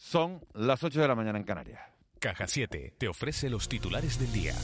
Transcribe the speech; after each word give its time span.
Son 0.00 0.40
las 0.54 0.82
8 0.82 1.02
de 1.02 1.08
la 1.08 1.14
mañana 1.14 1.38
en 1.38 1.44
Canarias. 1.44 1.82
Caja 2.18 2.46
7 2.48 2.94
te 2.96 3.06
ofrece 3.06 3.50
los 3.50 3.68
titulares 3.68 4.18
del 4.18 4.32
día. 4.32 4.54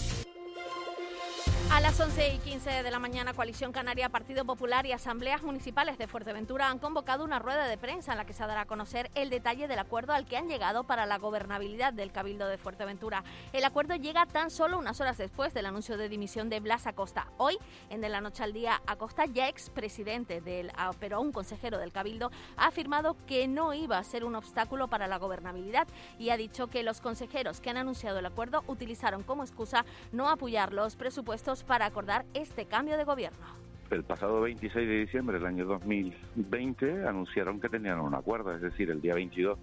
A 1.68 1.80
las 1.80 2.00
11 2.00 2.34
y 2.34 2.38
15 2.38 2.84
de 2.84 2.90
la 2.90 2.98
mañana, 2.98 3.34
Coalición 3.34 3.72
Canaria, 3.72 4.08
Partido 4.08 4.44
Popular 4.44 4.86
y 4.86 4.92
Asambleas 4.92 5.42
Municipales 5.42 5.98
de 5.98 6.06
Fuerteventura 6.06 6.70
han 6.70 6.78
convocado 6.78 7.24
una 7.24 7.38
rueda 7.38 7.66
de 7.66 7.76
prensa 7.76 8.12
en 8.12 8.18
la 8.18 8.24
que 8.24 8.32
se 8.32 8.46
dará 8.46 8.62
a 8.62 8.66
conocer 8.66 9.10
el 9.14 9.30
detalle 9.30 9.68
del 9.68 9.80
acuerdo 9.80 10.12
al 10.12 10.26
que 10.26 10.36
han 10.36 10.48
llegado 10.48 10.84
para 10.84 11.04
la 11.06 11.18
gobernabilidad 11.18 11.92
del 11.92 12.12
Cabildo 12.12 12.46
de 12.46 12.56
Fuerteventura. 12.56 13.24
El 13.52 13.64
acuerdo 13.64 13.96
llega 13.96 14.24
tan 14.26 14.50
solo 14.50 14.78
unas 14.78 15.00
horas 15.00 15.18
después 15.18 15.52
del 15.52 15.66
anuncio 15.66 15.98
de 15.98 16.08
dimisión 16.08 16.48
de 16.48 16.60
Blas 16.60 16.86
Acosta. 16.86 17.26
Hoy, 17.36 17.58
en 17.90 18.00
De 18.00 18.08
la 18.08 18.20
Noche 18.20 18.44
al 18.44 18.52
Día, 18.52 18.80
Acosta, 18.86 19.26
ya 19.26 19.48
expresidente 19.48 20.40
del, 20.40 20.70
ah, 20.76 20.92
pero 20.98 21.20
un 21.20 21.32
consejero 21.32 21.78
del 21.78 21.92
Cabildo, 21.92 22.30
ha 22.56 22.68
afirmado 22.68 23.16
que 23.26 23.48
no 23.48 23.74
iba 23.74 23.98
a 23.98 24.04
ser 24.04 24.24
un 24.24 24.36
obstáculo 24.36 24.88
para 24.88 25.08
la 25.08 25.18
gobernabilidad 25.18 25.88
y 26.18 26.30
ha 26.30 26.36
dicho 26.36 26.68
que 26.68 26.84
los 26.84 27.00
consejeros 27.00 27.60
que 27.60 27.70
han 27.70 27.76
anunciado 27.76 28.20
el 28.20 28.26
acuerdo 28.26 28.62
utilizaron 28.66 29.24
como 29.24 29.42
excusa 29.42 29.84
no 30.12 30.30
apoyar 30.30 30.72
los 30.72 30.96
presupuestos 30.96 31.55
para 31.62 31.86
acordar 31.86 32.24
este 32.34 32.66
cambio 32.66 32.96
de 32.96 33.04
gobierno. 33.04 33.46
El 33.90 34.02
pasado 34.02 34.40
26 34.40 34.88
de 34.88 34.98
diciembre 34.98 35.38
del 35.38 35.46
año 35.46 35.64
2020 35.64 37.06
anunciaron 37.06 37.60
que 37.60 37.68
tenían 37.68 38.00
un 38.00 38.14
acuerdo, 38.14 38.52
es 38.52 38.60
decir, 38.60 38.90
el 38.90 39.00
día 39.00 39.14
22 39.14 39.58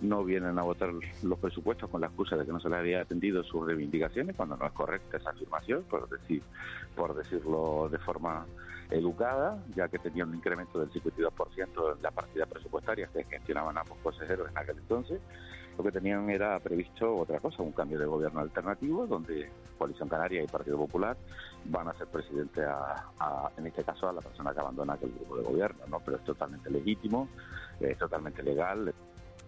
no 0.00 0.24
vienen 0.24 0.58
a 0.58 0.62
votar 0.62 0.90
los 1.22 1.38
presupuestos 1.38 1.88
con 1.88 2.00
la 2.00 2.08
excusa 2.08 2.36
de 2.36 2.44
que 2.44 2.52
no 2.52 2.58
se 2.58 2.68
les 2.68 2.78
había 2.78 3.02
atendido 3.02 3.44
sus 3.44 3.64
reivindicaciones, 3.64 4.34
cuando 4.34 4.56
no 4.56 4.66
es 4.66 4.72
correcta 4.72 5.18
esa 5.18 5.30
afirmación, 5.30 5.84
por, 5.84 6.08
decir, 6.08 6.42
por 6.96 7.14
decirlo 7.14 7.88
de 7.90 7.98
forma 7.98 8.44
educada, 8.90 9.62
ya 9.76 9.88
que 9.88 10.00
tenía 10.00 10.24
un 10.24 10.34
incremento 10.34 10.80
del 10.80 10.90
52% 10.90 11.96
en 11.96 12.02
la 12.02 12.10
partida 12.10 12.46
presupuestaria 12.46 13.08
que 13.12 13.22
gestionaban 13.22 13.78
ambos 13.78 13.98
consejeros 14.02 14.50
en 14.50 14.58
aquel 14.58 14.78
entonces 14.78 15.20
lo 15.80 15.84
que 15.84 15.92
tenían 15.92 16.28
era 16.28 16.60
previsto 16.60 17.16
otra 17.16 17.40
cosa, 17.40 17.62
un 17.62 17.72
cambio 17.72 17.98
de 17.98 18.04
gobierno 18.04 18.40
alternativo, 18.40 19.06
donde 19.06 19.48
Coalición 19.78 20.10
Canaria 20.10 20.42
y 20.42 20.46
Partido 20.46 20.76
Popular 20.76 21.16
van 21.64 21.88
a 21.88 21.94
ser 21.94 22.06
presidente, 22.08 22.62
a, 22.62 23.50
en 23.56 23.66
este 23.66 23.82
caso, 23.82 24.06
a 24.06 24.12
la 24.12 24.20
persona 24.20 24.52
que 24.52 24.60
abandona 24.60 24.92
aquel 24.92 25.10
grupo 25.10 25.38
de 25.38 25.42
gobierno, 25.42 25.80
¿no? 25.88 26.00
Pero 26.00 26.18
es 26.18 26.24
totalmente 26.24 26.70
legítimo, 26.70 27.28
es 27.80 27.96
totalmente 27.96 28.42
legal. 28.42 28.92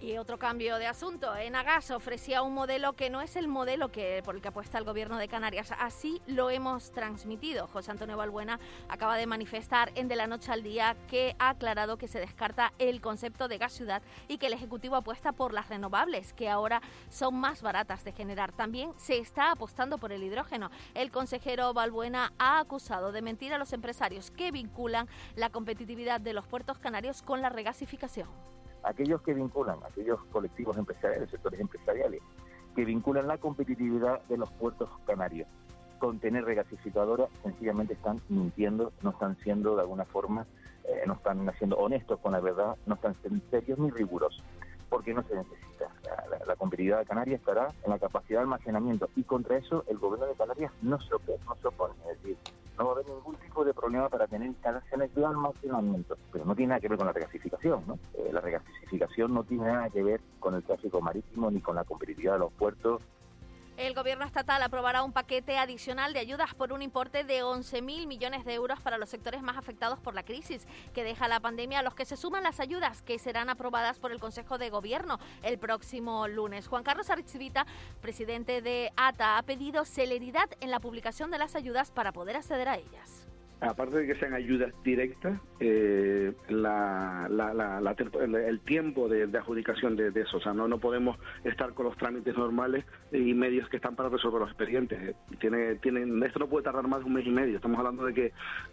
Y 0.03 0.17
otro 0.17 0.37
cambio 0.37 0.79
de 0.79 0.89
asunto. 0.89 1.33
Enagas 1.37 1.93
ofrecía 1.93 2.43
un 2.43 2.55
modelo 2.55 2.95
que 2.95 3.09
no 3.09 3.21
es 3.21 3.37
el 3.37 3.47
modelo 3.47 3.93
que, 3.93 4.21
por 4.25 4.35
el 4.35 4.43
que 4.43 4.49
apuesta 4.49 4.77
el 4.77 4.85
gobierno 4.85 5.17
de 5.17 5.29
Canarias. 5.29 5.73
Así 5.79 6.21
lo 6.27 6.51
hemos 6.51 6.91
transmitido. 6.91 7.69
José 7.69 7.93
Antonio 7.93 8.17
Balbuena 8.17 8.59
acaba 8.89 9.17
de 9.17 9.29
manifestar 9.29 9.93
en 9.95 10.09
De 10.09 10.17
la 10.17 10.27
Noche 10.27 10.51
al 10.51 10.65
Día 10.65 10.97
que 11.07 11.37
ha 11.39 11.51
aclarado 11.51 11.99
que 11.99 12.09
se 12.09 12.19
descarta 12.19 12.73
el 12.81 13.01
concepto 13.01 13.47
de 13.47 13.59
gas 13.59 13.75
ciudad 13.75 14.03
y 14.27 14.39
que 14.39 14.49
el 14.49 14.55
Ejecutivo 14.55 14.97
apuesta 14.97 15.31
por 15.31 15.55
las 15.55 15.69
renovables, 15.69 16.33
que 16.33 16.49
ahora 16.49 16.83
son 17.09 17.37
más 17.37 17.63
baratas 17.63 18.03
de 18.03 18.11
generar. 18.11 18.51
También 18.51 18.93
se 18.97 19.19
está 19.19 19.53
apostando 19.53 19.99
por 19.99 20.11
el 20.11 20.25
hidrógeno. 20.25 20.73
El 20.95 21.13
consejero 21.13 21.75
Balbuena 21.75 22.33
ha 22.41 22.59
acusado 22.59 23.13
de 23.13 23.23
mentir 23.23 23.55
a 23.55 23.59
los 23.59 23.73
empresarios 23.73 24.33
que 24.33 24.51
vinculan 24.51 25.07
la 25.37 25.51
competitividad 25.51 26.21
de 26.21 26.33
los 26.33 26.49
puertos 26.49 26.81
canarios 26.81 27.23
con 27.23 27.41
la 27.41 27.51
regasificación 27.51 28.27
aquellos 28.83 29.23
que 29.23 29.35
vinculan, 29.35 29.79
aquellos 29.85 30.23
colectivos 30.27 30.77
empresariales, 30.77 31.31
sectores 31.31 31.61
empresariales, 31.61 32.21
que 32.75 32.85
vinculan 32.85 33.27
la 33.27 33.39
competitividad 33.39 34.23
de 34.29 34.39
los 34.39 34.51
puertos 34.53 34.89
canarios 35.07 35.49
con 35.99 36.19
tener 36.19 36.45
regasificadora, 36.45 37.29
sencillamente 37.45 37.95
están 37.95 38.21
mintiendo, 38.29 38.93
no 39.03 39.11
están 39.11 39.37
siendo 39.45 39.77
de 39.77 39.83
alguna 39.83 40.05
forma, 40.05 40.47
eh, 40.83 41.05
no 41.07 41.15
están 41.15 41.49
siendo 41.59 41.77
honestos 41.77 42.19
con 42.19 42.33
la 42.33 42.41
verdad, 42.41 42.77
no 42.87 42.97
están 42.97 43.15
siendo 43.21 43.41
serios 43.51 43.79
ni 43.79 43.89
rigurosos, 43.91 44.43
porque 44.91 45.15
no 45.15 45.23
se 45.23 45.37
necesita. 45.37 45.89
La, 46.45 46.57
competitividad 46.57 46.99
de 46.99 47.07
Canarias 47.07 47.39
estará 47.39 47.69
en 47.85 47.91
la 47.91 48.01
capacidad 48.01 48.41
de 48.41 48.43
almacenamiento 48.43 49.11
y 49.15 49.23
contra 49.23 49.57
eso 49.57 49.85
el 49.89 49.99
gobierno 49.99 50.27
de 50.27 50.35
Canarias 50.35 50.73
no 50.83 51.01
se 51.01 51.11
no 51.11 51.57
se 51.61 51.69
opone. 51.69 51.95
Es 52.11 52.21
decir, 52.21 52.37
no 52.79 52.85
va 52.85 52.91
a 52.91 52.95
haber 52.95 53.09
ningún 53.09 53.37
tipo 53.37 53.65
de 53.65 53.75
problema 53.75 54.09
para 54.09 54.27
tener 54.27 54.49
instalaciones 54.49 55.15
de 55.15 55.25
almacenamiento, 55.25 56.17
pero 56.33 56.45
no 56.45 56.55
tiene 56.55 56.71
nada 56.71 56.81
que 56.81 56.89
ver 56.89 56.99
con 56.99 57.07
la 57.07 57.13
regasificación. 57.13 57.85
¿no? 57.87 57.99
Eh, 58.15 58.31
la 58.33 58.41
regasificación 58.41 59.35
no 59.35 59.45
tiene 59.45 59.65
nada 59.65 59.91
que 59.91 60.03
ver 60.03 60.21
con 60.41 60.55
el 60.55 60.63
tráfico 60.63 61.01
marítimo 61.01 61.51
ni 61.51 61.61
con 61.61 61.77
la 61.77 61.85
competitividad 61.85 62.35
de 62.35 62.39
los 62.41 62.53
puertos 62.53 63.03
el 63.77 63.95
Gobierno 63.95 64.25
estatal 64.25 64.63
aprobará 64.63 65.03
un 65.03 65.13
paquete 65.13 65.59
adicional 65.59 66.13
de 66.13 66.21
ayudas 66.21 66.55
por 66.55 66.73
un 66.73 66.83
importe 66.83 67.25
de 67.25 67.43
11.000 67.43 68.07
millones 68.07 68.45
de 68.45 68.55
euros 68.55 68.81
para 68.81 68.99
los 68.99 69.09
sectores 69.09 69.43
más 69.43 69.57
afectados 69.57 69.99
por 69.99 70.15
la 70.15 70.23
crisis 70.23 70.67
que 70.93 71.05
deja 71.05 71.29
la 71.29 71.41
pandemia, 71.41 71.81
a 71.81 71.83
los 71.83 71.95
que 71.95 72.05
se 72.05 72.17
suman 72.17 72.43
las 72.43 72.61
ayudas 72.61 73.03
que 73.03 73.19
serán 73.19 73.49
aprobadas 73.49 73.99
por 73.99 74.13
el 74.13 74.21
Consejo 74.21 74.59
de 74.59 74.71
Gobierno 74.71 75.19
el 75.43 75.59
próximo 75.59 76.29
lunes. 76.29 76.69
Juan 76.69 76.85
Carlos 76.85 77.11
Archivita, 77.11 77.67
presidente 78.01 78.63
de 78.63 78.93
ATA, 78.97 79.39
ha 79.39 79.43
pedido 79.43 79.85
celeridad 79.85 80.49
en 80.61 80.71
la 80.71 80.81
publicación 80.81 81.31
de 81.31 81.39
las 81.39 81.55
ayudas 81.55 81.91
para 81.91 82.13
poder 82.13 82.37
acceder 82.37 82.69
a 82.69 82.77
ellas 82.77 83.22
aparte 83.63 83.99
de 83.99 84.07
que 84.07 84.15
sean 84.17 84.35
ayudas 84.35 84.73
directas, 84.83 85.39
eh, 85.61 86.33
el 86.49 88.61
tiempo 88.65 89.09
de, 89.09 89.23
adjudicación 89.23 89.97
de, 89.97 90.09
eso, 90.21 90.39
o 90.39 90.41
sea, 90.41 90.53
no, 90.53 90.67
no 90.67 90.79
podemos 90.79 91.17
estar 91.45 91.73
con 91.73 91.87
los 91.87 91.97
trámites 91.97 92.37
normales 92.37 92.85
y 93.13 93.33
medios 93.35 93.69
que 93.69 93.77
están 93.77 93.95
para 93.95 94.09
resolver 94.09 94.41
los 94.41 94.51
expedientes. 94.51 95.15
Tiene, 95.39 95.77
tienen, 95.77 96.23
esto 96.25 96.41
no 96.41 96.49
puede 96.49 96.65
tardar 96.65 96.89
más 96.89 97.01
de 97.01 97.07
un 97.07 97.15
mes 97.15 97.27
y 97.27 97.31
medio. 97.31 97.57
Estamos 97.57 97.79
hablando 97.79 98.05
de 98.05 98.15
que 98.15 98.27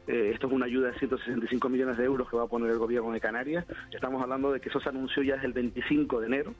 eh, 0.07 0.31
esto 0.33 0.47
es 0.47 0.53
una 0.53 0.65
ayuda 0.65 0.91
de 0.91 0.97
165 0.97 1.69
millones 1.69 1.97
de 1.97 2.05
euros 2.05 2.27
que 2.29 2.37
va 2.37 2.43
a 2.43 2.47
poner 2.47 2.71
el 2.71 2.79
gobierno 2.79 3.11
de 3.11 3.21
Canarias. 3.21 3.65
Estamos 3.91 4.21
hablando 4.23 4.51
de 4.51 4.59
que 4.59 4.69
eso 4.69 4.79
se 4.79 4.89
anunció 4.89 5.21
ya 5.21 5.35
desde 5.35 5.47
el 5.47 5.53
25 5.53 6.19
de 6.19 6.27
enero 6.27 6.53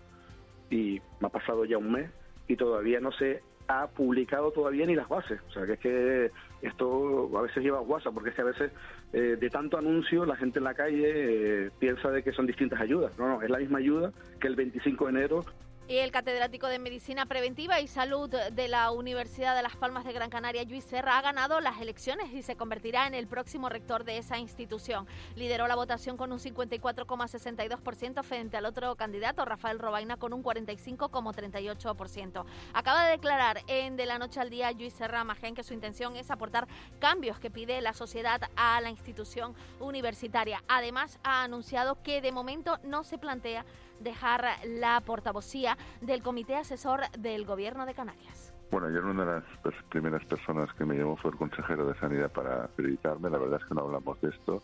y 0.70 1.02
ha 1.22 1.30
pasado 1.30 1.66
ya 1.66 1.80
un 1.80 1.92
mes 1.92 2.12
y 2.48 2.56
todavía 2.56 3.00
no 3.00 3.12
se 3.12 3.42
ha 3.70 3.88
publicado 3.88 4.52
todavía 4.52 4.86
ni 4.88 4.96
las 4.96 5.08
bases. 5.08 5.40
O 5.48 5.52
sea, 5.52 5.66
que 5.66 5.74
es 5.74 5.80
que 5.80 6.32
esto 6.64 7.38
a 7.38 7.44
veces 7.44 7.64
lleva 7.64 7.80
guasa, 7.80 8.12
porque 8.12 8.32
es 8.32 8.36
que 8.36 8.42
a 8.42 8.46
veces 8.46 8.72
eh, 9.14 9.38
de 9.40 9.50
tanto 9.52 9.78
anuncio 9.78 10.26
la 10.26 10.36
gente 10.36 10.58
en 10.58 10.66
la 10.66 10.74
calle 10.74 11.68
eh, 11.68 11.72
piensa 11.78 12.10
de 12.10 12.24
que 12.24 12.32
son 12.32 12.48
distintas 12.48 12.82
ayudas. 12.82 13.18
No, 13.20 13.28
no, 13.28 13.42
es 13.44 13.50
la 13.50 13.60
misma 13.60 13.78
ayuda 13.78 14.12
que 14.42 14.48
el 14.48 14.56
25 14.56 15.06
de 15.06 15.12
enero 15.12 15.46
y 15.90 15.98
el 15.98 16.12
catedrático 16.12 16.68
de 16.68 16.78
Medicina 16.78 17.26
Preventiva 17.26 17.80
y 17.80 17.88
Salud 17.88 18.30
de 18.30 18.68
la 18.68 18.92
Universidad 18.92 19.56
de 19.56 19.64
Las 19.64 19.76
Palmas 19.76 20.06
de 20.06 20.14
Gran 20.14 20.30
Canaria, 20.30 20.64
Luis 20.66 20.84
Serra, 20.84 21.18
ha 21.18 21.22
ganado 21.24 21.60
las 21.62 21.82
elecciones 21.82 22.32
y 22.32 22.44
se 22.44 22.56
convertirá 22.56 23.08
en 23.08 23.16
el 23.16 23.26
próximo 23.26 23.70
rector 23.70 24.04
de 24.04 24.20
esa 24.20 24.38
institución. 24.38 25.08
Lideró 25.36 25.68
la 25.68 25.76
votación 25.76 26.16
con 26.16 26.32
un 26.32 26.38
54,62% 26.38 28.22
frente 28.22 28.56
al 28.56 28.68
otro 28.68 28.96
candidato, 28.98 29.44
Rafael 29.46 29.80
Robaina, 29.80 30.18
con 30.18 30.32
un 30.32 30.44
45,38%. 30.44 32.46
Acaba 32.74 33.06
de 33.06 33.12
declarar 33.14 33.64
en 33.66 33.96
De 33.96 34.06
la 34.06 34.20
Noche 34.20 34.40
al 34.40 34.52
Día 34.52 34.72
Luis 34.74 34.94
Serra 34.94 35.24
Magén 35.24 35.56
que 35.56 35.64
su 35.64 35.74
intención 35.74 36.16
es 36.18 36.30
aportar 36.30 36.68
cambios 37.00 37.40
que 37.40 37.50
pide 37.50 37.82
la 37.82 37.94
sociedad 37.94 38.42
a 38.56 38.80
la 38.80 38.92
institución 38.92 39.56
universitaria. 39.80 40.64
Además, 40.68 41.18
ha 41.24 41.42
anunciado 41.42 41.98
que 42.04 42.22
de 42.22 42.32
momento 42.32 42.78
no 42.84 43.04
se 43.04 43.18
plantea 43.18 43.66
dejar 44.00 44.46
la 44.66 45.02
portavocía 45.02 45.78
del 46.02 46.22
Comité 46.22 46.56
Asesor 46.56 47.02
del 47.18 47.46
Gobierno 47.46 47.86
de 47.86 47.94
Canarias. 47.94 48.54
Bueno, 48.72 48.90
yo 48.90 49.00
una 49.00 49.26
de 49.26 49.42
las 49.42 49.84
primeras 49.90 50.24
personas 50.26 50.72
que 50.74 50.86
me 50.86 50.96
llamó 50.96 51.18
fue 51.18 51.32
el 51.32 51.38
consejero 51.38 51.88
de 51.88 52.00
Sanidad 52.00 52.32
para 52.32 52.66
acreditarme. 52.66 53.30
La 53.30 53.40
verdad 53.40 53.60
es 53.62 53.68
que 53.68 53.74
no 53.74 53.82
hablamos 53.82 54.22
de 54.22 54.30
esto. 54.30 54.62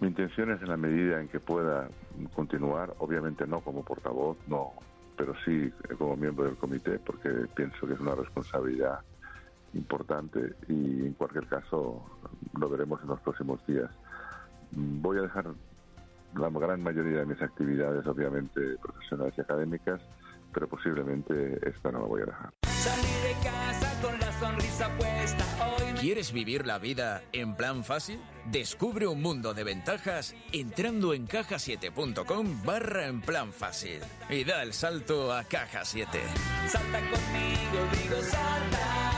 Mi 0.00 0.08
intención 0.08 0.52
es 0.52 0.62
en 0.62 0.68
la 0.68 0.76
medida 0.76 1.20
en 1.20 1.26
que 1.26 1.40
pueda 1.40 1.88
continuar, 2.34 2.94
obviamente 2.98 3.44
no 3.46 3.60
como 3.60 3.82
portavoz, 3.82 4.36
no, 4.46 4.72
pero 5.16 5.34
sí 5.44 5.72
como 5.98 6.16
miembro 6.16 6.44
del 6.44 6.56
comité, 6.56 7.00
porque 7.00 7.28
pienso 7.56 7.86
que 7.86 7.94
es 7.94 8.00
una 8.00 8.14
responsabilidad 8.14 9.00
importante 9.74 10.54
y 10.68 11.06
en 11.06 11.12
cualquier 11.14 11.46
caso 11.46 12.02
lo 12.56 12.68
veremos 12.68 13.02
en 13.02 13.08
los 13.08 13.20
próximos 13.20 13.64
días. 13.66 13.90
Voy 14.70 15.18
a 15.18 15.22
dejar 15.22 15.46
la 16.34 16.50
gran 16.50 16.82
mayoría 16.82 17.20
de 17.20 17.26
mis 17.26 17.40
actividades, 17.42 18.06
obviamente 18.06 18.76
profesionales 18.82 19.34
y 19.36 19.40
académicas, 19.40 20.00
pero 20.52 20.68
posiblemente 20.68 21.58
esta 21.68 21.90
no 21.90 22.00
la 22.00 22.06
voy 22.06 22.22
a 22.22 22.26
dejar. 22.26 22.50
de 22.62 23.32
casa 23.42 24.00
con 24.02 24.18
la 24.20 24.32
sonrisa 24.32 24.88
puesta 24.98 25.44
¿Quieres 26.00 26.32
vivir 26.32 26.64
la 26.64 26.78
vida 26.78 27.22
en 27.32 27.56
plan 27.56 27.82
fácil? 27.82 28.20
Descubre 28.52 29.08
un 29.08 29.20
mundo 29.20 29.52
de 29.52 29.64
ventajas 29.64 30.36
entrando 30.52 31.12
en 31.12 31.26
cajasiete.com 31.26 32.62
barra 32.64 33.08
en 33.08 33.20
plan 33.20 33.52
fácil 33.52 33.98
y 34.30 34.44
da 34.44 34.62
el 34.62 34.74
salto 34.74 35.32
a 35.32 35.42
Caja 35.42 35.84
7. 35.84 36.20
Salta 36.68 37.00
conmigo, 37.00 37.84
digo 38.00 38.22
salta, 38.22 39.17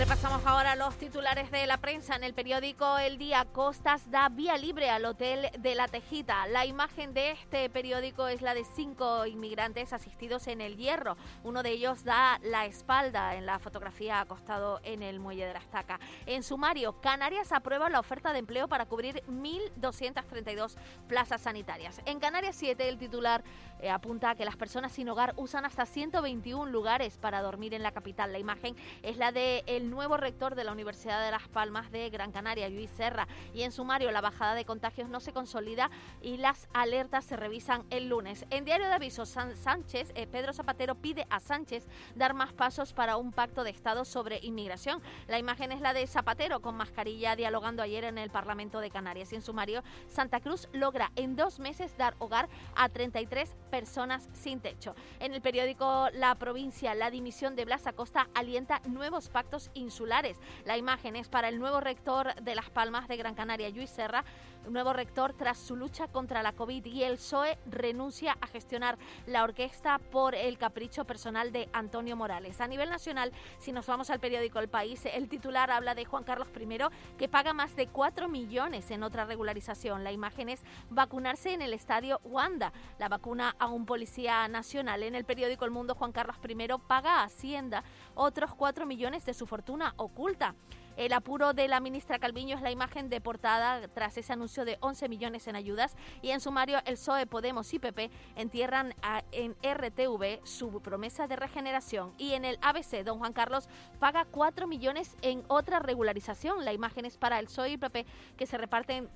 Repasamos 0.00 0.40
ahora 0.46 0.76
los 0.76 0.94
titulares 0.94 1.50
de 1.50 1.66
la 1.66 1.76
prensa. 1.76 2.16
En 2.16 2.24
el 2.24 2.32
periódico 2.32 2.96
El 2.96 3.18
Día, 3.18 3.44
Costas 3.52 4.10
da 4.10 4.30
vía 4.30 4.56
libre 4.56 4.88
al 4.88 5.04
Hotel 5.04 5.50
de 5.58 5.74
la 5.74 5.88
Tejita. 5.88 6.46
La 6.46 6.64
imagen 6.64 7.12
de 7.12 7.32
este 7.32 7.68
periódico 7.68 8.26
es 8.26 8.40
la 8.40 8.54
de 8.54 8.64
cinco 8.64 9.26
inmigrantes 9.26 9.92
asistidos 9.92 10.46
en 10.46 10.62
el 10.62 10.78
hierro. 10.78 11.18
Uno 11.44 11.62
de 11.62 11.72
ellos 11.72 12.02
da 12.02 12.38
la 12.42 12.64
espalda 12.64 13.34
en 13.34 13.44
la 13.44 13.58
fotografía 13.58 14.20
acostado 14.20 14.80
en 14.84 15.02
el 15.02 15.20
muelle 15.20 15.44
de 15.44 15.52
la 15.52 15.58
estaca. 15.58 16.00
En 16.24 16.42
sumario, 16.44 16.98
Canarias 17.02 17.52
aprueba 17.52 17.90
la 17.90 18.00
oferta 18.00 18.32
de 18.32 18.38
empleo 18.38 18.68
para 18.68 18.86
cubrir 18.86 19.22
1.232 19.28 20.76
plazas 21.08 21.42
sanitarias. 21.42 22.00
En 22.06 22.20
Canarias 22.20 22.56
7, 22.56 22.88
el 22.88 22.96
titular 22.96 23.44
eh, 23.80 23.90
apunta 23.90 24.30
a 24.30 24.34
que 24.34 24.46
las 24.46 24.56
personas 24.56 24.92
sin 24.92 25.10
hogar 25.10 25.34
usan 25.36 25.66
hasta 25.66 25.84
121 25.84 26.70
lugares 26.70 27.18
para 27.18 27.42
dormir 27.42 27.74
en 27.74 27.82
la 27.82 27.92
capital. 27.92 28.32
La 28.32 28.38
imagen 28.38 28.74
es 29.02 29.18
la 29.18 29.30
de 29.30 29.62
el 29.66 29.89
nuevo 29.90 30.16
rector 30.16 30.54
de 30.54 30.64
la 30.64 30.72
Universidad 30.72 31.22
de 31.24 31.30
Las 31.30 31.48
Palmas 31.48 31.90
de 31.90 32.08
Gran 32.10 32.32
Canaria, 32.32 32.68
Luis 32.68 32.90
Serra. 32.90 33.26
Y 33.52 33.62
en 33.62 33.72
sumario, 33.72 34.10
la 34.12 34.20
bajada 34.20 34.54
de 34.54 34.64
contagios 34.64 35.08
no 35.08 35.20
se 35.20 35.32
consolida 35.32 35.90
y 36.22 36.36
las 36.36 36.68
alertas 36.72 37.24
se 37.24 37.36
revisan 37.36 37.84
el 37.90 38.08
lunes. 38.08 38.46
En 38.50 38.64
Diario 38.64 38.86
de 38.86 38.94
Avisos, 38.94 39.28
Sánchez, 39.28 40.12
eh, 40.14 40.26
Pedro 40.26 40.52
Zapatero 40.52 40.94
pide 40.94 41.26
a 41.28 41.40
Sánchez 41.40 41.86
dar 42.14 42.34
más 42.34 42.52
pasos 42.52 42.92
para 42.92 43.16
un 43.16 43.32
pacto 43.32 43.64
de 43.64 43.70
Estado 43.70 44.04
sobre 44.04 44.38
inmigración. 44.42 45.02
La 45.26 45.38
imagen 45.38 45.72
es 45.72 45.80
la 45.80 45.92
de 45.92 46.06
Zapatero 46.06 46.60
con 46.60 46.76
mascarilla 46.76 47.36
dialogando 47.36 47.82
ayer 47.82 48.04
en 48.04 48.18
el 48.18 48.30
Parlamento 48.30 48.80
de 48.80 48.90
Canarias. 48.90 49.32
Y 49.32 49.36
en 49.36 49.42
sumario, 49.42 49.82
Santa 50.08 50.40
Cruz 50.40 50.68
logra 50.72 51.10
en 51.16 51.36
dos 51.36 51.58
meses 51.58 51.96
dar 51.96 52.14
hogar 52.18 52.48
a 52.76 52.88
33 52.88 53.56
personas 53.70 54.28
sin 54.32 54.60
techo. 54.60 54.94
En 55.18 55.34
el 55.34 55.42
periódico 55.42 56.08
La 56.12 56.34
Provincia, 56.36 56.94
la 56.94 57.10
dimisión 57.10 57.56
de 57.56 57.64
Blas 57.64 57.86
Acosta 57.86 58.28
alienta 58.34 58.80
nuevos 58.86 59.28
pactos 59.28 59.70
insulares. 59.80 60.38
La 60.64 60.76
imagen 60.76 61.16
es 61.16 61.28
para 61.28 61.48
el 61.48 61.58
nuevo 61.58 61.80
rector 61.80 62.34
de 62.36 62.54
Las 62.54 62.70
Palmas 62.70 63.08
de 63.08 63.16
Gran 63.16 63.34
Canaria, 63.34 63.70
Luis 63.70 63.90
Serra, 63.90 64.24
nuevo 64.68 64.92
rector 64.92 65.32
tras 65.32 65.58
su 65.58 65.76
lucha 65.76 66.08
contra 66.08 66.42
la 66.42 66.52
COVID 66.52 66.84
y 66.84 67.02
el 67.02 67.16
PSOE 67.16 67.58
renuncia 67.66 68.36
a 68.40 68.46
gestionar 68.46 68.98
la 69.26 69.42
orquesta 69.42 69.98
por 69.98 70.34
el 70.34 70.58
capricho 70.58 71.04
personal 71.04 71.52
de 71.52 71.68
Antonio 71.72 72.16
Morales. 72.16 72.60
A 72.60 72.68
nivel 72.68 72.90
nacional, 72.90 73.32
si 73.58 73.72
nos 73.72 73.86
vamos 73.86 74.10
al 74.10 74.20
periódico 74.20 74.58
El 74.58 74.68
País, 74.68 75.04
el 75.06 75.28
titular 75.28 75.70
habla 75.70 75.94
de 75.94 76.04
Juan 76.04 76.24
Carlos 76.24 76.48
I 76.58 76.78
que 77.16 77.28
paga 77.28 77.52
más 77.52 77.74
de 77.74 77.86
4 77.86 78.28
millones 78.28 78.90
en 78.90 79.02
otra 79.02 79.24
regularización. 79.24 80.04
La 80.04 80.12
imagen 80.12 80.48
es 80.48 80.62
vacunarse 80.90 81.52
en 81.52 81.62
el 81.62 81.72
estadio 81.72 82.20
Wanda, 82.24 82.72
la 82.98 83.08
vacuna 83.08 83.56
a 83.58 83.66
un 83.66 83.86
policía 83.86 84.46
nacional. 84.48 85.02
En 85.02 85.14
el 85.14 85.24
periódico 85.24 85.64
El 85.64 85.70
Mundo, 85.70 85.94
Juan 85.94 86.12
Carlos 86.12 86.36
I 86.46 86.68
paga 86.86 87.20
a 87.20 87.24
Hacienda 87.24 87.82
otros 88.14 88.54
4 88.54 88.86
millones 88.86 89.24
de 89.24 89.34
su 89.34 89.46
fortuna 89.46 89.69
oculta. 89.96 90.54
El 90.96 91.14
apuro 91.14 91.54
de 91.54 91.66
la 91.66 91.80
ministra 91.80 92.18
Calviño 92.18 92.56
es 92.56 92.62
la 92.62 92.70
imagen 92.70 93.08
de 93.08 93.22
portada 93.22 93.88
tras 93.88 94.18
ese 94.18 94.34
anuncio 94.34 94.66
de 94.66 94.76
11 94.80 95.08
millones 95.08 95.46
en 95.46 95.56
ayudas 95.56 95.96
y 96.20 96.28
en 96.28 96.40
sumario 96.40 96.78
el 96.84 96.96
PSOE, 96.96 97.26
Podemos 97.26 97.72
y 97.72 97.78
PP 97.78 98.10
entierran 98.36 98.94
en 99.32 99.52
RTV 99.62 100.44
su 100.44 100.82
promesa 100.82 101.26
de 101.26 101.36
regeneración 101.36 102.12
y 102.18 102.32
en 102.32 102.44
el 102.44 102.58
ABC 102.60 103.02
don 103.02 103.18
Juan 103.18 103.32
Carlos 103.32 103.68
paga 103.98 104.26
4 104.30 104.66
millones 104.66 105.16
en 105.22 105.42
otra 105.48 105.78
regularización. 105.78 106.66
La 106.66 106.74
imagen 106.74 107.06
es 107.06 107.16
para 107.16 107.38
el 107.38 107.46
PSOE 107.46 107.70
y 107.70 107.76
PP 107.78 108.04
que 108.36 108.46
se 108.46 108.58
reparten 108.58 109.08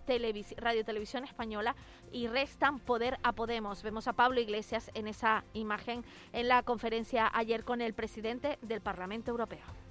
Radio 0.57 0.85
Televisión 0.87 1.25
Española 1.25 1.77
y 2.13 2.29
restan 2.29 2.79
poder 2.79 3.19
a 3.23 3.33
Podemos. 3.33 3.83
Vemos 3.83 4.09
a 4.09 4.15
Pablo 4.15 4.41
Iglesias 4.41 4.91
en 4.95 5.07
esa 5.07 5.45
imagen 5.53 6.03
en 6.33 6.49
la 6.49 6.63
conferencia 6.63 7.31
ayer 7.35 7.63
con 7.63 7.83
el 7.83 7.93
presidente 7.93 8.59
del 8.63 8.81
Parlamento 8.81 9.31
Europeo. 9.31 9.84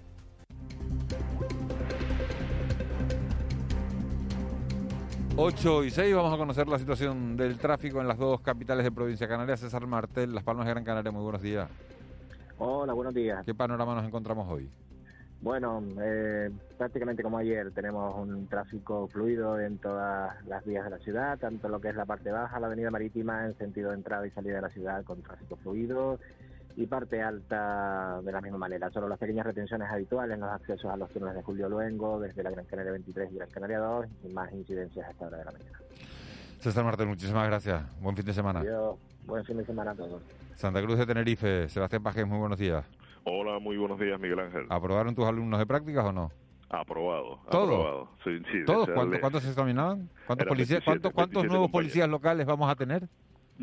8 5.35 5.83
y 5.83 5.89
6 5.89 6.15
vamos 6.15 6.31
a 6.31 6.37
conocer 6.37 6.67
la 6.67 6.77
situación 6.77 7.35
del 7.35 7.57
tráfico 7.57 7.99
en 7.99 8.07
las 8.07 8.19
dos 8.19 8.39
capitales 8.41 8.83
de 8.83 8.91
provincia 8.91 9.27
Canaria. 9.27 9.57
César 9.57 9.87
Martel, 9.87 10.33
Las 10.33 10.43
Palmas 10.43 10.67
de 10.67 10.73
Gran 10.73 10.83
Canaria, 10.83 11.11
muy 11.11 11.23
buenos 11.23 11.41
días. 11.41 11.67
Hola, 12.59 12.93
buenos 12.93 13.15
días. 13.15 13.43
¿Qué 13.43 13.55
panorama 13.55 13.95
nos 13.95 14.05
encontramos 14.05 14.47
hoy? 14.47 14.69
Bueno, 15.41 15.83
eh, 15.99 16.51
prácticamente 16.77 17.23
como 17.23 17.39
ayer 17.39 17.71
tenemos 17.71 18.15
un 18.15 18.47
tráfico 18.47 19.07
fluido 19.07 19.59
en 19.59 19.77
todas 19.79 20.33
las 20.45 20.63
vías 20.63 20.85
de 20.85 20.91
la 20.91 20.99
ciudad, 20.99 21.37
tanto 21.39 21.67
lo 21.67 21.81
que 21.81 21.89
es 21.89 21.95
la 21.95 22.05
parte 22.05 22.31
baja, 22.31 22.59
la 22.59 22.67
avenida 22.67 22.91
marítima 22.91 23.45
en 23.45 23.57
sentido 23.57 23.89
de 23.89 23.97
entrada 23.97 24.25
y 24.25 24.29
salida 24.29 24.55
de 24.55 24.61
la 24.61 24.69
ciudad 24.69 25.03
con 25.03 25.21
tráfico 25.21 25.57
fluido, 25.57 26.19
y 26.75 26.87
parte 26.87 27.21
alta 27.21 28.21
de 28.21 28.31
la 28.31 28.41
misma 28.41 28.57
manera. 28.57 28.89
Solo 28.91 29.07
las 29.07 29.19
pequeñas 29.19 29.45
retenciones 29.45 29.89
habituales 29.89 30.35
en 30.35 30.41
los 30.41 30.49
accesos 30.49 30.91
a 30.91 30.97
los 30.97 31.09
túneles 31.11 31.35
de 31.35 31.43
Julio 31.43 31.69
Luengo, 31.69 32.19
desde 32.19 32.43
la 32.43 32.51
Gran 32.51 32.65
Canaria 32.65 32.91
23 32.91 33.31
y 33.31 33.35
Gran 33.35 33.49
Canaria 33.49 33.79
2, 33.79 34.05
y 34.23 34.33
más 34.33 34.51
incidencias 34.53 35.07
a 35.07 35.11
esta 35.11 35.27
hora 35.27 35.37
de 35.37 35.45
la 35.45 35.51
mañana. 35.51 35.79
César 36.59 36.83
Martel, 36.83 37.07
muchísimas 37.07 37.47
gracias. 37.47 37.83
Buen 37.99 38.15
fin 38.15 38.25
de 38.25 38.33
semana. 38.33 38.63
buen 39.25 39.43
fin 39.45 39.57
de 39.57 39.65
semana 39.65 39.91
a 39.91 39.95
todos. 39.95 40.21
Santa 40.55 40.81
Cruz 40.81 40.97
de 40.97 41.05
Tenerife, 41.05 41.67
Sebastián 41.69 42.03
Pajes, 42.03 42.25
muy 42.25 42.39
buenos 42.39 42.57
días. 42.57 42.85
Hola, 43.25 43.59
muy 43.59 43.77
buenos 43.77 43.99
días, 43.99 44.19
Miguel 44.19 44.39
Ángel. 44.39 44.65
¿Aprobaron 44.69 45.15
tus 45.15 45.25
alumnos 45.25 45.59
de 45.59 45.65
prácticas 45.65 46.05
o 46.05 46.11
no? 46.11 46.31
Aprobado. 46.69 47.39
¿Todo? 47.51 47.75
Aprobado. 47.75 48.09
¿Todos? 48.65 48.89
¿Cuántos, 49.19 49.43
se 49.43 49.49
examinaban? 49.49 50.09
¿Cuántos, 50.25 50.47
policías, 50.47 50.83
¿cuántos 50.83 51.45
nuevos 51.45 51.69
policías 51.69 52.09
locales 52.09 52.45
vamos 52.45 52.69
a 52.69 52.75
tener? 52.75 53.07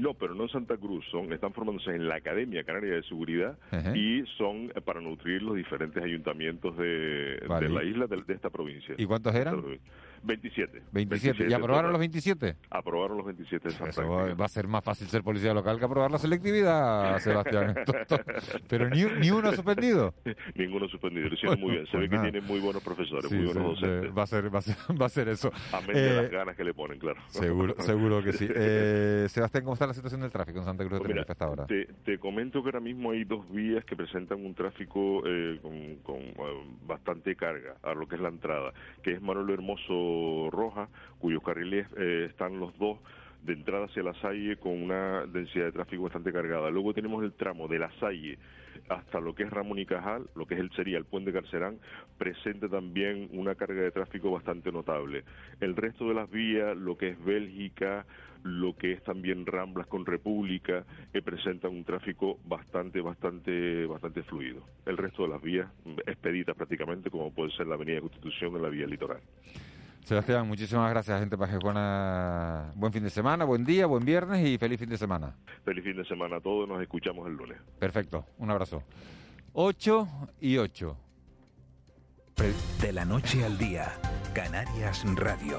No, 0.00 0.14
pero 0.14 0.35
no 0.35 0.44
en 0.44 0.49
Santa 0.49 0.79
Cruz, 0.79 1.05
son 1.11 1.31
están 1.31 1.52
formándose 1.52 1.94
en 1.94 2.08
la 2.08 2.14
Academia 2.14 2.64
Canaria 2.64 2.94
de 2.94 3.02
Seguridad 3.02 3.58
y 3.94 4.25
son 4.38 4.73
eh, 4.75 4.81
para 4.82 4.99
nutrir 5.02 5.43
los 5.43 5.56
diferentes 5.56 6.02
ayuntamientos 6.02 6.75
de, 6.79 7.38
la 7.47 7.85
isla 7.85 8.06
de, 8.06 8.23
esta 8.32 8.49
provincia. 8.49 8.94
¿Y 8.97 9.05
cuántos 9.05 9.35
eran? 9.35 9.62
27. 10.22 10.82
27. 10.93 11.49
¿Y 11.49 11.52
aprobaron 11.52 11.93
los 11.93 11.99
27? 11.99 12.56
Aprobaron 12.70 13.17
los 13.17 13.26
27 13.26 13.69
Eso 13.69 14.08
va, 14.08 14.44
a 14.44 14.49
ser 14.49 14.69
más 14.69 14.84
fácil 14.84 15.08
ser 15.08 15.22
policía 15.22 15.55
local 15.55 15.78
que 15.78 15.84
aprobar 15.84 16.11
la 16.11 16.19
selectividad, 16.19 17.19
Sebastián. 17.19 17.75
Pero 18.69 18.88
ni, 18.88 19.05
ni 19.05 19.31
uno 19.31 19.52
suspendido. 19.52 20.14
Ninguno 20.55 20.88
suspendido. 20.88 21.28
Lo 21.28 21.34
hicieron 21.34 21.61
muy 21.61 21.72
bien. 21.72 21.87
Se 21.87 21.96
ve 21.96 22.08
que 22.08 22.19
tienen 22.19 22.44
muy 22.44 22.61
buenos 22.61 22.82
profesores, 22.82 23.31
muy 23.32 23.46
buenos 23.46 23.81
docentes. 23.81 24.17
Va 24.17 24.22
a 24.22 24.26
ser, 24.26 24.55
va 24.55 24.58
a 24.58 24.62
ser, 24.62 24.76
va 25.00 25.06
a 25.06 25.08
ser 25.08 25.28
eso. 25.28 25.50
A 25.72 25.81
menos 25.81 25.94
de 25.94 26.17
las 26.17 26.25
eh, 26.25 26.28
ganas 26.28 26.56
que 26.56 26.64
le 26.64 26.75
ponen, 26.75 26.99
claro. 26.99 27.20
Seguro, 27.28 27.75
seguro 27.78 28.23
que 28.23 28.32
sí. 28.32 28.49
Eh, 28.55 29.26
Sebastián, 29.28 29.64
¿cómo 29.64 29.75
está 29.75 29.87
la 29.87 29.94
situación 29.94 30.20
del 30.20 30.31
tráfico 30.31 30.58
en 30.58 30.64
Santa 30.64 30.84
Cruz 30.84 30.93
de 30.93 30.99
pues 30.99 31.08
Tenerife 31.08 31.32
hasta 31.32 31.44
ahora? 31.44 31.66
Te, 31.66 31.87
te, 32.05 32.19
comento 32.19 32.62
que 32.62 32.69
ahora 32.69 32.81
mismo 32.81 33.11
hay 33.12 33.25
dos 33.25 33.50
vías 33.50 33.84
que 33.84 33.96
presentan 33.96 34.44
un 34.44 34.55
tráfico 34.55 35.23
eh, 35.26 35.58
con, 35.62 35.96
con 35.96 36.19
eh, 36.19 36.34
bastante 36.87 37.37
carga 37.37 37.76
a 37.82 37.94
lo 37.94 38.06
que 38.06 38.16
es 38.16 38.20
la 38.20 38.28
entrada, 38.28 38.73
que 39.02 39.12
es 39.12 39.23
Manolo 39.23 39.55
Hermoso 39.55 40.09
Roja, 40.50 40.88
cuyos 41.18 41.42
carriles 41.42 41.86
eh, 41.96 42.26
están 42.30 42.58
los 42.58 42.76
dos 42.78 42.98
de 43.42 43.54
entrada 43.54 43.86
hacia 43.86 44.02
la 44.02 44.14
Salle 44.14 44.56
con 44.56 44.72
una 44.72 45.26
densidad 45.26 45.66
de 45.66 45.72
tráfico 45.72 46.02
bastante 46.02 46.32
cargada. 46.32 46.70
Luego 46.70 46.92
tenemos 46.92 47.24
el 47.24 47.32
tramo 47.32 47.68
de 47.68 47.78
la 47.78 47.90
Salle 47.98 48.38
hasta 48.88 49.20
lo 49.20 49.34
que 49.34 49.44
es 49.44 49.50
Ramón 49.50 49.78
y 49.78 49.86
Cajal, 49.86 50.28
lo 50.34 50.46
que 50.46 50.54
es 50.54 50.60
el 50.60 50.70
sería 50.72 50.98
el 50.98 51.04
puente 51.04 51.32
Carcerán, 51.32 51.78
presenta 52.18 52.68
también 52.68 53.28
una 53.32 53.54
carga 53.54 53.82
de 53.82 53.90
tráfico 53.90 54.30
bastante 54.30 54.72
notable. 54.72 55.24
El 55.60 55.76
resto 55.76 56.08
de 56.08 56.14
las 56.14 56.30
vías, 56.30 56.76
lo 56.76 56.96
que 56.96 57.10
es 57.10 57.24
Bélgica, 57.24 58.04
lo 58.42 58.76
que 58.76 58.92
es 58.92 59.02
también 59.02 59.46
Ramblas 59.46 59.87
con 59.87 60.06
República, 60.06 60.85
eh, 61.12 61.23
presentan 61.23 61.73
un 61.73 61.85
tráfico 61.85 62.38
bastante, 62.44 63.00
bastante, 63.00 63.87
bastante 63.87 64.23
fluido. 64.23 64.62
El 64.87 64.96
resto 64.96 65.23
de 65.25 65.28
las 65.28 65.42
vías 65.42 65.70
expeditas 66.06 66.56
prácticamente, 66.56 67.11
como 67.11 67.32
puede 67.32 67.50
ser 67.52 67.66
la 67.66 67.75
Avenida 67.75 68.00
Constitución 68.00 68.56
en 68.56 68.62
la 68.62 68.68
vía 68.68 68.87
litoral. 68.87 69.20
Sebastián, 70.11 70.49
muchísimas 70.49 70.90
gracias, 70.90 71.21
gente 71.21 71.38
Pajejona. 71.38 72.73
Buen 72.75 72.93
fin 72.93 73.05
de 73.05 73.11
semana, 73.11 73.45
buen 73.45 73.64
día, 73.64 73.87
buen 73.87 74.05
viernes 74.05 74.45
y 74.45 74.59
feliz 74.59 74.81
fin 74.81 74.88
de 74.88 74.99
semana. 74.99 75.37
Feliz 75.64 75.85
fin 75.85 75.97
de 75.97 76.05
semana 76.05 76.38
a 76.38 76.40
todos, 76.40 76.69
nos 76.69 76.83
escuchamos 76.83 77.29
el 77.29 77.35
lunes. 77.35 77.57
Perfecto, 77.79 78.26
un 78.38 78.50
abrazo. 78.50 78.83
8 79.52 80.09
y 80.40 80.57
8. 80.57 80.97
De 82.81 82.93
la 82.93 83.05
noche 83.05 83.45
al 83.45 83.57
día, 83.57 83.93
Canarias 84.35 85.05
Radio. 85.14 85.59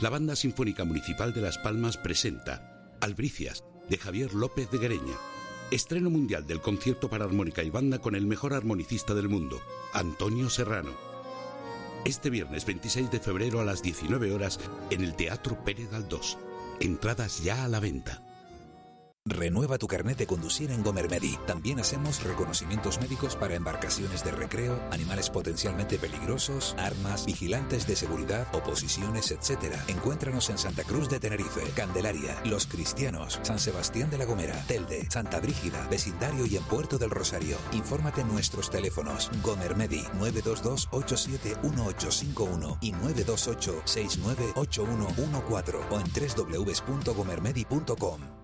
La 0.00 0.08
Banda 0.08 0.36
Sinfónica 0.36 0.86
Municipal 0.86 1.34
de 1.34 1.42
Las 1.42 1.58
Palmas 1.58 1.98
presenta 1.98 2.96
Albricias, 3.02 3.62
de 3.90 3.98
Javier 3.98 4.32
López 4.32 4.70
de 4.70 4.78
Guereña 4.78 5.31
Estreno 5.72 6.10
mundial 6.10 6.46
del 6.46 6.60
concierto 6.60 7.08
para 7.08 7.24
armónica 7.24 7.62
y 7.62 7.70
banda 7.70 7.98
con 7.98 8.14
el 8.14 8.26
mejor 8.26 8.52
armonicista 8.52 9.14
del 9.14 9.30
mundo, 9.30 9.58
Antonio 9.94 10.50
Serrano. 10.50 10.90
Este 12.04 12.28
viernes 12.28 12.66
26 12.66 13.10
de 13.10 13.18
febrero 13.18 13.58
a 13.58 13.64
las 13.64 13.80
19 13.82 14.34
horas 14.34 14.60
en 14.90 15.02
el 15.02 15.14
Teatro 15.14 15.64
Pérez 15.64 15.90
Galdós. 15.90 16.36
Entradas 16.78 17.42
ya 17.42 17.64
a 17.64 17.68
la 17.68 17.80
venta. 17.80 18.22
Renueva 19.24 19.78
tu 19.78 19.86
carnet 19.86 20.18
de 20.18 20.26
conducir 20.26 20.72
en 20.72 20.82
Gomermedi. 20.82 21.38
También 21.46 21.78
hacemos 21.78 22.24
reconocimientos 22.24 23.00
médicos 23.00 23.36
para 23.36 23.54
embarcaciones 23.54 24.24
de 24.24 24.32
recreo, 24.32 24.82
animales 24.90 25.30
potencialmente 25.30 25.96
peligrosos, 25.96 26.74
armas, 26.76 27.24
vigilantes 27.24 27.86
de 27.86 27.94
seguridad, 27.94 28.48
oposiciones, 28.52 29.30
etc. 29.30 29.76
Encuéntranos 29.86 30.50
en 30.50 30.58
Santa 30.58 30.82
Cruz 30.82 31.08
de 31.08 31.20
Tenerife, 31.20 31.62
Candelaria, 31.76 32.36
Los 32.44 32.66
Cristianos, 32.66 33.38
San 33.42 33.60
Sebastián 33.60 34.10
de 34.10 34.18
la 34.18 34.24
Gomera, 34.24 34.60
Telde, 34.66 35.08
Santa 35.08 35.38
Brígida, 35.38 35.86
Vecindario 35.88 36.44
y 36.44 36.56
en 36.56 36.64
Puerto 36.64 36.98
del 36.98 37.10
Rosario. 37.10 37.58
Infórmate 37.70 38.22
en 38.22 38.28
nuestros 38.28 38.70
teléfonos 38.70 39.30
Gomermedi 39.40 40.02
922-871851 40.18 42.78
y 42.80 42.92
928-698114 42.92 45.90
o 45.90 46.00
en 46.00 46.10
www.gomermedi.com. 46.56 48.41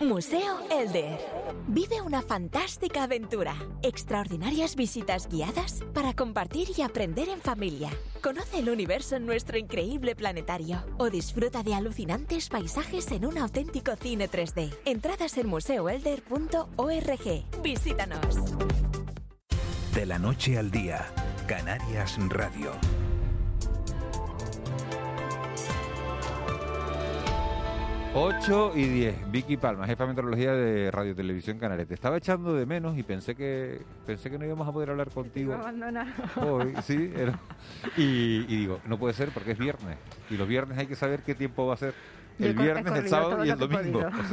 Museo 0.00 0.60
Elder. 0.70 1.18
Vive 1.66 2.00
una 2.00 2.22
fantástica 2.22 3.02
aventura. 3.02 3.56
Extraordinarias 3.82 4.76
visitas 4.76 5.28
guiadas 5.28 5.82
para 5.92 6.14
compartir 6.14 6.68
y 6.76 6.82
aprender 6.82 7.28
en 7.28 7.40
familia. 7.40 7.90
Conoce 8.22 8.60
el 8.60 8.70
universo 8.70 9.16
en 9.16 9.26
nuestro 9.26 9.58
increíble 9.58 10.14
planetario 10.14 10.84
o 10.98 11.10
disfruta 11.10 11.64
de 11.64 11.74
alucinantes 11.74 12.48
paisajes 12.48 13.10
en 13.10 13.26
un 13.26 13.38
auténtico 13.38 13.96
cine 13.96 14.30
3D. 14.30 14.72
Entradas 14.84 15.36
en 15.36 15.48
museoelder.org. 15.48 17.62
Visítanos. 17.62 18.36
De 19.94 20.06
la 20.06 20.18
noche 20.18 20.58
al 20.58 20.70
día, 20.70 21.12
Canarias 21.48 22.16
Radio. 22.28 22.70
8 28.20 28.72
y 28.74 28.82
10. 28.88 29.30
Vicky 29.30 29.56
Palma, 29.56 29.86
jefa 29.86 30.02
de 30.02 30.08
meteorología 30.08 30.52
de 30.52 30.90
Radio 30.90 31.14
Televisión 31.14 31.56
Canaria. 31.58 31.86
Te 31.86 31.94
estaba 31.94 32.16
echando 32.16 32.52
de 32.52 32.66
menos 32.66 32.98
y 32.98 33.04
pensé 33.04 33.36
que 33.36 33.80
pensé 34.06 34.28
que 34.28 34.36
no 34.38 34.44
íbamos 34.44 34.66
a 34.66 34.72
poder 34.72 34.90
hablar 34.90 35.08
contigo 35.10 35.56
hoy. 36.40 36.74
Sí, 36.82 37.12
era- 37.16 37.38
y, 37.96 38.44
y 38.48 38.56
digo, 38.56 38.80
no 38.86 38.98
puede 38.98 39.14
ser 39.14 39.28
porque 39.30 39.52
es 39.52 39.58
viernes. 39.58 39.96
Y 40.30 40.36
los 40.36 40.48
viernes 40.48 40.76
hay 40.78 40.88
que 40.88 40.96
saber 40.96 41.22
qué 41.22 41.36
tiempo 41.36 41.64
va 41.66 41.74
a 41.74 41.76
ser. 41.76 41.94
El 42.40 42.54
viernes, 42.54 42.92
el 42.92 43.08
sábado 43.08 43.44
y 43.44 43.50
el 43.50 43.58
domingo. 43.58 44.00
podido. 44.00 44.08
O 44.08 44.24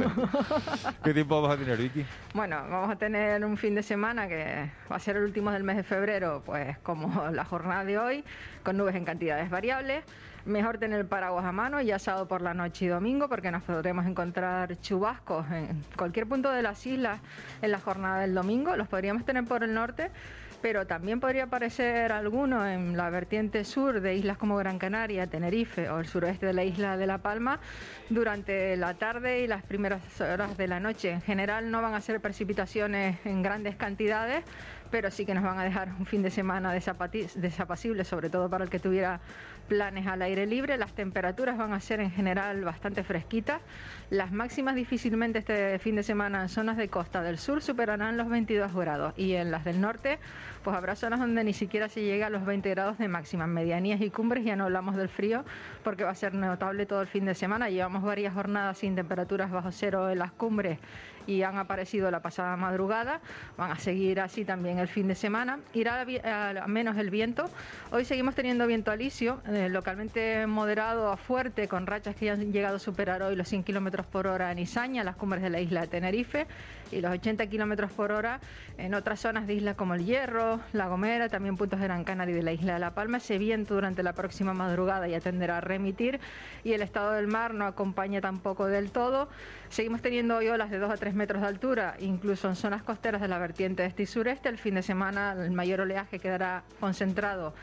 sea, 0.76 0.94
¿Qué 1.04 1.12
tiempo 1.14 1.40
vamos 1.40 1.56
a 1.56 1.58
tener, 1.60 1.76
Vicky? 1.76 2.04
Bueno, 2.34 2.56
vamos 2.68 2.90
a 2.90 2.96
tener 2.96 3.44
un 3.44 3.56
fin 3.56 3.74
de 3.76 3.82
semana 3.82 4.28
que 4.28 4.70
va 4.90 4.96
a 4.96 5.00
ser 5.00 5.16
el 5.16 5.24
último 5.24 5.50
del 5.52 5.62
mes 5.64 5.76
de 5.76 5.82
febrero, 5.84 6.42
pues 6.46 6.78
como 6.78 7.28
la 7.32 7.44
jornada 7.44 7.84
de 7.84 7.98
hoy, 7.98 8.24
con 8.64 8.76
nubes 8.76 8.94
en 8.96 9.04
cantidades 9.04 9.48
variables. 9.50 10.04
Mejor 10.46 10.78
tener 10.78 11.00
el 11.00 11.06
paraguas 11.06 11.44
a 11.44 11.50
mano 11.50 11.80
y 11.80 11.90
asado 11.90 12.28
por 12.28 12.40
la 12.40 12.54
noche 12.54 12.84
y 12.84 12.88
domingo 12.88 13.28
porque 13.28 13.50
nos 13.50 13.64
podremos 13.64 14.06
encontrar 14.06 14.80
chubascos 14.80 15.44
en 15.50 15.82
cualquier 15.96 16.28
punto 16.28 16.52
de 16.52 16.62
las 16.62 16.86
islas 16.86 17.20
en 17.62 17.72
la 17.72 17.80
jornada 17.80 18.20
del 18.20 18.32
domingo. 18.32 18.76
Los 18.76 18.86
podríamos 18.86 19.24
tener 19.24 19.44
por 19.44 19.64
el 19.64 19.74
norte, 19.74 20.12
pero 20.62 20.86
también 20.86 21.18
podría 21.18 21.44
aparecer 21.44 22.12
alguno 22.12 22.64
en 22.64 22.96
la 22.96 23.10
vertiente 23.10 23.64
sur 23.64 24.00
de 24.00 24.14
islas 24.14 24.38
como 24.38 24.56
Gran 24.56 24.78
Canaria, 24.78 25.26
Tenerife 25.26 25.90
o 25.90 25.98
el 25.98 26.06
suroeste 26.06 26.46
de 26.46 26.52
la 26.52 26.62
isla 26.62 26.96
de 26.96 27.08
La 27.08 27.18
Palma 27.18 27.58
durante 28.08 28.76
la 28.76 28.94
tarde 28.94 29.40
y 29.40 29.48
las 29.48 29.64
primeras 29.64 30.20
horas 30.20 30.56
de 30.56 30.68
la 30.68 30.78
noche. 30.78 31.10
En 31.10 31.22
general 31.22 31.72
no 31.72 31.82
van 31.82 31.94
a 31.94 32.00
ser 32.00 32.20
precipitaciones 32.20 33.18
en 33.24 33.42
grandes 33.42 33.74
cantidades, 33.74 34.44
pero 34.90 35.10
sí 35.10 35.26
que 35.26 35.34
nos 35.34 35.44
van 35.44 35.58
a 35.58 35.64
dejar 35.64 35.88
un 35.98 36.06
fin 36.06 36.22
de 36.22 36.30
semana 36.30 36.72
desapacible, 36.72 38.04
sobre 38.04 38.30
todo 38.30 38.48
para 38.48 38.64
el 38.64 38.70
que 38.70 38.78
tuviera 38.78 39.20
planes 39.68 40.06
al 40.06 40.22
aire 40.22 40.46
libre. 40.46 40.78
Las 40.78 40.92
temperaturas 40.94 41.58
van 41.58 41.72
a 41.72 41.80
ser 41.80 42.00
en 42.00 42.10
general 42.10 42.64
bastante 42.64 43.02
fresquitas. 43.02 43.60
Las 44.10 44.32
máximas 44.32 44.74
difícilmente 44.74 45.40
este 45.40 45.78
fin 45.78 45.96
de 45.96 46.02
semana 46.02 46.42
en 46.42 46.48
zonas 46.48 46.76
de 46.76 46.88
costa 46.88 47.22
del 47.22 47.38
sur 47.38 47.62
superarán 47.62 48.16
los 48.16 48.28
22 48.28 48.72
grados 48.74 49.14
y 49.16 49.34
en 49.34 49.50
las 49.50 49.64
del 49.64 49.80
norte 49.80 50.18
pues 50.62 50.76
habrá 50.76 50.96
zonas 50.96 51.20
donde 51.20 51.44
ni 51.44 51.52
siquiera 51.52 51.88
se 51.88 52.02
llega 52.02 52.26
a 52.26 52.30
los 52.30 52.44
20 52.44 52.68
grados 52.70 52.98
de 52.98 53.08
máxima. 53.08 53.46
Medianías 53.46 54.00
y 54.00 54.10
cumbres 54.10 54.44
ya 54.44 54.56
no 54.56 54.64
hablamos 54.64 54.96
del 54.96 55.08
frío 55.08 55.44
porque 55.84 56.04
va 56.04 56.10
a 56.10 56.14
ser 56.14 56.34
notable 56.34 56.86
todo 56.86 57.02
el 57.02 57.06
fin 57.06 57.24
de 57.24 57.34
semana. 57.34 57.70
Llevamos 57.70 58.02
varias 58.02 58.34
jornadas 58.34 58.78
sin 58.78 58.94
temperaturas 58.94 59.50
bajo 59.50 59.70
cero 59.70 60.10
en 60.10 60.18
las 60.18 60.32
cumbres 60.32 60.78
y 61.26 61.42
han 61.42 61.58
aparecido 61.58 62.10
la 62.10 62.20
pasada 62.20 62.56
madrugada. 62.56 63.20
Van 63.56 63.70
a 63.70 63.78
seguir 63.78 64.20
así 64.20 64.44
también 64.44 64.78
el 64.78 64.88
fin 64.88 65.08
de 65.08 65.14
semana. 65.14 65.58
Irá 65.74 66.00
a, 66.00 66.04
vi- 66.04 66.18
a 66.18 66.64
menos 66.66 66.96
el 66.96 67.10
viento. 67.10 67.44
Hoy 67.90 68.04
seguimos 68.04 68.34
teniendo 68.34 68.66
viento 68.66 68.90
alisio, 68.90 69.40
eh, 69.46 69.68
localmente 69.68 70.46
moderado 70.46 71.10
a 71.10 71.16
fuerte, 71.16 71.68
con 71.68 71.86
rachas 71.86 72.14
que 72.16 72.30
han 72.30 72.52
llegado 72.52 72.76
a 72.76 72.78
superar 72.78 73.22
hoy 73.22 73.36
los 73.36 73.48
100 73.48 73.64
kilómetros 73.64 74.06
por 74.06 74.26
hora 74.26 74.52
en 74.52 74.58
Izaña, 74.58 75.04
las 75.04 75.16
cumbres 75.16 75.42
de 75.42 75.50
la 75.50 75.60
isla 75.60 75.82
de 75.82 75.86
Tenerife, 75.88 76.46
y 76.92 77.00
los 77.00 77.10
80 77.10 77.46
kilómetros 77.48 77.90
por 77.92 78.12
hora 78.12 78.38
en 78.78 78.94
otras 78.94 79.18
zonas 79.20 79.46
de 79.48 79.54
islas 79.54 79.74
como 79.74 79.94
el 79.94 80.04
Hierro, 80.04 80.60
La 80.72 80.86
Gomera, 80.86 81.28
también 81.28 81.56
puntos 81.56 81.80
de 81.80 81.86
Gran 81.86 82.04
Canaria 82.04 82.32
y 82.32 82.36
de 82.36 82.42
la 82.44 82.52
isla 82.52 82.74
de 82.74 82.78
La 82.78 82.92
Palma. 82.94 83.16
Ese 83.16 83.38
viento 83.38 83.74
durante 83.74 84.02
la 84.04 84.12
próxima 84.12 84.54
madrugada 84.54 85.08
ya 85.08 85.18
tenderá 85.20 85.58
a 85.58 85.60
remitir 85.60 86.20
y 86.62 86.72
el 86.74 86.82
estado 86.82 87.12
del 87.12 87.26
mar 87.26 87.54
no 87.54 87.66
acompaña 87.66 88.20
tampoco 88.20 88.66
del 88.66 88.92
todo. 88.92 89.28
Seguimos 89.68 90.00
teniendo 90.00 90.36
hoy 90.36 90.48
olas 90.48 90.70
de 90.70 90.78
2 90.78 90.90
a 90.90 90.96
3 90.96 91.14
metros 91.14 91.42
de 91.42 91.48
altura, 91.48 91.96
incluso 91.98 92.48
en 92.48 92.56
zonas 92.56 92.82
costeras 92.82 93.20
de 93.20 93.28
la 93.28 93.38
vertiente 93.38 93.84
este 93.84 94.04
y 94.04 94.06
sureste. 94.06 94.48
El 94.48 94.58
fin 94.58 94.74
de 94.74 94.82
semana 94.82 95.32
el 95.32 95.50
mayor 95.50 95.80
oleaje 95.80 96.18
quedará 96.18 96.62
concentrado 96.80 97.54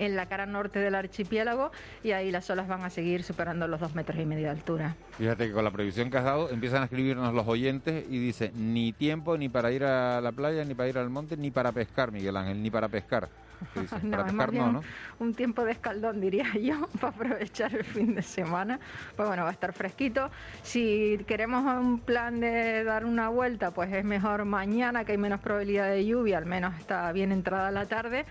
en 0.00 0.16
la 0.16 0.26
cara 0.26 0.46
norte 0.46 0.78
del 0.78 0.94
archipiélago 0.94 1.70
y 2.02 2.12
ahí 2.12 2.30
las 2.30 2.48
olas 2.50 2.66
van 2.66 2.82
a 2.82 2.90
seguir 2.90 3.22
superando 3.22 3.68
los 3.68 3.78
2 3.80 3.94
metros 3.94 4.18
y 4.18 4.24
medio 4.24 4.44
de 4.44 4.50
altura. 4.50 4.96
Fíjate 5.18 5.48
que 5.48 5.52
con 5.52 5.62
la 5.62 5.70
previsión 5.70 6.10
que 6.10 6.16
has 6.16 6.24
dado 6.24 6.50
empiezan 6.50 6.82
a 6.82 6.84
escribirnos 6.86 7.32
los 7.34 7.46
oyentes 7.46 8.04
y 8.08 8.18
dice 8.18 8.50
ni 8.54 8.92
tiempo 8.92 9.36
ni 9.36 9.48
para 9.48 9.70
ir 9.70 9.84
a 9.84 10.20
la 10.20 10.32
playa, 10.32 10.64
ni 10.64 10.74
para 10.74 10.88
ir 10.88 10.98
al 10.98 11.10
monte, 11.10 11.36
ni 11.36 11.50
para 11.50 11.70
pescar, 11.72 12.10
Miguel 12.10 12.36
Ángel, 12.36 12.62
ni 12.62 12.70
para 12.70 12.88
pescar. 12.88 13.28
Para 14.10 14.24
pescar 14.24 14.54
no, 14.54 14.72
¿no? 14.72 14.82
un 15.18 15.34
tiempo 15.34 15.64
de 15.64 15.72
escaldón, 15.72 16.18
diría 16.20 16.46
yo, 16.60 16.88
para 16.98 17.12
aprovechar 17.14 17.74
el 17.74 17.84
fin 17.84 18.14
de 18.14 18.22
semana. 18.22 18.80
Pues 19.16 19.28
bueno, 19.28 19.42
va 19.42 19.50
a 19.50 19.52
estar 19.52 19.74
fresquito. 19.74 20.30
Si 20.62 21.18
queremos 21.26 21.62
un 21.64 22.00
plan 22.00 22.40
de 22.40 22.84
dar 22.84 23.04
una 23.04 23.28
vuelta, 23.28 23.70
pues 23.70 23.92
es 23.92 24.04
mejor 24.04 24.46
mañana, 24.46 25.04
que 25.04 25.12
hay 25.12 25.18
menos 25.18 25.40
probabilidad 25.40 25.90
de 25.90 26.06
lluvia, 26.06 26.38
al 26.38 26.46
menos 26.46 26.74
está 26.78 27.12
bien 27.12 27.32
entrada 27.32 27.70
la 27.70 27.84
tarde. 27.84 28.24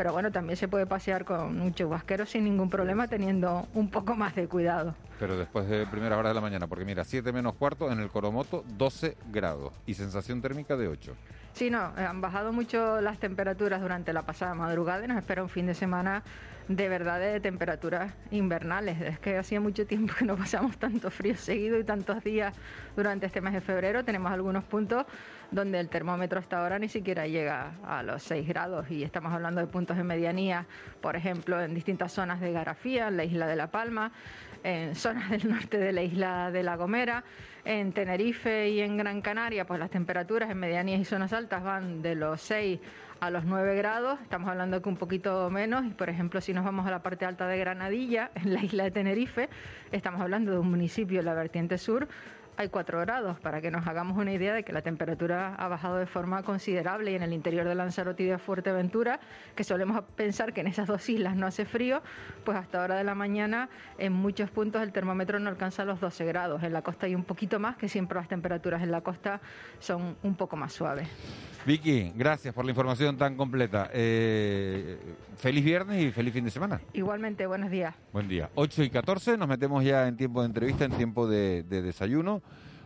Pero 0.00 0.14
bueno, 0.14 0.32
también 0.32 0.56
se 0.56 0.66
puede 0.66 0.86
pasear 0.86 1.26
con 1.26 1.60
un 1.60 1.74
chubasquero 1.74 2.24
sin 2.24 2.44
ningún 2.44 2.70
problema, 2.70 3.06
teniendo 3.06 3.68
un 3.74 3.90
poco 3.90 4.16
más 4.16 4.34
de 4.34 4.48
cuidado. 4.48 4.94
Pero 5.18 5.36
después 5.36 5.68
de 5.68 5.86
primeras 5.86 6.18
horas 6.18 6.30
de 6.30 6.36
la 6.36 6.40
mañana, 6.40 6.66
porque 6.66 6.86
mira, 6.86 7.04
7 7.04 7.30
menos 7.34 7.52
cuarto 7.52 7.92
en 7.92 8.00
el 8.00 8.08
Coromoto, 8.08 8.64
12 8.78 9.18
grados 9.30 9.74
y 9.84 9.92
sensación 9.92 10.40
térmica 10.40 10.78
de 10.78 10.88
8. 10.88 11.14
Sí, 11.52 11.68
no, 11.68 11.92
eh, 11.98 12.06
han 12.06 12.22
bajado 12.22 12.50
mucho 12.50 13.02
las 13.02 13.18
temperaturas 13.18 13.82
durante 13.82 14.14
la 14.14 14.22
pasada 14.22 14.54
madrugada 14.54 15.04
y 15.04 15.08
nos 15.08 15.18
espera 15.18 15.42
un 15.42 15.50
fin 15.50 15.66
de 15.66 15.74
semana 15.74 16.22
de 16.70 16.88
verdad 16.88 17.18
de 17.18 17.40
temperaturas 17.40 18.14
invernales. 18.30 19.00
Es 19.00 19.18
que 19.18 19.36
hacía 19.36 19.60
mucho 19.60 19.84
tiempo 19.86 20.14
que 20.16 20.24
no 20.24 20.36
pasamos 20.36 20.78
tanto 20.78 21.10
frío 21.10 21.34
seguido 21.34 21.76
y 21.78 21.84
tantos 21.84 22.22
días 22.22 22.54
durante 22.94 23.26
este 23.26 23.40
mes 23.40 23.54
de 23.54 23.60
febrero. 23.60 24.04
Tenemos 24.04 24.30
algunos 24.30 24.62
puntos 24.62 25.04
donde 25.50 25.80
el 25.80 25.88
termómetro 25.88 26.38
hasta 26.38 26.62
ahora 26.62 26.78
ni 26.78 26.88
siquiera 26.88 27.26
llega 27.26 27.72
a 27.84 28.04
los 28.04 28.22
6 28.22 28.46
grados 28.46 28.88
y 28.88 29.02
estamos 29.02 29.32
hablando 29.32 29.60
de 29.60 29.66
puntos 29.66 29.96
de 29.96 30.04
medianía, 30.04 30.64
por 31.00 31.16
ejemplo, 31.16 31.60
en 31.60 31.74
distintas 31.74 32.12
zonas 32.12 32.40
de 32.40 32.52
Garafía, 32.52 33.08
en 33.08 33.16
la 33.16 33.24
isla 33.24 33.48
de 33.48 33.56
La 33.56 33.72
Palma, 33.72 34.12
en 34.62 34.94
zonas 34.94 35.28
del 35.28 35.48
norte 35.48 35.76
de 35.76 35.90
la 35.90 36.02
isla 36.02 36.52
de 36.52 36.62
La 36.62 36.76
Gomera, 36.76 37.24
en 37.64 37.92
Tenerife 37.92 38.68
y 38.68 38.80
en 38.80 38.96
Gran 38.96 39.22
Canaria, 39.22 39.66
pues 39.66 39.80
las 39.80 39.90
temperaturas 39.90 40.48
en 40.48 40.58
medianías 40.58 41.00
y 41.00 41.04
zonas 41.04 41.32
altas 41.32 41.64
van 41.64 42.00
de 42.00 42.14
los 42.14 42.40
6 42.42 42.78
a 43.20 43.30
los 43.30 43.44
9 43.44 43.76
grados, 43.76 44.18
estamos 44.22 44.48
hablando 44.48 44.80
que 44.80 44.88
un 44.88 44.96
poquito 44.96 45.50
menos, 45.50 45.84
y 45.84 45.90
por 45.90 46.08
ejemplo 46.08 46.40
si 46.40 46.54
nos 46.54 46.64
vamos 46.64 46.86
a 46.86 46.90
la 46.90 47.02
parte 47.02 47.26
alta 47.26 47.46
de 47.46 47.58
Granadilla, 47.58 48.30
en 48.34 48.54
la 48.54 48.64
isla 48.64 48.84
de 48.84 48.90
Tenerife, 48.90 49.50
estamos 49.92 50.20
hablando 50.22 50.52
de 50.52 50.58
un 50.58 50.70
municipio 50.70 51.20
la 51.22 51.34
vertiente 51.34 51.76
sur, 51.76 52.08
hay 52.60 52.68
4 52.68 53.00
grados, 53.00 53.40
para 53.40 53.62
que 53.62 53.70
nos 53.70 53.86
hagamos 53.86 54.18
una 54.18 54.34
idea 54.34 54.52
de 54.52 54.64
que 54.64 54.72
la 54.74 54.82
temperatura 54.82 55.54
ha 55.54 55.68
bajado 55.68 55.96
de 55.96 56.04
forma 56.04 56.42
considerable 56.42 57.10
y 57.10 57.14
en 57.14 57.22
el 57.22 57.32
interior 57.32 57.66
de 57.66 57.74
Lanzarote 57.74 58.22
y 58.22 58.26
de 58.26 58.36
Fuerteventura, 58.36 59.18
que 59.56 59.64
solemos 59.64 60.04
pensar 60.14 60.52
que 60.52 60.60
en 60.60 60.66
esas 60.66 60.86
dos 60.86 61.08
islas 61.08 61.36
no 61.36 61.46
hace 61.46 61.64
frío, 61.64 62.02
pues 62.44 62.58
hasta 62.58 62.82
hora 62.82 62.96
de 62.96 63.04
la 63.04 63.14
mañana 63.14 63.70
en 63.96 64.12
muchos 64.12 64.50
puntos 64.50 64.82
el 64.82 64.92
termómetro 64.92 65.40
no 65.40 65.48
alcanza 65.48 65.86
los 65.86 66.00
12 66.00 66.26
grados. 66.26 66.62
En 66.62 66.74
la 66.74 66.82
costa 66.82 67.06
hay 67.06 67.14
un 67.14 67.24
poquito 67.24 67.58
más, 67.58 67.78
que 67.78 67.88
siempre 67.88 68.18
las 68.18 68.28
temperaturas 68.28 68.82
en 68.82 68.90
la 68.90 69.00
costa 69.00 69.40
son 69.78 70.18
un 70.22 70.34
poco 70.34 70.54
más 70.56 70.74
suaves. 70.74 71.08
Vicky, 71.66 72.12
gracias 72.14 72.54
por 72.54 72.64
la 72.64 72.70
información 72.70 73.16
tan 73.16 73.36
completa. 73.36 73.90
Eh, 73.92 74.98
feliz 75.36 75.64
viernes 75.64 76.02
y 76.02 76.10
feliz 76.10 76.32
fin 76.32 76.44
de 76.44 76.50
semana. 76.50 76.80
Igualmente, 76.94 77.46
buenos 77.46 77.70
días. 77.70 77.94
Buen 78.12 78.28
día. 78.28 78.50
8 78.54 78.82
y 78.82 78.90
14, 78.90 79.36
nos 79.36 79.48
metemos 79.48 79.84
ya 79.84 80.08
en 80.08 80.16
tiempo 80.16 80.40
de 80.40 80.46
entrevista, 80.46 80.84
en 80.84 80.92
tiempo 80.92 81.26
de, 81.26 81.62
de 81.64 81.82
desayuno. 81.82 82.42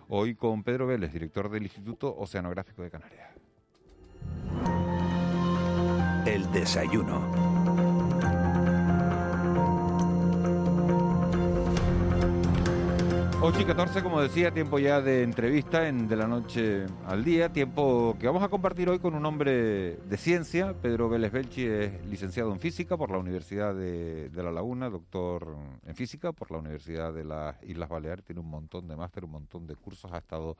Hoy 0.08 0.34
con 0.34 0.62
Pedro 0.62 0.87
Vélez, 0.87 1.12
director 1.12 1.50
del 1.50 1.62
Instituto 1.62 2.14
Oceanográfico 2.16 2.82
de 2.82 2.90
Canarias. 2.90 3.30
El 6.26 6.50
desayuno. 6.52 7.53
8 13.47 13.61
y 13.61 13.65
14, 13.67 14.03
como 14.03 14.23
decía, 14.23 14.53
tiempo 14.53 14.79
ya 14.79 15.03
de 15.03 15.23
entrevista 15.23 15.87
en 15.87 16.09
De 16.09 16.17
la 16.17 16.27
Noche 16.27 16.87
al 17.05 17.23
Día, 17.25 17.53
tiempo 17.53 18.17
que 18.19 18.27
vamos 18.27 18.43
a 18.43 18.49
compartir 18.49 18.89
hoy 18.89 19.01
con 19.01 19.15
un 19.15 19.27
hombre 19.27 19.97
de 19.97 20.17
ciencia. 20.17 20.73
Pedro 20.73 21.11
Vélez 21.11 21.31
Belchi 21.31 21.67
es 21.67 22.07
licenciado 22.07 22.53
en 22.53 22.59
física 22.59 22.97
por 22.97 23.11
la 23.11 23.19
Universidad 23.19 23.75
de, 23.75 24.31
La 24.35 24.51
Laguna, 24.51 24.89
doctor 24.89 25.59
en 25.85 25.95
física 25.95 26.33
por 26.33 26.51
la 26.53 26.57
Universidad 26.57 27.13
de 27.13 27.25
las 27.25 27.63
Islas 27.65 27.91
Baleares, 27.91 28.25
tiene 28.25 28.41
un 28.41 28.49
montón 28.49 28.89
de 28.89 28.97
máster, 28.97 29.27
un 29.27 29.33
montón 29.33 29.67
de 29.67 29.77
cursos, 29.77 30.11
ha 30.11 30.19
estado 30.19 30.57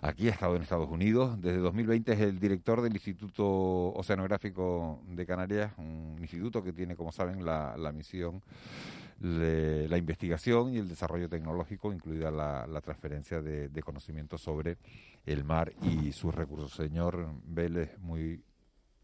aquí, 0.00 0.28
ha 0.28 0.32
estado 0.32 0.56
en 0.56 0.62
Estados 0.62 0.88
Unidos. 0.88 1.38
Desde 1.42 1.58
2020 1.58 2.10
es 2.10 2.20
el 2.20 2.40
director 2.40 2.80
del 2.80 2.94
Instituto 2.94 3.44
Oceanográfico 3.92 5.02
de 5.10 5.26
Canarias, 5.26 5.72
un 5.76 6.16
instituto 6.20 6.64
que 6.64 6.72
tiene, 6.72 6.96
como 6.96 7.12
saben, 7.12 7.44
la, 7.44 7.76
la 7.76 7.92
misión 7.92 8.40
la 9.20 9.98
investigación 9.98 10.72
y 10.72 10.78
el 10.78 10.88
desarrollo 10.88 11.28
tecnológico, 11.28 11.92
incluida 11.92 12.30
la, 12.30 12.80
transferencia 12.80 13.40
de, 13.40 13.82
conocimientos 13.82 14.40
sobre 14.40 14.78
el 15.26 15.44
mar 15.44 15.72
y 15.82 16.12
sus 16.12 16.34
recursos. 16.34 16.72
Señor 16.72 17.32
Vélez, 17.44 17.98
muy 17.98 18.42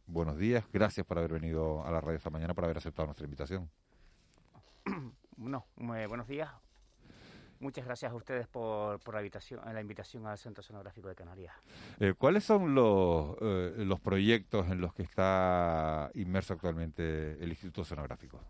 buenos 0.06 0.38
días. 0.38 0.64
Gracias 0.72 1.04
por 1.06 1.18
haber 1.18 1.32
venido 1.32 1.84
a 1.84 1.90
la 1.90 2.00
radio 2.00 2.16
esta 2.16 2.30
mañana, 2.30 2.54
por 2.54 2.64
haber 2.64 2.78
aceptado 2.78 3.06
nuestra 3.06 3.24
invitación. 3.24 3.70
No, 5.36 5.66
muy 5.74 6.06
buenos 6.06 6.28
días. 6.28 6.48
Muchas 7.58 7.84
gracias 7.84 8.12
a 8.12 8.14
ustedes 8.14 8.46
por, 8.46 9.00
la, 9.12 9.20
invitación, 9.20 9.60
la 9.64 9.80
invitación 9.80 10.26
al 10.28 10.38
Centro 10.38 10.62
Sonográfico 10.62 11.08
de 11.08 11.16
Canarias. 11.16 11.52
Eh, 11.98 12.14
¿Cuáles 12.16 12.44
son 12.44 12.72
los, 12.72 13.36
eh, 13.40 13.74
los 13.78 13.98
proyectos 13.98 14.70
en 14.70 14.80
los 14.80 14.94
que 14.94 15.02
está 15.02 16.08
inmerso 16.14 16.54
actualmente 16.54 17.32
el 17.42 17.48
Instituto 17.48 17.84
Sonográfico? 17.84 18.40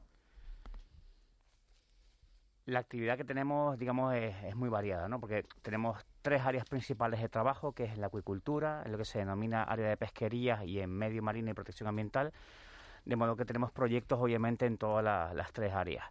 La 2.66 2.78
actividad 2.78 3.18
que 3.18 3.24
tenemos, 3.24 3.78
digamos, 3.78 4.14
es, 4.14 4.56
muy 4.56 4.70
variada, 4.70 5.06
¿no? 5.06 5.20
Porque 5.20 5.44
tenemos 5.60 6.02
tres 6.22 6.42
áreas 6.42 6.64
principales 6.64 7.20
de 7.20 7.28
trabajo, 7.28 7.72
que 7.72 7.84
es 7.84 7.98
la 7.98 8.06
acuicultura, 8.06 8.82
en 8.86 8.92
lo 8.92 8.96
que 8.96 9.04
se 9.04 9.18
denomina 9.18 9.64
área 9.64 9.86
de 9.86 9.98
pesquería 9.98 10.64
y 10.64 10.80
en 10.80 10.88
medio 10.88 11.22
marino 11.22 11.50
y 11.50 11.54
protección 11.54 11.88
ambiental, 11.88 12.32
de 13.04 13.16
modo 13.16 13.36
que 13.36 13.44
tenemos 13.44 13.70
proyectos, 13.70 14.18
obviamente, 14.18 14.64
en 14.64 14.78
todas 14.78 15.04
las 15.04 15.52
tres 15.52 15.74
áreas. 15.74 16.06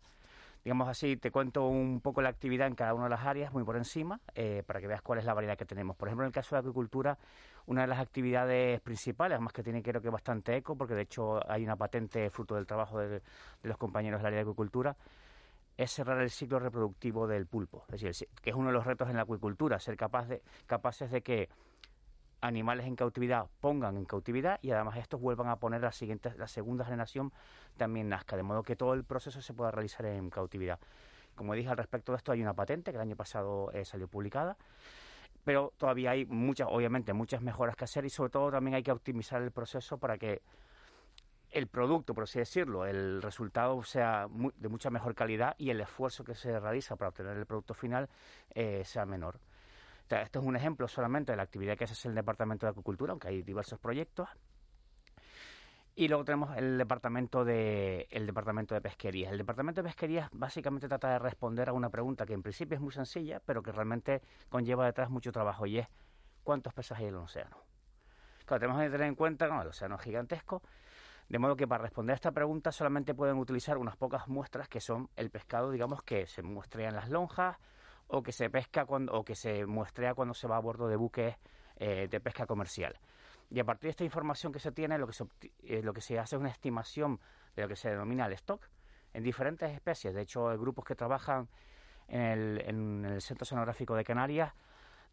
Digamos 0.64 0.88
así, 0.88 1.18
te 1.18 1.32
cuento 1.32 1.68
un 1.68 2.02
poco 2.02 2.22
la 2.22 2.30
actividad 2.30 2.68
en 2.68 2.76
cada 2.76 2.94
una 2.94 3.06
de 3.06 3.10
las 3.10 3.26
áreas, 3.26 3.52
muy 3.52 3.64
por 3.64 3.76
encima, 3.76 4.20
eh, 4.36 4.62
para 4.68 4.80
que 4.80 4.86
veas 4.86 5.02
cuál 5.02 5.18
es 5.18 5.26
la 5.26 5.34
variedad 5.34 5.58
que 5.58 5.66
tenemos. 5.66 5.98
Por 5.98 6.08
ejemplo, 6.08 6.24
en 6.24 6.28
el 6.28 6.34
caso 6.34 6.56
de 6.56 6.60
acuicultura, 6.60 7.18
una 7.66 7.82
de 7.82 7.88
las 7.88 8.00
actividades 8.00 8.80
principales, 8.82 9.36
además 9.38 9.54
que 9.54 9.64
tiene 9.64 9.82
creo 9.82 10.04
que 10.04 10.10
bastante 10.10 10.56
eco, 10.56 10.76
porque 10.76 10.94
de 10.94 11.02
hecho 11.02 11.40
hay 11.52 11.64
una 11.64 11.76
patente 11.76 12.30
fruto 12.30 12.56
del 12.56 12.68
trabajo 12.68 13.00
de, 13.00 13.10
de 13.10 13.22
los 13.64 13.78
compañeros 13.78 14.20
del 14.20 14.28
área 14.28 14.38
de 14.38 14.44
acuicultura, 14.44 14.96
es 15.78 15.92
cerrar 15.92 16.22
el 16.22 16.30
ciclo 16.30 16.60
reproductivo 16.60 17.28
del 17.28 17.48
pulpo. 17.48 17.86
Es 17.92 18.02
decir, 18.02 18.28
que 18.42 18.50
es 18.52 18.56
uno 18.56 18.68
de 18.68 18.74
los 18.74 18.86
retos 18.86 19.10
en 19.10 19.16
la 19.16 19.24
acuicultura, 19.24 19.80
ser 19.80 19.98
capaz 19.98 20.28
de, 20.28 20.42
capaces 20.68 21.12
de 21.12 21.22
que 21.22 21.50
animales 22.42 22.86
en 22.86 22.96
cautividad 22.96 23.48
pongan 23.62 23.98
en 23.98 24.06
cautividad 24.06 24.60
y 24.62 24.72
además 24.72 24.98
estos 24.98 25.20
vuelvan 25.22 25.48
a 25.48 25.56
poner 25.56 25.82
la 25.82 25.92
siguiente, 25.92 26.34
la 26.38 26.48
segunda 26.48 26.84
generación 26.84 27.32
también 27.78 28.10
nazca, 28.10 28.36
de 28.36 28.44
modo 28.44 28.64
que 28.64 28.76
todo 28.76 28.94
el 28.94 29.06
proceso 29.06 29.42
se 29.42 29.54
pueda 29.54 29.72
realizar 29.72 30.06
en 30.06 30.30
cautividad. 30.30 30.80
Como 31.36 31.54
dije 31.56 31.70
al 31.70 31.78
respecto 31.78 32.12
de 32.12 32.18
esto, 32.18 32.32
hay 32.32 32.42
una 32.42 32.54
patente 32.54 32.92
que 32.92 32.98
el 32.98 33.02
año 33.02 33.16
pasado 33.16 33.72
eh, 33.72 33.86
salió 33.86 34.08
publicada, 34.08 34.58
pero 35.44 35.74
todavía 35.78 36.12
hay 36.12 36.26
muchas, 36.26 36.68
obviamente, 36.70 37.14
muchas 37.14 37.42
mejoras 37.42 37.76
que 37.76 37.86
hacer 37.86 38.06
y 38.06 38.10
sobre 38.10 38.30
todo 38.30 38.52
también 38.52 38.76
hay 38.76 38.84
que 38.84 38.92
optimizar 38.92 39.42
el 39.42 39.52
proceso 39.52 39.98
para 39.98 40.18
que 40.18 40.42
el 41.54 41.68
producto, 41.68 42.14
por 42.16 42.24
así 42.24 42.40
decirlo, 42.40 42.86
el 42.86 43.22
resultado 43.22 43.82
sea 43.84 44.28
de 44.58 44.70
mucha 44.70 44.90
mejor 44.90 45.14
calidad 45.14 45.56
y 45.58 45.70
el 45.70 45.80
esfuerzo 45.82 46.24
que 46.24 46.34
se 46.34 46.60
realiza 46.60 46.96
para 46.96 47.10
obtener 47.10 47.38
el 47.38 47.46
producto 47.46 47.76
final 47.76 48.10
eh, 48.56 48.84
sea 48.84 49.06
menor. 49.06 49.40
esto 50.10 50.40
es 50.40 50.46
un 50.46 50.56
ejemplo 50.56 50.88
solamente 50.88 51.32
de 51.32 51.38
la 51.38 51.44
actividad 51.44 51.78
que 51.78 51.84
hace 51.84 52.08
el 52.08 52.16
Departamento 52.16 52.66
de 52.66 52.72
Acuicultura, 52.72 53.12
aunque 53.12 53.28
hay 53.28 53.44
diversos 53.44 53.80
proyectos. 53.80 54.28
Y 55.96 56.08
luego 56.08 56.26
tenemos 56.26 56.58
el 56.58 56.80
departamento 56.80 57.46
de 57.46 58.08
el 58.10 58.26
departamento 58.26 58.74
de 58.74 58.82
pesquerías. 58.82 59.32
El 59.32 59.38
departamento 59.38 59.84
de 59.84 59.90
pesquerías 59.90 60.28
básicamente 60.32 60.88
trata 60.88 61.12
de 61.12 61.20
responder 61.20 61.70
a 61.70 61.74
una 61.74 61.92
pregunta 61.92 62.26
que 62.26 62.34
en 62.34 62.42
principio 62.42 62.76
es 62.76 62.82
muy 62.82 62.92
sencilla, 62.92 63.40
pero 63.46 63.62
que 63.62 63.72
realmente 63.72 64.24
conlleva 64.50 64.88
detrás 64.88 65.12
mucho 65.12 65.32
trabajo 65.32 65.68
y 65.68 65.78
es 65.78 65.88
¿cuántos 66.44 66.74
peces 66.74 66.98
hay 66.98 67.06
en 67.06 67.10
el 67.10 67.18
océano? 67.18 67.58
Claro, 68.46 68.60
tenemos 68.60 68.82
que 68.82 68.90
tener 68.90 69.08
en 69.08 69.16
cuenta 69.16 69.48
que 69.48 69.54
el 69.54 69.68
océano 69.68 69.96
es 69.96 70.02
gigantesco 70.02 70.64
de 71.30 71.40
modo 71.40 71.56
que 71.56 71.68
para 71.68 71.84
responder 71.84 72.14
a 72.14 72.16
esta 72.16 72.32
pregunta 72.32 72.72
solamente 72.72 73.14
pueden 73.14 73.38
utilizar 73.38 73.78
unas 73.78 73.96
pocas 73.96 74.28
muestras 74.28 74.68
que 74.68 74.80
son 74.80 75.10
el 75.16 75.30
pescado, 75.30 75.72
digamos, 75.72 76.04
que 76.04 76.28
se 76.28 76.44
muestrea 76.44 76.90
en 76.90 76.96
las 76.96 77.10
lonjas 77.10 77.58
o 78.08 78.22
que 78.22 78.32
se 78.32 78.50
pesca 78.50 78.86
cuando, 78.86 79.14
o 79.14 79.24
que 79.24 79.36
se 79.36 79.66
muestrea 79.66 80.14
cuando 80.14 80.34
se 80.34 80.48
va 80.48 80.58
a 80.58 80.60
bordo 80.60 80.88
de 80.88 80.96
buques 80.96 81.36
eh, 81.78 82.08
de 82.10 82.20
pesca 82.20 82.46
comercial. 82.46 83.00
Y 83.50 83.60
a 83.60 83.64
partir 83.64 83.88
de 83.88 83.92
esta 83.92 84.04
información 84.04 84.52
que 84.52 84.60
se 84.60 84.72
tiene, 84.72 84.98
lo 84.98 85.08
que 85.08 85.14
se, 85.14 85.26
eh, 85.64 85.82
lo 85.84 85.94
que 85.94 86.02
se 86.02 86.20
hace 86.20 86.36
es 86.36 86.40
una 86.40 86.50
estimación 86.50 87.20
de 87.56 87.64
lo 87.64 87.68
que 87.68 87.76
se 87.76 87.90
denomina 87.90 88.26
el 88.26 88.34
stock 88.34 88.62
en 89.14 89.24
diferentes 89.24 89.72
especies. 89.72 90.14
De 90.14 90.22
hecho, 90.22 90.50
hay 90.50 90.58
grupos 90.58 90.86
que 90.86 90.96
trabajan 90.96 91.48
en 92.08 92.22
el, 92.22 92.62
en 92.66 93.06
el 93.06 93.22
Centro 93.22 93.46
Sonográfico 93.46 93.96
de 93.96 94.04
Canarias 94.04 94.54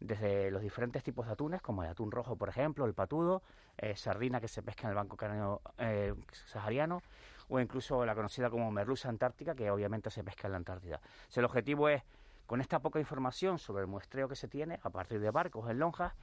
desde 0.01 0.49
los 0.51 0.61
diferentes 0.61 1.03
tipos 1.03 1.27
de 1.27 1.33
atunes, 1.33 1.61
como 1.61 1.83
el 1.83 1.89
atún 1.89 2.11
rojo, 2.11 2.35
por 2.35 2.49
ejemplo, 2.49 2.85
el 2.85 2.93
patudo, 2.93 3.43
eh, 3.77 3.95
sardina 3.95 4.41
que 4.41 4.47
se 4.47 4.63
pesca 4.63 4.83
en 4.83 4.89
el 4.89 4.95
Banco 4.95 5.15
Canario 5.15 5.61
eh, 5.77 6.13
Sahariano, 6.47 7.01
o 7.49 7.59
incluso 7.59 8.03
la 8.05 8.15
conocida 8.15 8.49
como 8.49 8.71
merluza 8.71 9.09
antártica, 9.09 9.53
que 9.53 9.69
obviamente 9.69 10.09
se 10.09 10.23
pesca 10.23 10.47
en 10.47 10.53
la 10.53 10.57
Antártida. 10.57 10.99
el 11.35 11.45
objetivo 11.45 11.87
es, 11.89 12.01
con 12.47 12.61
esta 12.61 12.79
poca 12.79 12.99
información 12.99 13.59
sobre 13.59 13.81
el 13.81 13.87
muestreo 13.87 14.27
que 14.27 14.35
se 14.35 14.47
tiene, 14.47 14.79
a 14.83 14.89
partir 14.89 15.19
de 15.19 15.29
barcos 15.29 15.69
en 15.69 15.79
lonjas, 15.79 16.13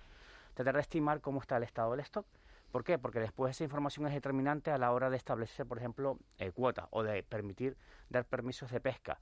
tratar 0.55 0.75
de 0.75 0.81
estimar 0.81 1.21
cómo 1.21 1.41
está 1.41 1.57
el 1.57 1.63
estado 1.63 1.93
del 1.93 2.01
stock. 2.01 2.27
¿Por 2.73 2.85
qué? 2.85 2.99
Porque 2.99 3.21
después 3.21 3.53
esa 3.53 3.65
información 3.65 4.07
es 4.07 4.15
determinante 4.15 4.71
a 4.71 4.79
la 4.79 4.93
hora 4.93 5.09
de 5.09 5.17
establecer, 5.17 5.67
por 5.67 5.79
ejemplo, 5.79 6.19
eh, 6.39 6.51
cuotas 6.51 6.87
o 6.91 7.03
de 7.03 7.23
permitir 7.23 7.77
dar 8.11 8.25
permisos 8.25 8.71
de 8.71 8.81
pesca 8.81 9.19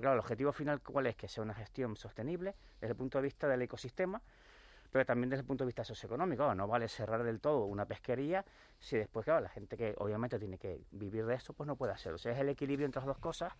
claro, 0.00 0.14
el 0.14 0.20
objetivo 0.20 0.52
final, 0.52 0.80
¿cuál 0.80 1.06
es? 1.06 1.16
Que 1.16 1.28
sea 1.28 1.42
una 1.42 1.54
gestión 1.54 1.96
sostenible 1.96 2.54
desde 2.80 2.92
el 2.92 2.96
punto 2.96 3.18
de 3.18 3.22
vista 3.22 3.48
del 3.48 3.62
ecosistema, 3.62 4.20
pero 4.90 5.04
también 5.04 5.30
desde 5.30 5.40
el 5.40 5.46
punto 5.46 5.64
de 5.64 5.66
vista 5.66 5.84
socioeconómico. 5.84 6.54
No 6.54 6.66
vale 6.66 6.88
cerrar 6.88 7.22
del 7.22 7.40
todo 7.40 7.64
una 7.64 7.86
pesquería 7.86 8.44
si 8.78 8.96
después, 8.96 9.24
claro, 9.24 9.40
la 9.40 9.48
gente 9.48 9.76
que 9.76 9.94
obviamente 9.98 10.38
tiene 10.38 10.58
que 10.58 10.80
vivir 10.92 11.26
de 11.26 11.34
eso, 11.34 11.52
pues 11.52 11.66
no 11.66 11.76
puede 11.76 11.92
hacerlo. 11.92 12.16
O 12.16 12.18
sea, 12.18 12.32
es 12.32 12.38
el 12.38 12.48
equilibrio 12.48 12.86
entre 12.86 13.00
las 13.00 13.06
dos 13.06 13.18
cosas. 13.18 13.52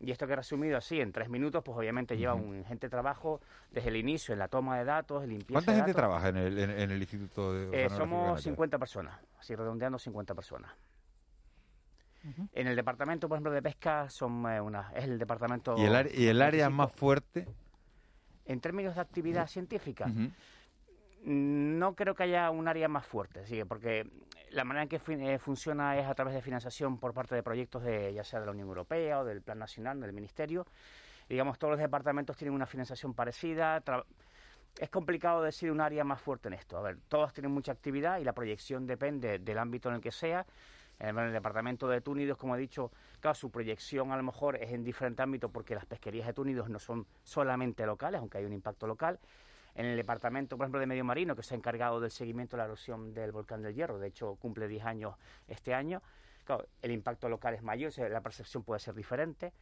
Y 0.00 0.12
esto 0.12 0.26
que 0.28 0.34
he 0.34 0.36
resumido 0.36 0.76
así 0.76 1.00
en 1.00 1.10
tres 1.10 1.28
minutos, 1.28 1.62
pues 1.64 1.76
obviamente 1.76 2.16
lleva 2.16 2.34
un 2.34 2.64
gente 2.64 2.88
trabajo 2.88 3.40
desde 3.72 3.88
el 3.88 3.96
inicio, 3.96 4.32
en 4.32 4.38
la 4.38 4.46
toma 4.46 4.78
de 4.78 4.84
datos, 4.84 5.24
en 5.24 5.30
limpieza 5.30 5.54
¿Cuánta 5.54 5.74
gente 5.74 5.92
trabaja 5.92 6.28
en 6.28 6.36
el, 6.36 6.58
en, 6.58 6.90
el 6.92 7.00
Instituto 7.00 7.52
de 7.52 7.84
eh, 7.84 7.90
Somos 7.90 8.40
50 8.40 8.78
personas, 8.78 9.18
así 9.40 9.56
redondeando 9.56 9.98
50 9.98 10.36
personas. 10.36 10.70
En 12.52 12.66
el 12.66 12.76
departamento, 12.76 13.28
por 13.28 13.36
ejemplo, 13.36 13.52
de 13.52 13.62
pesca 13.62 14.08
son 14.10 14.50
eh, 14.50 14.60
una, 14.60 14.92
es 14.94 15.04
el 15.04 15.18
departamento... 15.18 15.76
¿Y 15.78 15.84
el, 15.84 16.10
y 16.14 16.26
el 16.26 16.42
área 16.42 16.70
más 16.70 16.92
fuerte? 16.92 17.46
En 18.44 18.60
términos 18.60 18.94
de 18.94 19.00
actividad 19.00 19.46
científica, 19.46 20.10
no 21.24 21.94
creo 21.94 22.14
que 22.14 22.22
haya 22.22 22.50
un 22.50 22.68
área 22.68 22.88
más 22.88 23.06
fuerte, 23.06 23.46
¿sí? 23.46 23.62
porque 23.64 24.08
la 24.50 24.64
manera 24.64 24.84
en 24.84 24.88
que 24.88 25.00
eh, 25.08 25.38
funciona 25.38 25.98
es 25.98 26.06
a 26.06 26.14
través 26.14 26.34
de 26.34 26.42
financiación 26.42 26.98
por 26.98 27.12
parte 27.12 27.34
de 27.34 27.42
proyectos 27.42 27.82
de 27.82 28.14
ya 28.14 28.24
sea 28.24 28.40
de 28.40 28.46
la 28.46 28.52
Unión 28.52 28.68
Europea 28.68 29.20
o 29.20 29.24
del 29.24 29.42
Plan 29.42 29.58
Nacional, 29.58 30.00
del 30.00 30.12
Ministerio. 30.12 30.66
digamos, 31.28 31.58
todos 31.58 31.72
los 31.72 31.80
departamentos 31.80 32.36
tienen 32.36 32.54
una 32.54 32.66
financiación 32.66 33.14
parecida. 33.14 33.82
es 34.78 34.90
complicado 34.90 35.42
decir 35.42 35.70
un 35.70 35.80
área 35.80 36.04
más 36.04 36.20
fuerte 36.20 36.48
en 36.48 36.54
esto. 36.54 36.78
A 36.78 36.82
ver, 36.82 36.98
todos 37.08 37.32
tienen 37.32 37.52
mucha 37.52 37.72
actividad 37.72 38.18
y 38.18 38.24
la 38.24 38.32
proyección 38.32 38.86
depende 38.86 39.38
del 39.38 39.58
ámbito 39.58 39.88
en 39.88 39.96
el 39.96 40.00
que 40.00 40.12
sea 40.12 40.46
en 40.98 41.18
el 41.18 41.32
departamento 41.32 41.88
de 41.88 42.00
Túnidos, 42.00 42.36
como 42.36 42.56
he 42.56 42.58
dicho, 42.58 42.90
claro, 43.20 43.34
su 43.34 43.50
proyección 43.50 44.10
a 44.10 44.16
lo 44.16 44.22
mejor 44.22 44.56
es 44.56 44.72
en 44.72 44.82
diferente 44.82 45.22
ámbito 45.22 45.48
porque 45.48 45.74
las 45.74 45.86
pesquerías 45.86 46.26
de 46.26 46.32
Túnidos 46.32 46.68
no 46.68 46.78
son 46.78 47.06
solamente 47.22 47.86
locales, 47.86 48.20
aunque 48.20 48.38
hay 48.38 48.44
un 48.44 48.52
impacto 48.52 48.86
local. 48.86 49.18
En 49.74 49.86
el 49.86 49.96
departamento, 49.96 50.56
por 50.56 50.64
ejemplo, 50.64 50.80
de 50.80 50.86
Medio 50.86 51.04
Marino, 51.04 51.36
que 51.36 51.42
se 51.42 51.54
ha 51.54 51.56
encargado 51.56 52.00
del 52.00 52.10
seguimiento 52.10 52.56
de 52.56 52.58
la 52.58 52.64
erosión 52.64 53.14
del 53.14 53.30
volcán 53.30 53.62
del 53.62 53.74
Hierro, 53.74 53.98
de 53.98 54.08
hecho 54.08 54.34
cumple 54.36 54.66
10 54.66 54.84
años 54.84 55.14
este 55.46 55.72
año, 55.72 56.02
claro, 56.44 56.66
el 56.82 56.90
impacto 56.90 57.28
local 57.28 57.54
es 57.54 57.62
mayor, 57.62 57.92
la 58.10 58.20
percepción 58.20 58.64
puede 58.64 58.80
ser 58.80 58.94
diferente. 58.94 59.52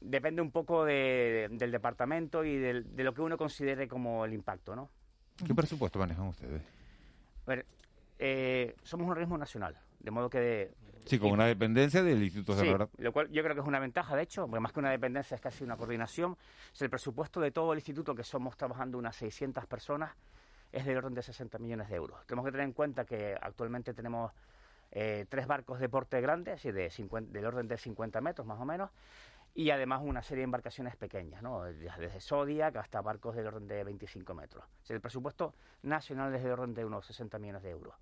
Depende 0.00 0.42
un 0.42 0.50
poco 0.50 0.84
del 0.84 1.70
departamento 1.70 2.44
y 2.44 2.58
de 2.58 3.04
lo 3.04 3.14
que 3.14 3.22
uno 3.22 3.36
considere 3.36 3.88
como 3.88 4.24
el 4.24 4.34
impacto, 4.34 4.76
¿no? 4.76 4.90
¿Qué 5.44 5.54
presupuesto 5.54 5.98
manejan 5.98 6.28
ustedes? 6.28 6.62
A 7.46 7.50
ver, 7.50 7.66
eh, 8.18 8.76
somos 8.82 9.06
un 9.06 9.12
organismo 9.12 9.36
nacional. 9.36 9.76
De 10.04 10.10
modo 10.10 10.28
que... 10.28 10.70
sí, 11.06 11.18
con 11.18 11.32
una 11.32 11.46
dependencia 11.46 12.02
del 12.02 12.22
Instituto 12.22 12.54
de 12.54 12.62
sí, 12.62 13.02
lo 13.02 13.12
cual 13.12 13.30
yo 13.30 13.42
creo 13.42 13.54
que 13.54 13.62
es 13.62 13.66
una 13.66 13.78
ventaja, 13.78 14.14
de 14.14 14.22
hecho, 14.22 14.46
porque 14.46 14.60
más 14.60 14.70
que 14.70 14.80
una 14.80 14.90
dependencia 14.90 15.34
es 15.34 15.40
casi 15.40 15.64
una 15.64 15.78
coordinación. 15.78 16.36
Es 16.74 16.82
el 16.82 16.90
presupuesto 16.90 17.40
de 17.40 17.50
todo 17.50 17.72
el 17.72 17.78
instituto, 17.78 18.14
que 18.14 18.22
somos 18.22 18.54
trabajando 18.54 18.98
unas 18.98 19.16
600 19.16 19.66
personas, 19.66 20.14
es 20.70 20.84
del 20.84 20.98
orden 20.98 21.14
de 21.14 21.22
60 21.22 21.58
millones 21.58 21.88
de 21.88 21.96
euros. 21.96 22.26
Tenemos 22.26 22.44
que 22.44 22.52
tener 22.52 22.66
en 22.66 22.74
cuenta 22.74 23.06
que 23.06 23.34
actualmente 23.40 23.94
tenemos 23.94 24.30
eh, 24.92 25.24
tres 25.30 25.46
barcos 25.46 25.80
de 25.80 25.88
porte 25.88 26.20
grande, 26.20 26.52
así 26.52 26.70
de 26.70 26.92
del 27.30 27.46
orden 27.46 27.66
de 27.66 27.78
50 27.78 28.20
metros 28.20 28.46
más 28.46 28.60
o 28.60 28.66
menos, 28.66 28.90
y 29.54 29.70
además 29.70 30.02
una 30.04 30.22
serie 30.22 30.40
de 30.40 30.44
embarcaciones 30.44 30.96
pequeñas, 30.96 31.42
¿no? 31.42 31.62
desde 31.62 32.20
Zodiac 32.20 32.76
hasta 32.76 33.00
barcos 33.00 33.36
del 33.36 33.46
orden 33.46 33.68
de 33.68 33.84
25 33.84 34.34
metros. 34.34 34.64
el 34.88 35.00
presupuesto 35.00 35.54
nacional 35.82 36.34
es 36.34 36.42
de 36.42 36.52
orden 36.52 36.74
de 36.74 36.84
unos 36.84 37.06
60 37.06 37.38
millones 37.38 37.62
de 37.62 37.70
euros. 37.70 37.94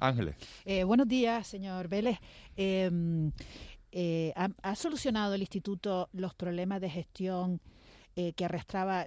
Ángeles. 0.00 0.36
Eh, 0.64 0.84
buenos 0.84 1.08
días, 1.08 1.46
señor 1.46 1.88
Vélez. 1.88 2.18
Em, 2.56 3.32
eh, 3.92 4.32
¿ha, 4.34 4.74
solucionado 4.74 5.34
el 5.34 5.40
instituto 5.40 6.08
los 6.12 6.34
problemas 6.34 6.80
de 6.80 6.90
gestión 6.90 7.60
eh, 8.14 8.32
que 8.32 8.44
arrastraba 8.44 9.06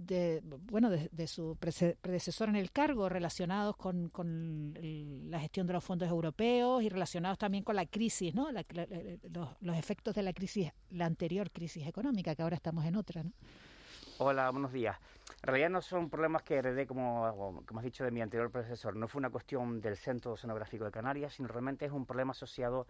de, 0.00 0.42
bueno, 0.44 0.90
de, 0.90 1.26
su 1.26 1.56
predecesor 1.56 2.48
en 2.48 2.56
el 2.56 2.72
cargo 2.72 3.08
relacionados 3.08 3.76
con, 3.76 4.10
la 5.30 5.40
gestión 5.40 5.66
de 5.66 5.72
los 5.72 5.84
fondos 5.84 6.08
europeos 6.08 6.82
y 6.82 6.88
relacionados 6.88 7.38
también 7.38 7.62
con 7.62 7.76
la 7.76 7.86
crisis, 7.86 8.34
¿no? 8.34 8.48
los, 8.52 9.76
efectos 9.78 10.14
de 10.14 10.22
la 10.22 10.32
crisis, 10.32 10.72
la 10.90 11.06
anterior 11.06 11.50
crisis 11.50 11.86
económica, 11.86 12.34
que 12.34 12.42
ahora 12.42 12.56
estamos 12.56 12.84
en 12.84 12.96
otra, 12.96 13.22
¿no? 13.22 13.32
Hola, 14.22 14.50
buenos 14.50 14.70
días. 14.70 14.98
En 15.40 15.46
realidad 15.46 15.70
no 15.70 15.80
son 15.80 16.10
problemas 16.10 16.42
que 16.42 16.56
heredé, 16.56 16.86
como, 16.86 17.62
como 17.64 17.80
has 17.80 17.84
dicho, 17.84 18.04
de 18.04 18.10
mi 18.10 18.20
anterior 18.20 18.50
predecesor. 18.50 18.94
No 18.94 19.08
fue 19.08 19.18
una 19.18 19.30
cuestión 19.30 19.80
del 19.80 19.96
Centro 19.96 20.32
Oceanográfico 20.32 20.84
de 20.84 20.90
Canarias, 20.90 21.32
sino 21.32 21.48
realmente 21.48 21.86
es 21.86 21.90
un 21.90 22.04
problema 22.04 22.32
asociado 22.32 22.86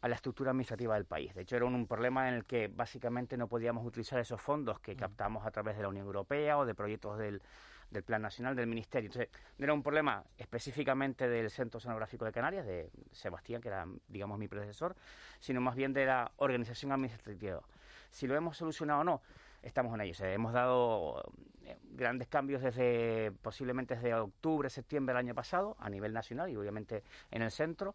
a 0.00 0.08
la 0.08 0.16
estructura 0.16 0.50
administrativa 0.50 0.94
del 0.94 1.04
país. 1.04 1.32
De 1.34 1.42
hecho, 1.42 1.54
era 1.54 1.66
un, 1.66 1.86
problema 1.86 2.28
en 2.28 2.34
el 2.34 2.44
que 2.46 2.66
básicamente 2.66 3.36
no 3.36 3.46
podíamos 3.46 3.86
utilizar 3.86 4.18
esos 4.18 4.40
fondos 4.40 4.80
que 4.80 4.96
mm. 4.96 4.98
captamos 4.98 5.46
a 5.46 5.52
través 5.52 5.76
de 5.76 5.82
la 5.82 5.88
Unión 5.88 6.04
Europea 6.04 6.58
o 6.58 6.66
de 6.66 6.74
proyectos 6.74 7.16
del, 7.16 7.40
Plan 8.04 8.20
Nacional 8.20 8.56
del 8.56 8.66
Ministerio. 8.66 9.06
Entonces, 9.06 9.30
no 9.56 9.64
era 9.66 9.72
un 9.72 9.84
problema 9.84 10.24
específicamente 10.36 11.28
del 11.28 11.48
Centro 11.48 11.78
Oceanográfico 11.78 12.24
de 12.24 12.32
Canarias, 12.32 12.66
de 12.66 12.90
Sebastián, 13.12 13.60
que 13.62 13.68
era, 13.68 13.86
digamos, 14.08 14.36
mi 14.36 14.48
predecesor, 14.48 14.96
sino 15.38 15.60
más 15.60 15.76
bien 15.76 15.92
de 15.92 16.06
la 16.06 16.32
organización 16.38 16.90
administrativa. 16.90 17.60
Si 18.10 18.26
lo 18.26 18.34
hemos 18.34 18.56
solucionado 18.56 19.02
o 19.02 19.04
no, 19.04 19.22
estamos 19.62 19.94
en 19.94 20.00
ello. 20.02 20.24
hemos 20.24 20.52
dado 20.52 21.22
eh, 21.64 21.76
grandes 21.92 22.28
cambios 22.28 22.62
desde 22.62 23.32
posiblemente 23.42 23.94
desde 23.94 24.14
octubre, 24.14 24.70
septiembre 24.70 25.12
del 25.12 25.18
año 25.18 25.34
pasado 25.34 25.76
a 25.78 25.88
nivel 25.88 26.12
nacional 26.12 26.50
y 26.50 26.56
obviamente 26.56 27.02
en 27.30 27.42
el 27.42 27.50
centro 27.50 27.94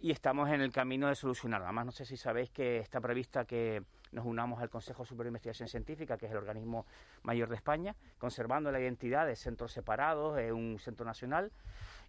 y 0.00 0.10
estamos 0.10 0.48
en 0.48 0.62
el 0.62 0.72
camino 0.72 1.08
de 1.08 1.14
solucionarlo. 1.14 1.66
Además, 1.66 1.86
no 1.86 1.92
sé 1.92 2.04
si 2.04 2.16
sabéis 2.16 2.50
que 2.50 2.78
está 2.78 3.00
prevista 3.00 3.44
que 3.44 3.82
nos 4.12 4.24
unamos 4.24 4.60
al 4.60 4.70
Consejo 4.70 5.04
Superior 5.04 5.24
de 5.24 5.30
Investigación 5.30 5.68
Científica, 5.68 6.16
que 6.16 6.26
es 6.26 6.32
el 6.32 6.38
organismo 6.38 6.86
mayor 7.22 7.48
de 7.48 7.56
España, 7.56 7.94
conservando 8.18 8.72
la 8.72 8.80
identidad 8.80 9.26
de 9.26 9.36
centros 9.36 9.72
separados, 9.72 10.36
de 10.36 10.52
un 10.52 10.78
centro 10.78 11.04
nacional, 11.04 11.52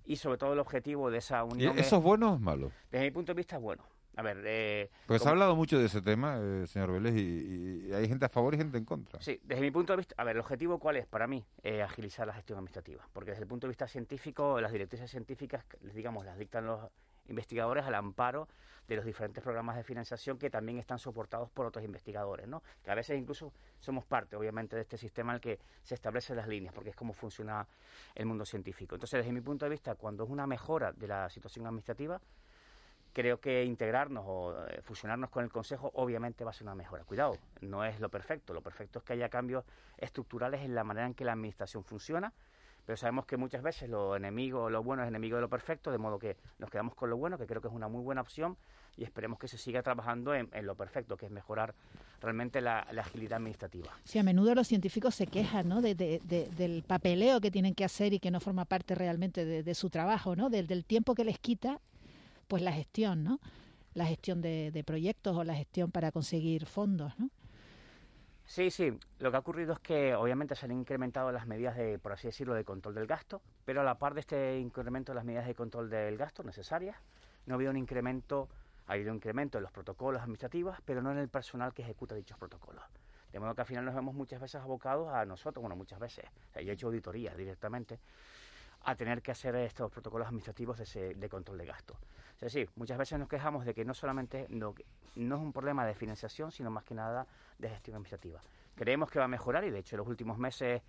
y 0.05 0.15
sobre 0.15 0.37
todo 0.37 0.53
el 0.53 0.59
objetivo 0.59 1.11
de 1.11 1.17
esa 1.17 1.43
unión. 1.43 1.77
¿Eso 1.77 1.97
es 1.97 2.03
bueno 2.03 2.31
o 2.31 2.35
es 2.35 2.41
malo? 2.41 2.71
Desde 2.89 3.05
mi 3.05 3.11
punto 3.11 3.33
de 3.33 3.37
vista 3.37 3.57
es 3.57 3.61
bueno. 3.61 3.83
A 4.21 4.23
ver, 4.23 4.43
eh, 4.45 4.91
pues 5.07 5.25
ha 5.25 5.31
hablado 5.31 5.55
mucho 5.55 5.79
de 5.79 5.85
ese 5.85 5.99
tema, 5.99 6.37
eh, 6.39 6.67
señor 6.67 6.91
Vélez, 6.91 7.15
y, 7.15 7.91
hay 7.91 8.07
gente 8.07 8.23
a 8.23 8.29
favor 8.29 8.53
y 8.53 8.57
gente 8.57 8.77
en 8.77 8.85
contra. 8.85 9.19
Sí, 9.19 9.41
desde 9.43 9.63
mi 9.63 9.71
punto 9.71 9.93
de 9.93 9.97
vista, 9.97 10.13
a 10.15 10.23
ver, 10.23 10.35
el 10.35 10.41
objetivo 10.41 10.77
cuál 10.77 10.97
es 10.97 11.07
para 11.07 11.25
mí, 11.25 11.43
eh, 11.63 11.81
agilizar 11.81 12.27
la 12.27 12.33
gestión 12.33 12.59
administrativa, 12.59 13.03
porque 13.13 13.31
desde 13.31 13.41
el 13.41 13.47
punto 13.47 13.65
de 13.65 13.69
vista 13.69 13.87
científico, 13.87 14.61
las 14.61 14.71
directrices 14.71 15.09
científicas, 15.09 15.65
digamos, 15.95 16.23
las 16.23 16.37
dictan 16.37 16.67
los 16.67 16.81
investigadores 17.29 17.83
al 17.83 17.95
amparo 17.95 18.47
de 18.87 18.95
los 18.95 19.05
diferentes 19.05 19.43
programas 19.43 19.75
de 19.75 19.83
financiación 19.83 20.37
que 20.37 20.51
también 20.51 20.77
están 20.77 20.99
soportados 20.99 21.49
por 21.49 21.65
otros 21.65 21.83
investigadores, 21.83 22.47
¿no? 22.47 22.61
Que 22.83 22.91
a 22.91 22.95
veces 22.95 23.17
incluso 23.17 23.51
somos 23.79 24.05
parte, 24.05 24.35
obviamente, 24.35 24.75
de 24.75 24.83
este 24.83 24.97
sistema 24.97 25.31
en 25.31 25.35
el 25.35 25.41
que 25.41 25.59
se 25.81 25.95
establecen 25.95 26.35
las 26.35 26.47
líneas, 26.47 26.75
porque 26.75 26.91
es 26.91 26.95
como 26.95 27.13
funciona 27.13 27.67
el 28.13 28.27
mundo 28.27 28.45
científico. 28.45 28.93
Entonces, 28.93 29.19
desde 29.19 29.33
mi 29.33 29.41
punto 29.41 29.65
de 29.65 29.71
vista, 29.71 29.95
cuando 29.95 30.25
es 30.25 30.29
una 30.29 30.45
mejora 30.45 30.91
de 30.91 31.07
la 31.07 31.27
situación 31.27 31.65
administrativa, 31.65 32.21
creo 33.13 33.39
que 33.39 33.63
integrarnos 33.63 34.23
o 34.27 34.67
eh, 34.67 34.81
fusionarnos 34.81 35.29
con 35.29 35.43
el 35.43 35.51
Consejo 35.51 35.91
obviamente 35.95 36.43
va 36.43 36.51
a 36.51 36.53
ser 36.53 36.63
una 36.63 36.75
mejora. 36.75 37.03
Cuidado, 37.03 37.37
no 37.61 37.83
es 37.83 37.99
lo 37.99 38.09
perfecto. 38.09 38.53
Lo 38.53 38.61
perfecto 38.61 38.99
es 38.99 39.05
que 39.05 39.13
haya 39.13 39.29
cambios 39.29 39.65
estructurales 39.97 40.61
en 40.61 40.75
la 40.75 40.83
manera 40.83 41.07
en 41.07 41.13
que 41.13 41.25
la 41.25 41.33
Administración 41.33 41.83
funciona, 41.83 42.33
pero 42.85 42.97
sabemos 42.97 43.25
que 43.25 43.37
muchas 43.37 43.61
veces 43.61 43.89
lo 43.89 44.15
enemigo, 44.15 44.69
lo 44.69 44.83
bueno 44.83 45.03
es 45.03 45.07
enemigo 45.07 45.35
de 45.35 45.41
lo 45.41 45.49
perfecto, 45.49 45.91
de 45.91 45.97
modo 45.97 46.17
que 46.17 46.37
nos 46.57 46.69
quedamos 46.69 46.95
con 46.95 47.09
lo 47.09 47.17
bueno, 47.17 47.37
que 47.37 47.45
creo 47.45 47.61
que 47.61 47.67
es 47.67 47.73
una 47.73 47.87
muy 47.87 48.01
buena 48.01 48.21
opción 48.21 48.57
y 48.97 49.03
esperemos 49.03 49.39
que 49.39 49.47
se 49.47 49.57
siga 49.57 49.81
trabajando 49.83 50.33
en, 50.33 50.49
lo 50.63 50.75
perfecto, 50.75 51.15
que 51.15 51.27
es 51.27 51.31
mejorar 51.31 51.73
realmente 52.21 52.59
la, 52.59 52.79
agilidad 52.79 53.37
administrativa. 53.37 53.89
Sí, 54.03 54.19
a 54.19 54.23
menudo 54.23 54.53
los 54.55 54.67
científicos 54.67 55.15
se 55.15 55.27
quejan 55.27 55.69
¿no? 55.69 55.81
De, 55.81 55.95
del 55.95 56.83
papeleo 56.83 57.39
que 57.39 57.51
tienen 57.51 57.75
que 57.75 57.85
hacer 57.85 58.13
y 58.13 58.19
que 58.19 58.31
no 58.31 58.39
forma 58.39 58.65
parte 58.65 58.95
realmente 58.95 59.45
de, 59.45 59.75
su 59.75 59.89
trabajo, 59.89 60.35
¿no? 60.35 60.49
Del 60.49 60.83
tiempo 60.83 61.15
que 61.15 61.23
les 61.23 61.39
quita 61.39 61.79
pues 62.51 62.63
la 62.63 62.73
gestión, 62.73 63.23
¿no? 63.23 63.39
La 63.93 64.05
gestión 64.05 64.41
de, 64.41 64.83
proyectos 64.85 65.37
o 65.37 65.45
la 65.45 65.55
gestión 65.55 65.89
para 65.89 66.11
conseguir 66.11 66.65
fondos, 66.65 67.17
¿no? 67.17 67.29
Sí, 68.43 68.69
sí. 68.69 68.91
Lo 69.19 69.31
que 69.31 69.37
ha 69.37 69.39
ocurrido 69.39 69.71
es 69.71 69.79
que 69.79 70.13
obviamente 70.15 70.53
se 70.55 70.65
han 70.65 70.73
incrementado 70.73 71.31
las 71.31 71.47
medidas 71.47 71.77
de, 71.77 71.97
por 71.97 72.11
así 72.11 72.27
decirlo, 72.27 72.53
de 72.53 72.65
control 72.65 72.93
del 72.93 73.07
gasto, 73.07 73.41
pero 73.63 73.79
a 73.79 73.83
la 73.85 73.97
par 73.97 74.15
de 74.15 74.19
este 74.19 74.59
incremento 74.59 75.13
de 75.13 75.15
las 75.15 75.23
medidas 75.23 75.47
de 75.47 75.55
control 75.55 75.89
del 75.89 76.17
gasto 76.17 76.43
necesarias, 76.43 76.97
no 77.45 77.53
ha 77.53 77.55
habido 77.55 77.71
un 77.71 77.77
incremento, 77.77 78.49
ha 78.87 78.93
habido 78.93 79.11
un 79.11 79.15
incremento 79.15 79.57
en 79.57 79.61
los 79.61 79.71
protocolos 79.71 80.21
administrativos, 80.21 80.75
pero 80.83 81.01
no 81.01 81.13
en 81.13 81.19
el 81.19 81.29
personal 81.29 81.73
que 81.73 81.83
ejecuta 81.83 82.15
dichos 82.15 82.37
protocolos. 82.37 82.83
De 83.31 83.39
modo 83.39 83.55
que 83.55 83.61
al 83.61 83.67
final 83.67 83.85
nos 83.85 83.95
vemos 83.95 84.13
muchas 84.13 84.41
veces 84.41 84.59
abocados 84.59 85.07
a 85.13 85.23
nosotros, 85.23 85.61
bueno, 85.61 85.77
muchas 85.77 85.99
veces, 85.99 86.25
yo 86.55 86.59
he 86.69 86.73
hecho 86.73 86.87
auditorías 86.87 87.37
directamente, 87.37 88.01
a 88.83 88.95
tener 88.95 89.21
que 89.21 89.31
hacer 89.31 89.55
estos 89.55 89.91
protocolos 89.91 90.27
administrativos 90.27 90.77
de, 90.77 91.15
de 91.15 91.29
control 91.29 91.57
de 91.57 91.65
gasto. 91.65 91.97
Es 92.35 92.53
decir, 92.53 92.69
muchas 92.75 92.97
veces 92.97 93.19
nos 93.19 93.29
quejamos 93.29 93.65
de 93.65 93.73
que 93.73 93.85
no 93.85 93.93
solamente 93.93 94.47
no, 94.49 94.73
no 95.15 95.35
es 95.35 95.41
un 95.41 95.53
problema 95.53 95.85
de 95.85 95.93
financiación, 95.93 96.51
sino 96.51 96.71
más 96.71 96.83
que 96.83 96.95
nada 96.95 97.27
de 97.59 97.69
gestión 97.69 97.95
administrativa. 97.95 98.41
Creemos 98.75 99.11
que 99.11 99.19
va 99.19 99.25
a 99.25 99.27
mejorar 99.27 99.63
y 99.63 99.69
de 99.69 99.79
hecho 99.79 99.95
en 99.95 99.99
los 99.99 100.07
últimos 100.07 100.37
meses 100.37 100.81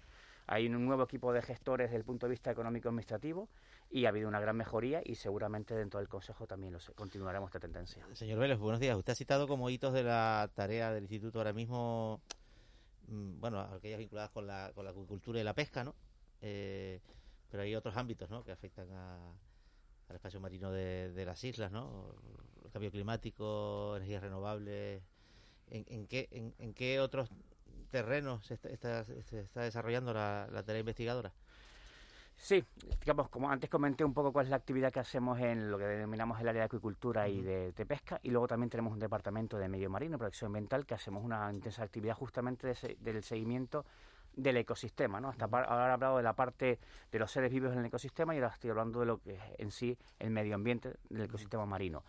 hay 0.47 0.67
un 0.67 0.85
nuevo 0.85 1.05
equipo 1.05 1.33
de 1.33 1.43
gestores 1.43 1.89
desde 1.89 1.99
el 1.99 2.05
punto 2.05 2.27
de 2.27 2.31
vista 2.31 2.51
económico 2.51 2.89
administrativo 2.89 3.49
y 3.91 4.07
ha 4.07 4.09
habido 4.09 4.29
una 4.29 4.41
gran 4.41 4.57
mejoría 4.57 5.03
y 5.05 5.15
seguramente 5.15 5.75
dentro 5.75 6.01
del 6.01 6.09
Consejo 6.09 6.47
también 6.47 6.77
continuaremos 6.95 7.49
esta 7.49 7.61
tendencia. 7.61 8.07
Señor 8.15 8.39
Vélez, 8.39 8.59
buenos 8.59 8.81
días. 8.81 8.97
Usted 8.97 9.13
ha 9.13 9.17
citado 9.17 9.47
como 9.47 9.69
hitos 9.69 9.93
de 9.93 10.03
la 10.03 10.51
tarea 10.55 10.91
del 10.93 11.05
Instituto 11.05 11.39
ahora 11.39 11.53
mismo, 11.53 12.23
mm, 13.09 13.41
bueno, 13.41 13.61
aquellas 13.61 13.99
vinculadas 13.99 14.31
con 14.31 14.47
la, 14.47 14.73
con 14.75 14.85
la 14.85 14.91
agricultura 14.91 15.39
y 15.39 15.45
la 15.45 15.55
pesca, 15.55 15.85
¿no? 15.85 15.95
Eh, 16.41 17.01
pero 17.53 17.65
hay 17.65 17.75
otros 17.77 17.99
ámbitos, 17.99 18.31
¿no?, 18.31 18.43
que 18.43 18.51
afectan 18.51 18.91
a, 18.93 19.15
al 20.09 20.17
espacio 20.17 20.41
marino 20.41 20.73
de, 20.73 21.23
las 21.27 21.45
islas, 21.45 21.71
¿no? 21.71 22.15
El 22.65 22.71
cambio 22.71 22.91
climático, 22.91 23.95
energías 23.95 24.23
renovables. 24.23 25.03
¿En, 25.69 26.07
qué, 26.07 26.29
en, 26.59 26.73
qué 26.73 26.99
otros 26.99 27.29
terrenos 27.91 28.47
se 28.47 28.55
está, 28.55 29.05
desarrollando 29.55 30.15
la, 30.15 30.63
tarea 30.65 30.81
investigadora? 30.81 31.31
Sí, 32.37 32.65
digamos, 33.01 33.29
como 33.29 33.51
antes 33.51 33.69
comenté 33.69 34.03
un 34.03 34.15
poco 34.15 34.33
cuál 34.33 34.47
es 34.47 34.51
la 34.51 34.57
actividad 34.57 34.91
que 34.91 35.01
hacemos 35.01 35.39
en 35.39 35.71
lo 35.71 35.77
que 35.77 35.85
denominamos 35.85 36.41
el 36.41 36.49
área 36.49 36.63
de 36.63 36.67
acuicultura 36.67 37.29
y 37.29 37.43
de, 37.43 37.87
pesca, 37.87 38.19
y 38.23 38.31
luego 38.31 38.49
también 38.49 38.71
tenemos 38.71 38.95
un 38.95 38.99
departamento 38.99 39.59
de 39.59 39.69
medio 39.69 39.91
marino, 39.91 40.17
protección 40.17 40.49
ambiental, 40.49 40.87
que 40.87 40.95
hacemos 40.95 41.23
una 41.23 41.53
intensa 41.53 41.83
actividad 41.83 42.15
justamente 42.15 42.75
del 42.99 43.23
seguimiento 43.23 43.85
del 44.35 44.57
ecosistema, 44.57 45.21
¿no? 45.21 45.29
Hasta 45.29 45.45
ahora 45.45 45.89
he 45.89 45.93
hablado 45.93 46.17
de 46.17 46.23
la 46.23 46.33
parte 46.35 46.79
de 47.11 47.19
los 47.19 47.31
seres 47.31 47.51
vivos 47.51 47.73
en 47.73 47.81
el 47.81 47.87
ecosistema 47.87 48.35
y 48.35 48.39
ahora 48.39 48.55
estoy 48.55 48.71
hablando 48.71 49.01
de 49.01 49.07
lo 49.07 49.19
que 49.19 49.35
es 49.35 49.43
en 49.59 49.71
sí 49.71 49.97
el 50.19 50.31
medio 50.31 50.55
ambiente 50.55 50.95
del 51.09 51.23
ecosistema 51.23 51.67
marino. 51.67 52.03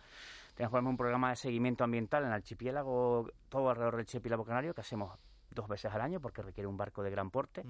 Tenemos 0.54 0.82
un 0.84 0.96
programa 0.96 1.30
de 1.30 1.36
seguimiento 1.36 1.82
ambiental 1.84 2.22
en 2.22 2.28
el 2.28 2.34
archipiélago, 2.34 3.28
todo 3.48 3.70
alrededor 3.70 3.96
del 3.96 4.02
archipiélago 4.02 4.44
canario, 4.44 4.74
que 4.74 4.82
hacemos 4.82 5.18
dos 5.50 5.68
veces 5.68 5.92
al 5.92 6.00
año 6.00 6.20
porque 6.20 6.42
requiere 6.42 6.66
un 6.66 6.76
barco 6.76 7.02
de 7.02 7.10
gran 7.10 7.30
porte 7.30 7.64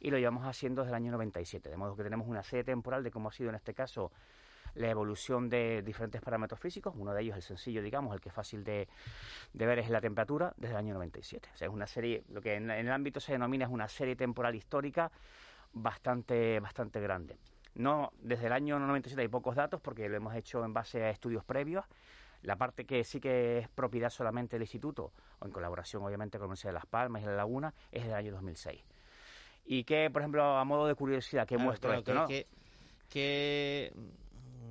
y 0.00 0.10
lo 0.10 0.18
llevamos 0.18 0.46
haciendo 0.46 0.82
desde 0.82 0.92
el 0.92 0.96
año 0.96 1.12
97, 1.12 1.68
de 1.68 1.76
modo 1.76 1.96
que 1.96 2.02
tenemos 2.02 2.26
una 2.28 2.42
serie 2.42 2.64
temporal 2.64 3.02
de 3.02 3.10
cómo 3.10 3.28
ha 3.28 3.32
sido 3.32 3.50
en 3.50 3.56
este 3.56 3.74
caso 3.74 4.10
la 4.74 4.90
evolución 4.90 5.48
de 5.48 5.82
diferentes 5.82 6.20
parámetros 6.20 6.60
físicos. 6.60 6.94
Uno 6.96 7.12
de 7.12 7.22
ellos, 7.22 7.36
el 7.36 7.42
sencillo, 7.42 7.82
digamos, 7.82 8.14
el 8.14 8.20
que 8.20 8.28
es 8.28 8.34
fácil 8.34 8.64
de, 8.64 8.88
ver, 9.52 9.78
es 9.78 9.90
la 9.90 10.00
temperatura 10.00 10.52
desde 10.56 10.74
el 10.74 10.78
año 10.78 10.94
97. 10.94 11.48
O 11.52 11.56
sea, 11.56 11.68
es 11.68 11.74
una 11.74 11.86
serie, 11.86 12.24
lo 12.30 12.40
que 12.40 12.54
en, 12.54 12.70
el 12.70 12.90
ámbito 12.90 13.20
se 13.20 13.32
denomina 13.32 13.66
es 13.66 13.70
una 13.70 13.88
serie 13.88 14.16
temporal 14.16 14.54
histórica 14.54 15.10
bastante, 15.72 16.60
bastante 16.60 17.00
grande. 17.00 17.36
No, 17.74 18.12
desde 18.20 18.46
el 18.46 18.52
año 18.52 18.78
97 18.78 19.20
hay 19.22 19.28
pocos 19.28 19.56
datos 19.56 19.80
porque 19.80 20.08
lo 20.08 20.16
hemos 20.16 20.34
hecho 20.34 20.64
en 20.64 20.72
base 20.72 21.02
a 21.02 21.10
estudios 21.10 21.44
previos. 21.44 21.84
La 22.42 22.56
parte 22.56 22.84
que 22.84 23.02
sí 23.04 23.20
que 23.20 23.58
es 23.58 23.68
propiedad 23.68 24.10
solamente 24.10 24.56
del 24.56 24.62
instituto, 24.62 25.12
o 25.38 25.46
en 25.46 25.50
colaboración 25.50 26.02
obviamente 26.02 26.38
con 26.38 26.44
la 26.44 26.48
Universidad 26.48 26.70
de 26.70 26.74
Las 26.74 26.86
Palmas 26.86 27.22
y 27.22 27.24
La 27.24 27.34
Laguna, 27.34 27.72
es 27.90 28.04
del 28.04 28.14
año 28.14 28.32
2006. 28.32 28.82
Y 29.66 29.84
que, 29.84 30.10
por 30.10 30.20
ejemplo, 30.20 30.44
a 30.44 30.64
modo 30.64 30.86
de 30.86 30.94
curiosidad, 30.94 31.48
que 31.48 31.56
muestro 31.56 31.94
esto, 31.94 32.12
¿no? 32.12 32.28
que 32.28 32.46
que 33.08 33.92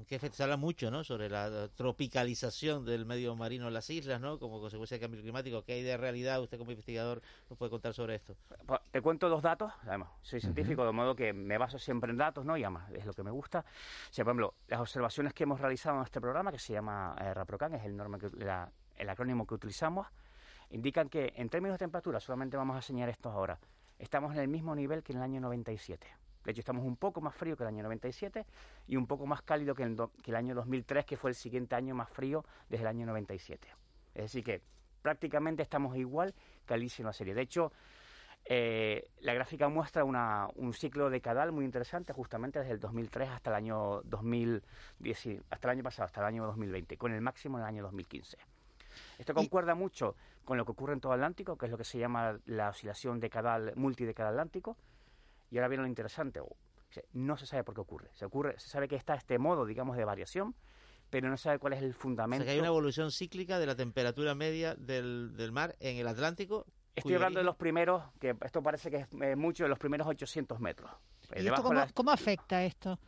se 0.05 0.43
habla 0.43 0.57
mucho 0.57 0.91
¿no? 0.91 1.03
sobre 1.03 1.29
la 1.29 1.67
tropicalización 1.69 2.85
del 2.85 3.05
medio 3.05 3.35
marino 3.35 3.67
en 3.67 3.73
las 3.73 3.89
islas, 3.89 4.19
¿no? 4.21 4.39
como 4.39 4.59
consecuencia 4.59 4.95
del 4.95 5.01
cambio 5.01 5.21
climático. 5.21 5.63
¿Qué 5.63 5.73
hay 5.73 5.83
de 5.83 5.97
realidad? 5.97 6.41
Usted 6.41 6.57
como 6.57 6.71
investigador 6.71 7.21
nos 7.49 7.57
puede 7.57 7.69
contar 7.69 7.93
sobre 7.93 8.15
esto. 8.15 8.35
Pues, 8.65 8.79
te 8.91 9.01
cuento 9.01 9.29
dos 9.29 9.41
datos, 9.41 9.71
además, 9.83 10.09
soy 10.21 10.41
científico, 10.41 10.85
de 10.85 10.91
modo 10.91 11.15
que 11.15 11.33
me 11.33 11.57
baso 11.57 11.79
siempre 11.79 12.11
en 12.11 12.17
datos, 12.17 12.45
¿no? 12.45 12.57
y 12.57 12.63
además 12.63 12.91
es 12.91 13.05
lo 13.05 13.13
que 13.13 13.23
me 13.23 13.31
gusta. 13.31 13.59
O 13.59 14.15
por 14.15 14.27
ejemplo, 14.27 14.53
las 14.67 14.79
observaciones 14.79 15.33
que 15.33 15.43
hemos 15.43 15.59
realizado 15.59 15.97
en 15.97 16.03
este 16.03 16.21
programa, 16.21 16.51
que 16.51 16.59
se 16.59 16.73
llama 16.73 17.15
eh, 17.19 17.33
RAPROCAN, 17.33 17.75
es 17.75 17.85
el, 17.85 17.95
norma 17.95 18.19
que, 18.19 18.29
la, 18.37 18.71
el 18.95 19.09
acrónimo 19.09 19.45
que 19.45 19.55
utilizamos, 19.55 20.07
indican 20.69 21.09
que 21.09 21.33
en 21.35 21.49
términos 21.49 21.75
de 21.75 21.79
temperatura, 21.85 22.19
solamente 22.19 22.57
vamos 22.57 22.77
a 22.77 22.81
señalar 22.81 23.09
esto 23.09 23.29
ahora, 23.29 23.59
estamos 23.99 24.33
en 24.33 24.41
el 24.41 24.47
mismo 24.47 24.75
nivel 24.75 25.03
que 25.03 25.13
en 25.13 25.19
el 25.19 25.23
año 25.23 25.41
97. 25.41 26.22
De 26.43 26.51
hecho, 26.51 26.61
estamos 26.61 26.85
un 26.85 26.97
poco 26.97 27.21
más 27.21 27.35
frío 27.35 27.55
que 27.55 27.63
el 27.63 27.69
año 27.69 27.83
97 27.83 28.45
y 28.87 28.95
un 28.95 29.07
poco 29.07 29.25
más 29.25 29.41
cálido 29.41 29.75
que 29.75 29.83
el, 29.83 29.97
que 30.21 30.31
el 30.31 30.35
año 30.35 30.55
2003, 30.55 31.05
que 31.05 31.17
fue 31.17 31.31
el 31.31 31.35
siguiente 31.35 31.75
año 31.75 31.95
más 31.95 32.09
frío 32.09 32.43
desde 32.69 32.83
el 32.83 32.87
año 32.87 33.05
97. 33.05 33.67
Es 34.15 34.23
decir, 34.23 34.43
que 34.43 34.61
prácticamente 35.01 35.63
estamos 35.63 35.95
igual 35.97 36.33
que 36.65 36.73
al 36.73 36.81
inicio 36.81 37.03
de 37.03 37.07
la 37.07 37.13
serie. 37.13 37.33
De 37.33 37.41
hecho, 37.41 37.71
eh, 38.45 39.09
la 39.21 39.33
gráfica 39.33 39.69
muestra 39.69 40.03
una, 40.03 40.47
un 40.55 40.73
ciclo 40.73 41.09
decadal 41.09 41.51
muy 41.51 41.63
interesante, 41.65 42.11
justamente 42.11 42.59
desde 42.59 42.73
el 42.73 42.79
2003 42.79 43.29
hasta 43.29 43.49
el 43.51 43.55
año 43.55 44.01
2010, 44.03 45.43
hasta 45.49 45.67
el 45.67 45.71
año 45.71 45.83
pasado, 45.83 46.05
hasta 46.05 46.19
el 46.21 46.27
año 46.27 46.45
2020, 46.45 46.97
con 46.97 47.13
el 47.13 47.21
máximo 47.21 47.57
en 47.57 47.63
el 47.63 47.69
año 47.69 47.83
2015. 47.83 48.37
Esto 49.17 49.33
concuerda 49.33 49.75
mucho 49.75 50.15
con 50.43 50.57
lo 50.57 50.65
que 50.65 50.71
ocurre 50.71 50.93
en 50.93 50.99
todo 50.99 51.13
Atlántico, 51.13 51.57
que 51.57 51.65
es 51.65 51.71
lo 51.71 51.77
que 51.77 51.83
se 51.83 51.97
llama 51.97 52.37
la 52.45 52.69
oscilación 52.69 53.19
decadal, 53.19 53.73
multidecadal 53.75 54.33
atlántico. 54.33 54.77
Y 55.53 55.57
ahora 55.57 55.67
viene 55.67 55.83
lo 55.83 55.87
interesante, 55.87 56.41
no 57.13 57.37
se 57.37 57.45
sabe 57.45 57.63
por 57.63 57.75
qué 57.75 57.81
ocurre. 57.81 58.09
Se, 58.13 58.25
ocurre, 58.25 58.59
se 58.59 58.69
sabe 58.69 58.87
que 58.87 58.95
está 58.95 59.13
este 59.13 59.37
modo, 59.37 59.65
digamos, 59.65 59.95
de 59.97 60.03
variación, 60.03 60.55
pero 61.11 61.29
no 61.29 61.37
se 61.37 61.43
sabe 61.43 61.59
cuál 61.59 61.73
es 61.73 61.83
el 61.83 61.93
fundamento. 61.93 62.41
O 62.41 62.45
sea, 62.45 62.53
que 62.53 62.55
hay 62.55 62.59
una 62.59 62.69
evolución 62.69 63.11
cíclica 63.11 63.59
de 63.59 63.67
la 63.67 63.75
temperatura 63.75 64.33
media 64.33 64.73
del, 64.73 65.35
del 65.37 65.51
mar 65.51 65.75
en 65.79 65.97
el 65.97 66.07
Atlántico 66.07 66.65
Estoy 66.95 67.13
hablando 67.13 67.39
de 67.39 67.45
los 67.45 67.55
primeros, 67.55 68.03
que 68.19 68.35
esto 68.43 68.61
parece 68.61 68.91
que 68.91 68.97
es 68.97 69.07
eh, 69.21 69.35
mucho, 69.35 69.63
de 69.63 69.69
los 69.69 69.79
primeros 69.79 70.07
800 70.07 70.59
metros. 70.59 70.91
¿Y 71.35 71.47
esto 71.47 71.63
cómo, 71.93 72.11
afecta 72.11 72.63
esto 72.63 72.99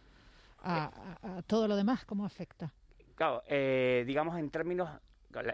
a, 0.60 0.92
todo 1.46 1.68
lo 1.68 1.76
demás? 1.76 2.06
¿Cómo 2.06 2.26
afecta? 2.26 2.74
Claro, 3.16 3.44
eh, 3.48 4.04
digamos 4.08 4.38
en 4.38 4.50
términos, 4.50 4.90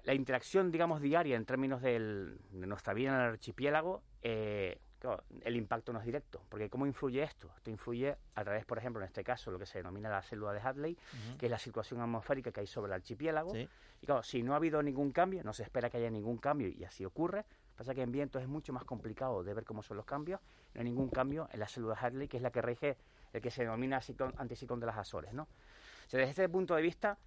la, 0.03 0.13
interacción, 0.13 0.71
digamos, 0.71 1.01
diaria 1.01 1.35
en 1.35 1.45
términos 1.45 1.81
del, 1.81 2.39
de 2.51 2.67
nuestra 2.67 2.93
vida 2.93 3.09
en 3.09 3.15
el 3.15 3.21
archipiélago, 3.31 4.03
eh, 4.21 4.79
claro, 5.01 5.23
el 5.41 5.55
impacto 5.57 5.91
no 5.91 5.99
es 5.99 6.05
directo. 6.05 6.41
Porque 6.47 6.69
¿cómo 6.69 6.85
influye 6.85 7.23
esto? 7.23 7.51
Esto 7.57 7.69
influye 7.69 8.15
a 8.35 8.43
través, 8.43 8.65
por 8.65 8.77
ejemplo, 8.77 9.01
en 9.01 9.07
este 9.07 9.23
caso, 9.23 9.51
lo 9.51 9.59
que 9.59 9.65
se 9.65 9.79
denomina 9.79 10.09
la 10.09 10.21
célula 10.21 10.53
de 10.53 10.61
Hadley, 10.61 10.97
que 11.37 11.47
es 11.47 11.51
la 11.51 11.59
situación 11.59 11.99
atmosférica 11.99 12.51
que 12.51 12.61
hay 12.61 12.67
sobre 12.67 12.89
el 12.89 12.93
archipiélago. 12.93 13.53
Y 13.57 14.05
claro, 14.05 14.23
si 14.23 14.43
no 14.43 14.53
ha 14.53 14.57
habido 14.57 14.81
ningún 14.81 15.11
cambio, 15.11 15.43
no 15.43 15.53
se 15.53 15.63
espera 15.63 15.89
que 15.89 15.97
haya 15.97 16.09
ningún 16.09 16.37
cambio 16.37 16.69
y 16.69 16.83
así 16.83 17.03
ocurre, 17.03 17.45
Pasa 17.81 17.95
que 17.95 18.03
en 18.03 18.11
viento 18.11 18.37
es 18.37 18.47
mucho 18.47 18.73
más 18.73 18.83
complicado 18.83 19.43
de 19.43 19.55
ver 19.55 19.65
cómo 19.65 19.81
son 19.81 19.97
los 19.97 20.05
cambios. 20.05 20.39
No 20.75 20.81
hay 20.81 20.85
ningún 20.85 21.09
cambio 21.09 21.49
en 21.51 21.59
la 21.59 21.67
célula 21.67 21.95
Hadley, 21.95 22.27
que 22.27 22.37
es 22.37 22.43
la 22.43 22.51
que 22.51 22.61
rige 22.61 22.95
el 23.33 23.41
que 23.41 23.49
se 23.49 23.63
denomina 23.63 23.99
anticiclón 24.37 24.79
de 24.79 24.85
las 24.85 24.97
Azores. 24.97 25.33
¿no? 25.33 25.47
desde 26.11 26.29
este 26.29 26.47
punto 26.47 26.75
de 26.75 26.81
vista, 26.83 27.17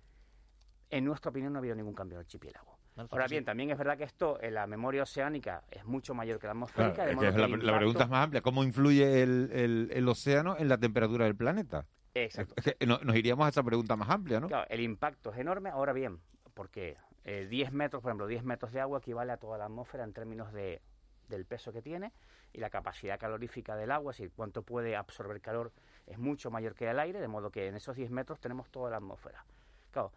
en 0.90 1.04
nuestra 1.06 1.30
opinión, 1.30 1.52
no 1.52 1.58
ha 1.58 1.60
habido 1.60 1.74
ningún 1.74 1.94
cambio 1.94 2.18
en 2.18 2.20
el 2.20 2.26
archipiélago. 2.26 2.73
Ahora 2.96 3.26
bien, 3.26 3.44
también 3.44 3.70
es 3.70 3.78
verdad 3.78 3.98
que 3.98 4.04
esto 4.04 4.40
en 4.40 4.54
la 4.54 4.66
memoria 4.66 5.02
oceánica 5.02 5.64
es 5.70 5.84
mucho 5.84 6.14
mayor 6.14 6.38
que 6.38 6.46
la 6.46 6.52
atmosférica. 6.52 7.04
la, 7.06 7.76
pregunta 7.76 8.04
es 8.04 8.08
más 8.08 8.24
amplia. 8.24 8.40
¿Cómo 8.40 8.62
influye 8.62 9.22
el, 9.22 10.08
océano 10.08 10.56
en 10.58 10.68
la 10.68 10.78
temperatura 10.78 11.24
del 11.24 11.34
planeta? 11.34 11.86
Exacto. 12.14 12.54
nos 12.86 13.16
iríamos 13.16 13.46
a 13.46 13.48
esa 13.48 13.62
pregunta 13.64 13.96
más 13.96 14.08
amplia, 14.08 14.38
¿no? 14.38 14.46
Claro, 14.46 14.66
el 14.70 14.80
impacto 14.80 15.32
es 15.32 15.38
enorme. 15.38 15.70
Ahora 15.70 15.92
bien, 15.92 16.20
porque 16.54 16.96
10 17.24 17.50
eh, 17.50 17.72
metros, 17.72 18.02
por 18.02 18.10
ejemplo, 18.10 18.26
10 18.28 18.44
metros 18.44 18.72
de 18.72 18.80
agua 18.80 18.98
equivale 18.98 19.32
a 19.32 19.38
toda 19.38 19.58
la 19.58 19.64
atmósfera 19.64 20.04
en 20.04 20.12
términos 20.12 20.52
de, 20.52 20.80
del 21.28 21.44
peso 21.46 21.72
que 21.72 21.82
tiene 21.82 22.12
y 22.52 22.60
la 22.60 22.70
capacidad 22.70 23.18
calorífica 23.18 23.76
del 23.76 23.90
agua, 23.90 24.12
es 24.12 24.18
decir, 24.18 24.32
cuánto 24.34 24.62
puede 24.62 24.94
absorber 24.94 25.40
calor, 25.40 25.72
es 26.06 26.18
mucho 26.18 26.50
mayor 26.50 26.74
que 26.74 26.88
el 26.88 26.98
aire, 27.00 27.20
de 27.20 27.28
modo 27.28 27.50
que 27.50 27.66
en 27.66 27.74
esos 27.74 27.96
10 27.96 28.10
metros 28.10 28.38
tenemos 28.40 28.70
toda 28.70 28.90
la 28.90 28.98
atmósfera. 28.98 29.44
Claro, 29.90 30.12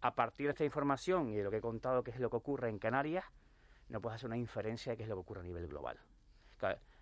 a 0.00 0.14
partir 0.14 0.46
de 0.46 0.52
esta 0.52 0.64
información 0.64 1.28
y 1.28 1.36
de 1.36 1.44
lo 1.44 1.50
que 1.50 1.58
he 1.58 1.60
contado 1.60 2.02
que 2.02 2.10
es 2.10 2.20
lo 2.20 2.30
que 2.30 2.36
ocurre 2.36 2.68
en 2.68 2.78
Canarias, 2.78 3.24
no 3.88 4.00
puedes 4.00 4.16
hacer 4.16 4.28
una 4.28 4.36
inferencia 4.36 4.92
de 4.92 4.96
qué 4.96 5.02
es 5.02 5.08
lo 5.08 5.16
que 5.16 5.20
ocurre 5.20 5.40
a 5.40 5.44
nivel 5.44 5.66
global. 5.68 5.98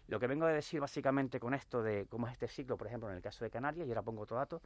lo 0.09 0.19
que 0.19 0.27
vengo 0.27 0.47
a 0.47 0.53
decir 0.53 0.81
básicamente 0.81 1.39
con 1.39 1.53
esto 1.53 1.83
de 1.83 2.07
cómo 2.07 2.27
es 2.27 2.33
este 2.33 2.49
ciclo, 2.49 2.79
por 2.79 2.87
ejemplo, 2.87 3.11
en 3.11 3.17
el 3.17 3.23
caso 3.23 3.45
de 3.45 3.51
Canarias, 3.51 3.87
y 3.87 3.91
ahora 3.91 4.03
pongo 4.03 4.23
otro 4.23 4.39
dato, 4.39 4.63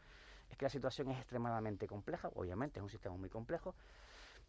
es 0.48 0.56
que 0.56 0.64
la 0.64 0.68
situación 0.68 1.10
es 1.10 1.18
extremadamente 1.18 1.86
compleja, 1.86 2.30
obviamente 2.34 2.78
es 2.78 2.82
un 2.82 2.88
sistema 2.88 3.16
muy 3.16 3.28
complejo, 3.28 3.74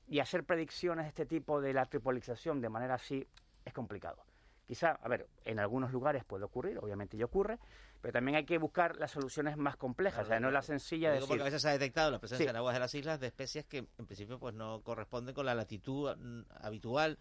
y 0.08 0.20
hacer 0.20 0.44
predicciones 0.44 1.06
de 1.06 1.10
este 1.10 1.26
tipo 1.26 1.62
de 1.62 1.74
la 1.74 1.86
tripolización 1.86 2.62
de 2.62 2.70
manera 2.70 2.96
así 2.96 3.28
es 3.66 3.74
complicado. 3.74 4.24
Quizá, 4.66 4.92
a 4.92 5.08
ver, 5.10 5.28
en 5.44 5.60
algunos 5.60 5.92
lugares 5.92 6.24
puede 6.24 6.46
ocurrir, 6.46 6.78
obviamente 6.80 7.18
ya 7.18 7.26
ocurre, 7.26 7.60
pero 8.02 8.14
también 8.14 8.38
hay 8.38 8.46
que 8.46 8.58
buscar 8.58 8.98
las 8.98 9.12
soluciones 9.12 9.58
más 9.58 9.76
complejas, 9.76 10.26
o 10.26 10.28
sea, 10.28 10.40
no 10.40 10.52
la 10.52 10.62
sencilla 10.62 11.10
de 11.10 11.16
decir... 11.16 11.28
porque 11.28 11.42
a 11.42 11.46
veces 11.46 11.62
se 11.62 11.70
ha 11.70 11.72
detectado 11.72 12.12
la 12.12 12.20
presencia 12.20 12.50
en 12.50 12.56
aguas 12.56 12.74
de 12.74 12.80
las 12.80 12.96
islas 12.96 13.20
de 13.20 13.28
especies 13.28 13.66
que 13.66 13.80
en 13.80 14.06
principio 14.06 14.40
pues 14.40 14.54
no 14.54 14.82
corresponden 14.82 15.36
con 15.36 15.46
la 15.46 15.54
latitud 15.54 16.16
mm, 16.16 16.42
habitual 16.62 17.18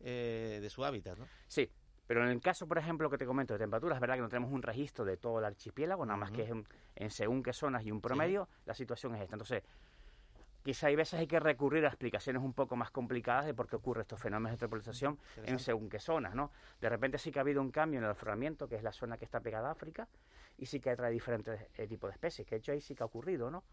eh, 0.00 0.58
de 0.62 0.70
su 0.70 0.84
hábitat, 0.84 1.18
¿no? 1.18 1.26
Sí, 1.48 1.68
pero 2.06 2.24
en 2.24 2.30
el 2.30 2.40
caso, 2.40 2.66
por 2.66 2.78
ejemplo, 2.78 3.10
que 3.10 3.18
te 3.18 3.26
comento 3.26 3.54
de 3.54 3.58
temperaturas, 3.58 3.96
es 3.96 4.00
verdad 4.00 4.14
que 4.14 4.22
no 4.22 4.28
tenemos 4.28 4.50
un 4.52 4.62
registro 4.62 5.04
de 5.04 5.16
todo 5.18 5.40
el 5.40 5.44
archipiélago, 5.44 6.06
nada 6.06 6.16
más 6.16 6.30
que 6.30 6.44
en, 6.44 6.66
en, 6.96 7.10
según 7.10 7.42
qué 7.42 7.52
zonas 7.52 7.84
y 7.84 7.90
un 7.90 8.00
promedio, 8.00 8.48
la 8.64 8.74
situación 8.74 9.14
es 9.14 9.22
esta. 9.22 9.34
Entonces, 9.34 9.62
quizá 10.62 10.88
hay 10.88 10.96
veces 10.96 11.20
hay 11.20 11.26
que 11.26 11.40
recurrir 11.40 11.84
a 11.84 11.88
explicaciones 11.88 12.42
un 12.42 12.52
poco 12.52 12.76
más 12.76 12.90
complicadas 12.90 13.46
de 13.46 13.54
por 13.54 13.68
qué 13.68 13.76
ocurre 13.76 14.02
estos 14.02 14.20
fenómenos 14.20 14.52
de 14.52 14.58
tropolización 14.58 15.18
en 15.44 15.58
según 15.58 15.88
qué 15.88 15.98
zonas, 15.98 16.34
¿no? 16.34 16.50
De 16.80 16.88
repente 16.88 17.18
sí 17.18 17.30
que 17.30 17.38
ha 17.38 17.42
habido 17.42 17.60
un 17.60 17.70
cambio 17.70 17.98
en 17.98 18.04
el 18.04 18.10
afloramiento, 18.10 18.68
que 18.68 18.76
es 18.76 18.82
la 18.82 18.92
zona 18.92 19.16
que 19.16 19.24
está 19.24 19.40
pegada 19.40 19.68
a 19.68 19.72
África, 19.72 20.08
y 20.58 20.66
sí 20.66 20.80
que 20.80 20.94
trae 20.96 21.12
diferentes 21.12 21.60
eh, 21.76 21.86
tipos 21.86 22.10
de 22.10 22.12
especies, 22.12 22.46
que 22.46 22.56
de 22.56 22.58
hecho 22.58 22.72
ahí 22.72 22.80
sí 22.80 22.94
que 22.94 23.02
ha 23.02 23.06
ocurrido, 23.06 23.50
¿no? 23.50 23.64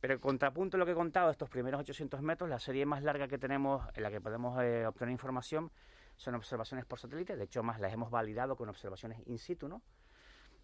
Pero 0.00 0.14
en 0.14 0.20
contrapunto 0.20 0.78
lo 0.78 0.86
que 0.86 0.92
he 0.92 0.94
contado, 0.94 1.30
estos 1.30 1.50
primeros 1.50 1.80
800 1.80 2.22
metros, 2.22 2.48
la 2.48 2.58
serie 2.58 2.86
más 2.86 3.02
larga 3.02 3.28
que 3.28 3.36
tenemos, 3.36 3.86
en 3.94 4.02
la 4.02 4.10
que 4.10 4.20
podemos 4.20 4.62
eh, 4.62 4.86
obtener 4.86 5.12
información, 5.12 5.70
son 6.16 6.34
observaciones 6.34 6.86
por 6.86 6.98
satélite, 6.98 7.36
de 7.36 7.44
hecho 7.44 7.62
más 7.62 7.80
las 7.80 7.92
hemos 7.92 8.10
validado 8.10 8.56
con 8.56 8.68
observaciones 8.68 9.18
in 9.26 9.38
situ, 9.38 9.68
¿no? 9.68 9.82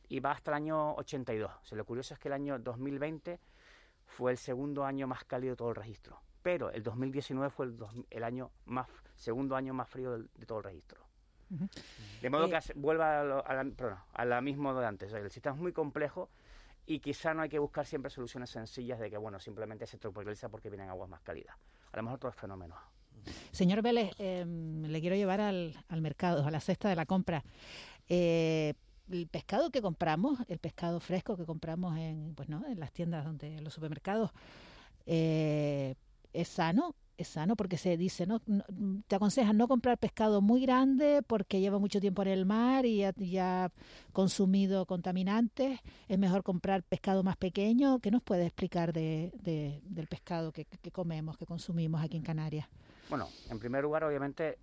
Y 0.08 0.20
va 0.20 0.30
hasta 0.30 0.52
el 0.52 0.56
año 0.56 0.94
82. 0.94 1.72
O 1.72 1.74
lo 1.74 1.84
curioso 1.84 2.14
es 2.14 2.20
que 2.20 2.28
el 2.28 2.34
año 2.34 2.58
2020 2.58 3.40
fue 4.06 4.32
el 4.32 4.38
segundo 4.38 4.84
año 4.84 5.06
más 5.06 5.24
cálido 5.24 5.52
de 5.52 5.56
todo 5.56 5.70
el 5.70 5.76
registro. 5.76 6.20
Pero 6.42 6.70
el 6.70 6.82
2019 6.82 7.50
fue 7.50 7.66
el, 8.10 8.24
año 8.24 8.50
más 8.64 8.86
segundo 9.16 9.56
año 9.56 9.74
más 9.74 9.88
frío 9.88 10.18
de, 10.18 10.46
todo 10.46 10.58
el 10.58 10.64
registro. 10.64 11.00
De 12.20 12.30
modo 12.30 12.48
que 12.48 12.58
vuelva 12.74 13.20
a, 13.20 13.24
la, 13.24 14.04
a 14.12 14.24
la 14.24 14.40
misma 14.40 14.78
de 14.78 14.86
antes. 14.86 15.12
el 15.12 15.30
sistema 15.30 15.54
es 15.54 15.62
muy 15.62 15.72
complejo 15.72 16.28
y 16.86 17.00
quizá 17.00 17.34
no 17.34 17.42
hay 17.42 17.48
que 17.48 17.58
buscar 17.58 17.84
siempre 17.84 18.10
soluciones 18.10 18.50
sencillas 18.50 18.98
de 19.00 19.10
que, 19.10 19.16
bueno, 19.16 19.40
simplemente 19.40 19.86
se 19.86 19.98
tropicaliza 19.98 20.48
porque 20.48 20.70
vienen 20.70 20.88
aguas 20.88 21.10
más 21.10 21.20
cálidas. 21.20 21.56
A 21.92 21.96
lo 21.96 22.02
mejor 22.04 22.16
otros 22.16 22.34
fenómenos. 22.36 22.78
Señor 23.50 23.82
Vélez, 23.82 24.12
em, 24.18 24.82
le 24.82 25.00
quiero 25.00 25.16
llevar 25.16 25.40
al, 25.40 25.74
al, 25.88 26.00
mercado, 26.00 26.46
a 26.46 26.50
la 26.50 26.60
cesta 26.60 26.88
de 26.88 26.96
la 26.96 27.06
compra. 27.06 27.42
Eh, 28.08 28.74
el 29.10 29.26
pescado 29.28 29.70
que 29.70 29.82
compramos, 29.82 30.38
el 30.48 30.58
pescado 30.58 31.00
fresco 31.00 31.36
que 31.36 31.44
compramos 31.44 31.96
en, 31.98 32.34
pues 32.34 32.48
no, 32.48 32.64
en 32.66 32.80
las 32.80 32.92
tiendas 32.92 33.24
donde, 33.24 33.56
en 33.56 33.64
los 33.64 33.74
supermercados, 33.74 34.30
eh, 35.06 35.94
es 36.32 36.48
sano, 36.48 36.94
es 37.16 37.28
sano 37.28 37.56
porque 37.56 37.78
se 37.78 37.96
dice, 37.96 38.26
¿no? 38.26 38.40
Te 39.06 39.16
aconsejan 39.16 39.56
no 39.56 39.68
comprar 39.68 39.96
pescado 39.98 40.42
muy 40.42 40.60
grande 40.60 41.22
porque 41.26 41.60
lleva 41.60 41.78
mucho 41.78 42.00
tiempo 42.00 42.22
en 42.22 42.28
el 42.28 42.44
mar 42.44 42.84
y 42.84 42.98
ya, 42.98 43.64
ha 43.64 43.72
consumido 44.12 44.84
contaminantes. 44.86 45.80
Es 46.08 46.18
mejor 46.18 46.42
comprar 46.42 46.82
pescado 46.82 47.22
más 47.22 47.36
pequeño. 47.36 48.00
¿Qué 48.00 48.10
nos 48.10 48.22
puede 48.22 48.46
explicar 48.46 48.92
de, 48.92 49.32
del 49.82 50.06
pescado 50.08 50.52
que, 50.52 50.66
que 50.66 50.90
comemos, 50.90 51.38
que 51.38 51.46
consumimos 51.46 52.02
aquí 52.02 52.16
en 52.16 52.22
Canarias? 52.22 52.68
Bueno, 53.08 53.28
en 53.48 53.58
primer 53.58 53.82
lugar, 53.82 54.04
obviamente, 54.04 54.58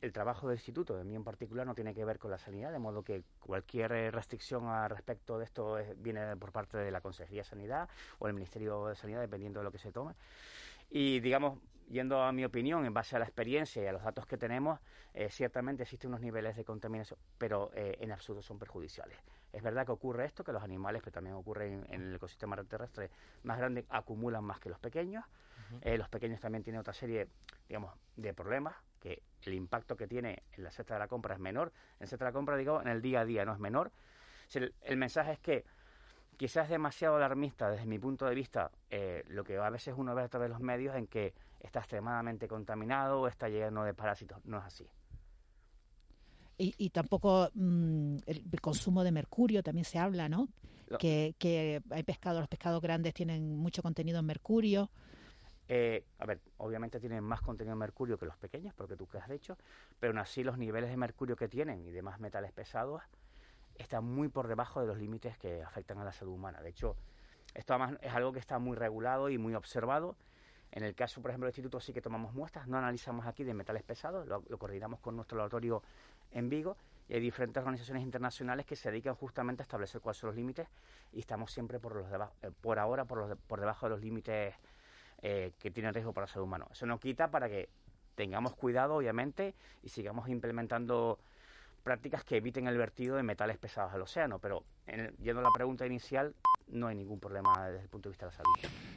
el 0.00 0.12
trabajo 0.12 0.48
del 0.48 0.56
instituto, 0.56 0.96
de 0.96 1.04
mí 1.04 1.14
en 1.14 1.24
particular, 1.24 1.66
no 1.66 1.74
tiene 1.74 1.94
que 1.94 2.04
ver 2.04 2.18
con 2.18 2.30
la 2.30 2.38
sanidad, 2.38 2.70
de 2.70 2.78
modo 2.78 3.02
que 3.02 3.24
cualquier 3.40 3.92
eh, 3.92 4.10
restricción 4.10 4.68
al 4.68 4.90
respecto 4.90 5.38
de 5.38 5.44
esto 5.44 5.76
viene 5.96 6.36
por 6.36 6.52
parte 6.52 6.78
de 6.78 6.90
la 6.90 7.00
Consejería 7.00 7.42
de 7.42 7.48
Sanidad 7.48 7.88
o 8.18 8.28
el 8.28 8.34
Ministerio 8.34 8.86
de 8.86 8.94
Sanidad, 8.94 9.20
dependiendo 9.20 9.60
de 9.60 9.64
lo 9.64 9.72
que 9.72 9.78
se 9.78 9.90
tome. 9.90 10.14
Y, 10.90 11.20
digamos, 11.20 11.58
yendo 11.88 12.22
a 12.22 12.32
mi 12.32 12.44
opinión, 12.44 12.84
en 12.86 12.94
base 12.94 13.16
a 13.16 13.18
la 13.18 13.24
experiencia 13.24 13.82
y 13.82 13.86
a 13.86 13.92
los 13.92 14.02
datos 14.02 14.24
que 14.26 14.38
tenemos, 14.38 14.78
eh, 15.14 15.30
ciertamente 15.30 15.82
existen 15.82 16.08
unos 16.10 16.20
niveles 16.20 16.56
de 16.56 16.64
contaminación, 16.64 17.18
pero 17.36 17.70
eh, 17.74 17.96
en 18.00 18.12
absoluto 18.12 18.42
son 18.42 18.58
perjudiciales. 18.58 19.18
Es 19.52 19.62
verdad 19.62 19.84
que 19.84 19.92
ocurre 19.92 20.26
esto, 20.26 20.44
que 20.44 20.52
los 20.52 20.62
animales, 20.62 21.02
pero 21.02 21.14
también 21.14 21.34
ocurre 21.34 21.72
en, 21.72 21.86
en 21.90 22.02
el 22.02 22.14
ecosistema 22.14 22.56
terrestre 22.64 23.10
más 23.42 23.58
grande, 23.58 23.84
acumulan 23.88 24.44
más 24.44 24.60
que 24.60 24.68
los 24.68 24.78
pequeños. 24.78 25.24
los 25.82 26.08
pequeños 26.08 26.40
también 26.40 26.62
tienen 26.62 26.80
otra 26.80 26.92
serie, 26.92 27.28
digamos, 27.66 27.92
de 28.16 28.32
problemas 28.32 28.76
que 28.98 29.22
el 29.42 29.54
impacto 29.54 29.96
que 29.96 30.06
tiene 30.06 30.42
en 30.52 30.64
la 30.64 30.70
cesta 30.70 30.94
de 30.94 31.00
la 31.00 31.08
compra 31.08 31.34
es 31.34 31.40
menor. 31.40 31.72
En 31.94 32.00
la 32.00 32.06
cesta 32.06 32.24
de 32.24 32.30
la 32.30 32.32
compra, 32.32 32.56
digo, 32.56 32.80
en 32.80 32.88
el 32.88 33.02
día 33.02 33.20
a 33.20 33.24
día 33.24 33.44
no 33.44 33.52
es 33.52 33.58
menor. 33.58 33.92
el, 34.54 34.96
mensaje 34.96 35.32
es 35.32 35.38
que 35.38 35.64
quizás 36.36 36.64
es 36.64 36.70
demasiado 36.70 37.16
alarmista 37.16 37.70
desde 37.70 37.86
mi 37.86 37.98
punto 37.98 38.26
de 38.26 38.34
vista 38.34 38.70
eh, 38.90 39.24
lo 39.28 39.44
que 39.44 39.58
a 39.58 39.70
veces 39.70 39.94
uno 39.96 40.14
ve 40.14 40.22
a 40.22 40.28
través 40.28 40.48
de 40.48 40.54
los 40.54 40.60
medios 40.60 40.94
en 40.94 41.06
que 41.06 41.34
está 41.60 41.80
extremadamente 41.80 42.46
contaminado 42.46 43.20
o 43.20 43.28
está 43.28 43.48
lleno 43.48 43.84
de 43.84 43.94
parásitos. 43.94 44.44
No 44.44 44.58
es 44.58 44.64
así. 44.64 44.86
Y, 46.60 46.90
tampoco 46.90 47.50
mm, 47.54 48.16
el, 48.26 48.60
consumo 48.60 49.04
de 49.04 49.12
mercurio 49.12 49.62
también 49.62 49.84
se 49.84 50.00
habla, 50.00 50.28
¿no? 50.28 50.48
Que, 50.98 51.36
que 51.38 51.82
hay 51.90 52.02
pescados, 52.02 52.40
los 52.40 52.48
pescados 52.48 52.80
grandes 52.82 53.14
tienen 53.14 53.56
mucho 53.56 53.80
contenido 53.80 54.18
en 54.18 54.26
mercurio. 54.26 54.90
Eh, 55.68 56.06
a 56.18 56.24
ver, 56.24 56.40
obviamente 56.56 56.98
tienen 56.98 57.22
más 57.22 57.42
contenido 57.42 57.74
de 57.74 57.78
mercurio 57.78 58.18
que 58.18 58.24
los 58.24 58.36
pequeños, 58.36 58.74
porque 58.74 58.96
tú 58.96 59.06
que 59.06 59.18
has 59.18 59.28
dicho, 59.28 59.58
pero 60.00 60.12
aún 60.12 60.18
así 60.18 60.42
los 60.42 60.56
niveles 60.56 60.90
de 60.90 60.96
mercurio 60.96 61.36
que 61.36 61.46
tienen 61.46 61.86
y 61.86 61.90
demás 61.90 62.20
metales 62.20 62.52
pesados 62.52 63.02
están 63.74 64.04
muy 64.04 64.28
por 64.28 64.48
debajo 64.48 64.80
de 64.80 64.86
los 64.86 64.98
límites 64.98 65.36
que 65.36 65.62
afectan 65.62 65.98
a 65.98 66.04
la 66.04 66.12
salud 66.12 66.32
humana. 66.32 66.62
De 66.62 66.70
hecho, 66.70 66.96
esto 67.54 67.74
además 67.74 67.98
es 68.00 68.12
algo 68.14 68.32
que 68.32 68.38
está 68.38 68.58
muy 68.58 68.76
regulado 68.76 69.28
y 69.28 69.36
muy 69.36 69.54
observado. 69.54 70.16
En 70.70 70.84
el 70.84 70.94
caso, 70.94 71.20
por 71.20 71.30
ejemplo, 71.30 71.46
del 71.46 71.52
instituto 71.52 71.80
sí 71.80 71.92
que 71.92 72.02
tomamos 72.02 72.34
muestras, 72.34 72.66
no 72.66 72.78
analizamos 72.78 73.26
aquí 73.26 73.44
de 73.44 73.54
metales 73.54 73.82
pesados, 73.82 74.26
lo, 74.26 74.42
lo 74.48 74.58
coordinamos 74.58 75.00
con 75.00 75.16
nuestro 75.16 75.36
laboratorio 75.36 75.82
en 76.30 76.48
Vigo 76.48 76.76
y 77.08 77.14
hay 77.14 77.20
diferentes 77.20 77.60
organizaciones 77.60 78.02
internacionales 78.02 78.66
que 78.66 78.76
se 78.76 78.90
dedican 78.90 79.14
justamente 79.14 79.62
a 79.62 79.64
establecer 79.64 80.00
cuáles 80.00 80.18
son 80.18 80.28
los 80.28 80.36
límites 80.36 80.68
y 81.12 81.20
estamos 81.20 81.52
siempre 81.52 81.78
por, 81.78 82.06
eh, 82.42 82.78
ahora 82.78 83.04
por 83.06 83.60
debajo 83.60 83.86
de 83.86 83.90
los 83.90 84.00
límites 84.00 84.54
eh, 85.22 85.52
que 85.58 85.70
tienen 85.70 85.94
riesgo 85.94 86.12
para 86.12 86.26
el 86.26 86.32
ser 86.32 86.42
humano. 86.42 86.68
Eso 86.70 86.86
no 86.86 86.98
quita 86.98 87.30
para 87.30 87.48
que 87.48 87.68
tengamos 88.14 88.54
cuidado, 88.54 88.96
obviamente, 88.96 89.54
y 89.82 89.88
sigamos 89.88 90.28
implementando 90.28 91.18
prácticas 91.82 92.24
que 92.24 92.36
eviten 92.36 92.66
el 92.66 92.76
vertido 92.76 93.16
de 93.16 93.22
metales 93.22 93.56
pesados 93.56 93.92
al 93.94 94.02
océano, 94.02 94.38
pero 94.38 94.64
en, 94.86 95.16
yendo 95.16 95.40
a 95.40 95.44
la 95.44 95.50
pregunta 95.50 95.86
inicial, 95.86 96.34
no 96.68 96.88
hay 96.88 96.96
ningún 96.96 97.18
problema 97.18 97.68
desde 97.68 97.84
el 97.84 97.88
punto 97.88 98.08
de 98.08 98.12
vista 98.12 98.26
de 98.26 98.32
la 98.32 98.36
salud. 98.36 98.52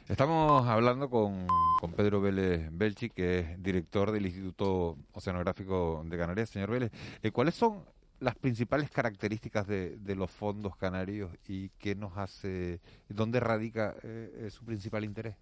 Estamos 0.08 0.66
hablando 0.66 1.08
con, 1.08 1.46
con 1.80 1.92
Pedro 1.92 2.20
Vélez 2.20 2.68
Belchi, 2.70 3.10
que 3.10 3.38
es 3.38 3.62
director 3.62 4.10
del 4.10 4.26
Instituto 4.26 4.98
Oceanográfico 5.12 6.02
de 6.04 6.18
Canarias. 6.18 6.50
Señor 6.50 6.70
Vélez, 6.70 6.92
eh, 7.22 7.30
¿cuáles 7.30 7.54
son 7.54 7.84
las 8.20 8.34
principales 8.36 8.90
características 8.90 9.66
de, 9.66 10.14
los 10.14 10.30
fondos 10.30 10.76
canarios 10.76 11.32
y 11.48 11.70
qué 11.70 11.94
nos 11.94 12.16
hace, 12.18 12.80
dónde 13.08 13.40
radica 13.40 13.96
eh, 14.02 14.48
su 14.50 14.64
principal 14.64 15.04
interés? 15.04 15.34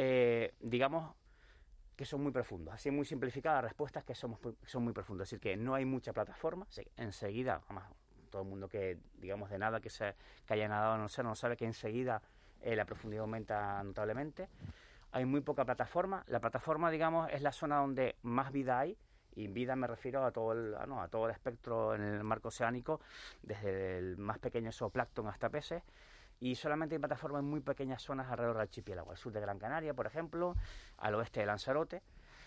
Eh, 0.00 0.54
digamos 0.60 1.12
que 1.96 2.04
son 2.04 2.22
muy 2.22 2.30
profundos. 2.30 2.72
Así 2.72 2.88
muy 2.88 3.04
simplificada 3.04 3.56
la 3.56 3.62
respuesta 3.62 3.98
es 3.98 4.04
que 4.04 4.14
somos, 4.14 4.38
son 4.64 4.84
muy 4.84 4.92
profundos. 4.92 5.26
Es 5.26 5.30
decir, 5.30 5.40
que 5.40 5.56
no 5.56 5.74
hay 5.74 5.84
mucha 5.84 6.12
plataforma. 6.12 6.68
enseguida, 6.96 7.62
además, 7.64 7.90
todo 8.30 8.42
el 8.42 8.48
mundo 8.48 8.68
que, 8.68 8.98
digamos, 9.14 9.50
de 9.50 9.58
nada 9.58 9.80
que, 9.80 9.90
se, 9.90 10.14
haya 10.46 10.68
nadado 10.68 10.94
en 10.94 11.00
el 11.00 11.06
océano 11.06 11.34
sabe 11.34 11.56
que 11.56 11.64
enseguida 11.64 12.22
eh, 12.60 12.76
la 12.76 12.84
profundidad 12.84 13.22
aumenta 13.22 13.82
notablemente. 13.82 14.48
Hay 15.10 15.24
muy 15.24 15.40
poca 15.40 15.64
plataforma. 15.64 16.22
La 16.28 16.38
plataforma, 16.38 16.92
digamos, 16.92 17.28
es 17.32 17.42
la 17.42 17.50
zona 17.50 17.78
donde 17.78 18.14
más 18.22 18.52
vida 18.52 18.78
hay 18.78 18.96
y 19.34 19.48
vida 19.48 19.74
me 19.74 19.88
refiero 19.88 20.24
a 20.24 20.30
todo 20.30 20.52
el, 20.52 20.76
a 20.76 21.08
todo 21.08 21.26
el 21.26 21.32
espectro 21.32 21.96
en 21.96 22.02
el 22.02 22.22
marco 22.22 22.48
oceánico, 22.48 23.00
desde 23.42 23.98
el 23.98 24.16
más 24.16 24.38
pequeño 24.38 24.70
zooplancton 24.70 25.26
hasta 25.26 25.48
peces, 25.48 25.82
y 26.40 26.54
solamente 26.54 26.94
hay 26.94 26.98
plataformas 26.98 27.40
en 27.40 27.50
muy 27.50 27.60
pequeñas 27.60 28.02
zonas 28.02 28.30
alrededor 28.30 28.56
del 28.56 28.62
archipiélago, 28.62 29.10
al 29.10 29.16
sur 29.16 29.32
de 29.32 29.40
Gran 29.40 29.58
Canaria, 29.58 29.94
por 29.94 30.06
ejemplo, 30.06 30.54
al 30.98 31.14
oeste 31.14 31.40
de 31.40 31.46
Lanzarote. 31.46 32.02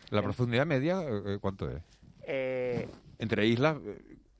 ¿La 0.10 0.22
profundidad 0.22 0.66
media 0.66 1.02
eh, 1.02 1.22
eh, 1.26 1.38
cuánto 1.40 1.70
es? 1.70 1.82
Eh, 2.24 2.88
Entre 3.20 3.46
islas, 3.46 3.78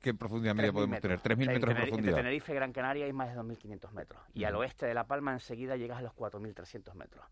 ¿qué 0.00 0.14
profundidad 0.14 0.54
media 0.54 0.72
podemos 0.72 1.00
tener? 1.00 1.18
3.000 1.20 1.36
metros 1.36 1.74
de 1.74 1.74
profundidad. 1.74 1.98
Entre 1.98 2.14
Tenerife 2.14 2.52
y 2.52 2.54
Gran 2.54 2.72
Canaria 2.72 3.06
hay 3.06 3.12
más 3.12 3.34
de 3.34 3.40
2.500 3.40 3.92
metros. 3.92 4.22
Y 4.34 4.44
al 4.44 4.54
oeste 4.56 4.86
de 4.86 4.94
La 4.94 5.06
Palma 5.06 5.32
enseguida 5.32 5.76
llegas 5.76 5.98
a 5.98 6.02
los 6.02 6.12
4.300 6.12 6.94
metros. 6.94 7.24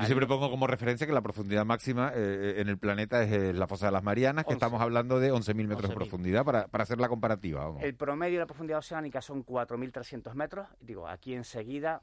Yo 0.00 0.06
siempre 0.06 0.26
pongo 0.26 0.50
como 0.50 0.66
referencia 0.66 1.06
que 1.06 1.12
la 1.12 1.22
profundidad 1.22 1.64
máxima 1.64 2.12
eh, 2.14 2.16
eh, 2.16 2.54
en 2.60 2.68
el 2.68 2.78
planeta 2.78 3.22
es 3.22 3.32
eh, 3.32 3.52
la 3.52 3.66
fosa 3.66 3.86
de 3.86 3.92
las 3.92 4.02
Marianas, 4.02 4.44
que 4.44 4.52
estamos 4.52 4.80
hablando 4.80 5.18
de 5.18 5.32
11.000 5.32 5.66
metros 5.66 5.88
de 5.88 5.94
profundidad 5.94 6.44
para, 6.44 6.66
para, 6.68 6.82
hacer 6.82 7.00
la 7.00 7.08
comparativa. 7.08 7.72
El 7.80 7.94
promedio 7.94 8.34
de 8.34 8.40
la 8.40 8.46
profundidad 8.46 8.78
oceánica 8.80 9.22
son 9.22 9.44
4.300 9.44 10.34
metros. 10.34 10.68
Digo, 10.80 11.08
aquí 11.08 11.34
enseguida 11.34 12.02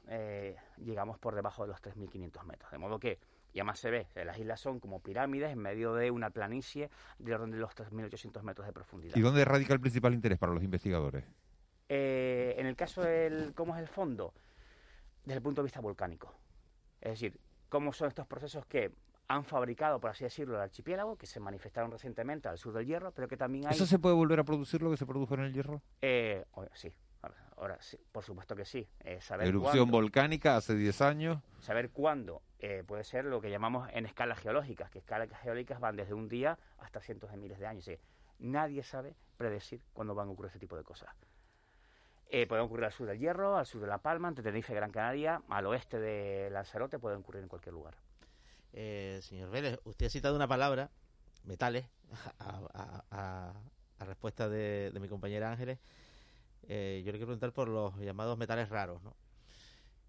llegamos 0.78 1.18
por 1.18 1.34
debajo 1.34 1.62
de 1.62 1.68
los 1.68 1.82
3.500 1.82 2.44
metros. 2.44 2.70
De 2.72 2.78
modo 2.78 2.98
que, 2.98 3.18
y 3.52 3.60
además 3.60 3.78
se 3.78 3.90
ve, 3.90 4.08
las 4.24 4.38
islas 4.38 4.60
son 4.60 4.80
como 4.80 5.00
pirámides 5.00 5.52
en 5.52 5.58
medio 5.58 5.94
de 5.94 6.10
una 6.10 6.30
planicie 6.30 6.90
de 7.18 7.34
orden 7.34 7.50
de 7.50 7.58
los 7.58 7.74
3.800 7.74 8.42
metros 8.42 8.66
de 8.66 8.72
profundidad. 8.72 9.16
¿Y 9.16 9.20
dónde 9.20 9.44
radica 9.44 9.72
el 9.72 9.80
principal 9.80 10.14
interés 10.14 10.38
para 10.38 10.52
los 10.52 10.62
investigadores? 10.62 11.24
en 11.86 12.66
el 12.66 12.76
caso 12.76 13.02
del 13.02 13.52
cómo 13.54 13.76
es 13.76 13.80
el 13.80 13.88
fondo, 13.88 14.32
desde 15.24 15.36
el 15.36 15.42
punto 15.42 15.60
de 15.60 15.66
vista 15.66 15.80
volcánico. 15.80 16.34
Es 17.00 17.10
decir, 17.12 17.38
cómo 17.74 17.92
son 17.92 18.06
estos 18.06 18.24
procesos 18.28 18.64
que 18.66 18.92
han 19.26 19.44
fabricado, 19.44 19.98
por 19.98 20.10
así 20.10 20.22
decirlo, 20.22 20.54
el 20.54 20.60
archipiélago, 20.60 21.16
que 21.16 21.26
se 21.26 21.40
manifestaron 21.40 21.90
recientemente 21.90 22.48
al 22.48 22.56
sur 22.56 22.72
del 22.72 22.86
Hierro, 22.86 23.10
pero 23.10 23.26
que 23.26 23.36
también 23.36 23.66
hay... 23.66 23.74
¿Eso 23.74 23.84
se 23.84 23.98
puede 23.98 24.14
volver 24.14 24.38
a 24.38 24.44
producir 24.44 24.80
lo 24.80 24.92
que 24.92 24.96
se 24.96 25.04
produjo 25.04 25.34
en 25.34 25.40
el 25.40 25.52
Hierro? 25.52 25.82
Eh, 26.00 26.44
sí, 26.74 26.94
ahora 27.56 27.76
sí, 27.80 27.98
por 28.12 28.22
supuesto 28.22 28.54
que 28.54 28.64
sí. 28.64 28.86
Eh, 29.00 29.18
Erupción 29.40 29.90
volcánica 29.90 30.56
hace 30.56 30.76
10 30.76 31.00
años. 31.00 31.42
Saber 31.58 31.90
cuándo 31.90 32.42
eh, 32.60 32.84
puede 32.86 33.02
ser 33.02 33.24
lo 33.24 33.40
que 33.40 33.50
llamamos 33.50 33.88
en 33.92 34.06
escalas 34.06 34.38
geológicas, 34.38 34.88
que 34.88 35.00
escalas 35.00 35.28
geológicas 35.40 35.80
van 35.80 35.96
desde 35.96 36.14
un 36.14 36.28
día 36.28 36.56
hasta 36.78 37.00
cientos 37.00 37.32
de 37.32 37.38
miles 37.38 37.58
de 37.58 37.66
años. 37.66 37.90
nadie 38.38 38.84
sabe 38.84 39.16
predecir 39.36 39.82
cuándo 39.92 40.14
van 40.14 40.28
a 40.28 40.30
ocurrir 40.30 40.50
ese 40.50 40.60
tipo 40.60 40.76
de 40.76 40.84
cosas. 40.84 41.10
Eh, 42.30 42.46
pueden 42.46 42.64
ocurrir 42.64 42.86
al 42.86 42.92
sur 42.92 43.06
del 43.06 43.18
Hierro, 43.18 43.56
al 43.56 43.66
sur 43.66 43.80
de 43.80 43.86
La 43.86 43.98
Palma, 43.98 44.28
entre 44.28 44.42
Tenerife 44.42 44.72
y 44.72 44.76
Gran 44.76 44.90
Canaria, 44.90 45.42
al 45.48 45.66
oeste 45.66 46.00
de 46.00 46.50
Lanzarote, 46.50 46.98
pueden 46.98 47.20
ocurrir 47.20 47.42
en 47.42 47.48
cualquier 47.48 47.74
lugar. 47.74 47.94
Eh, 48.72 49.20
señor 49.22 49.50
Vélez, 49.50 49.78
usted 49.84 50.06
ha 50.06 50.10
citado 50.10 50.34
una 50.34 50.48
palabra, 50.48 50.90
metales, 51.44 51.86
a, 52.40 53.52
respuesta 54.00 54.48
de, 54.48 54.92
mi 55.00 55.08
compañera 55.08 55.50
Ángeles. 55.50 55.78
Eh, 56.68 57.02
yo 57.04 57.12
le 57.12 57.18
quiero 57.18 57.28
preguntar 57.28 57.52
por 57.52 57.68
los 57.68 57.96
llamados 57.98 58.36
metales 58.36 58.68
raros, 58.68 59.02
¿no? 59.02 59.14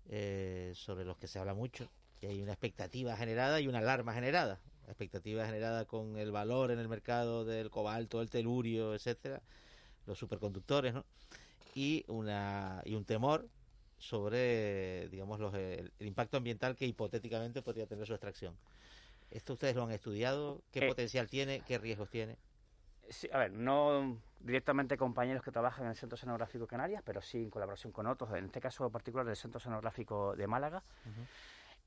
Eh, 0.08 0.74
sobre 0.76 1.06
los 1.06 1.18
que 1.18 1.28
se 1.28 1.40
habla 1.40 1.54
mucho, 1.54 1.90
que 2.20 2.28
hay 2.28 2.42
una 2.42 2.52
expectativa 2.52 3.16
generada 3.16 3.60
y 3.62 3.68
una 3.68 3.80
alarma 3.80 4.14
generada. 4.14 4.60
Expectativa 4.88 5.46
generada 5.46 5.86
con 5.86 6.18
el 6.18 6.32
valor 6.32 6.72
en 6.72 6.80
el 6.80 6.88
mercado 6.88 7.46
del 7.46 7.70
cobalto, 7.70 8.22
el 8.22 8.30
telurio, 8.30 8.94
etcétera, 8.94 9.42
los 10.06 10.18
superconductores, 10.18 10.94
¿no? 10.94 11.06
Y, 11.76 12.06
una, 12.08 12.82
y 12.86 12.96
un 12.96 13.06
temor 13.06 13.48
sobre, 14.00 15.08
digamos, 15.10 15.40
los, 15.40 15.54
el, 15.54 15.92
impacto 16.00 16.38
ambiental 16.38 16.76
que 16.76 16.86
hipotéticamente 16.86 17.62
podría 17.62 17.86
tener 17.86 18.08
su 18.08 18.14
extracción. 18.14 18.56
¿Esto 19.30 19.54
ustedes 19.54 19.76
lo 19.76 19.84
han 19.84 19.92
estudiado? 19.92 20.64
¿Qué 20.72 20.80
eh, 20.80 20.88
potencial 20.88 21.30
tiene? 21.30 21.62
¿Qué 21.68 21.78
riesgos 21.78 22.10
tiene? 22.10 22.38
Sí, 23.10 23.30
a 23.32 23.38
ver, 23.38 23.52
no 23.52 24.18
directamente 24.40 24.98
compañeros 24.98 25.44
que 25.44 25.52
trabajan 25.52 25.86
en 25.86 25.92
el 25.92 25.98
Centro 25.98 26.16
Oceanográfico 26.16 26.66
Canarias, 26.66 27.04
pero 27.06 27.22
sí 27.22 27.40
en 27.40 27.50
colaboración 27.50 27.92
con 27.92 28.08
otros, 28.08 28.34
en 28.34 28.46
este 28.46 28.62
caso 28.62 28.90
particular 28.90 29.26
del 29.26 29.36
Centro 29.36 29.58
Oceanográfico 29.58 30.36
de 30.36 30.48
Málaga. 30.48 30.82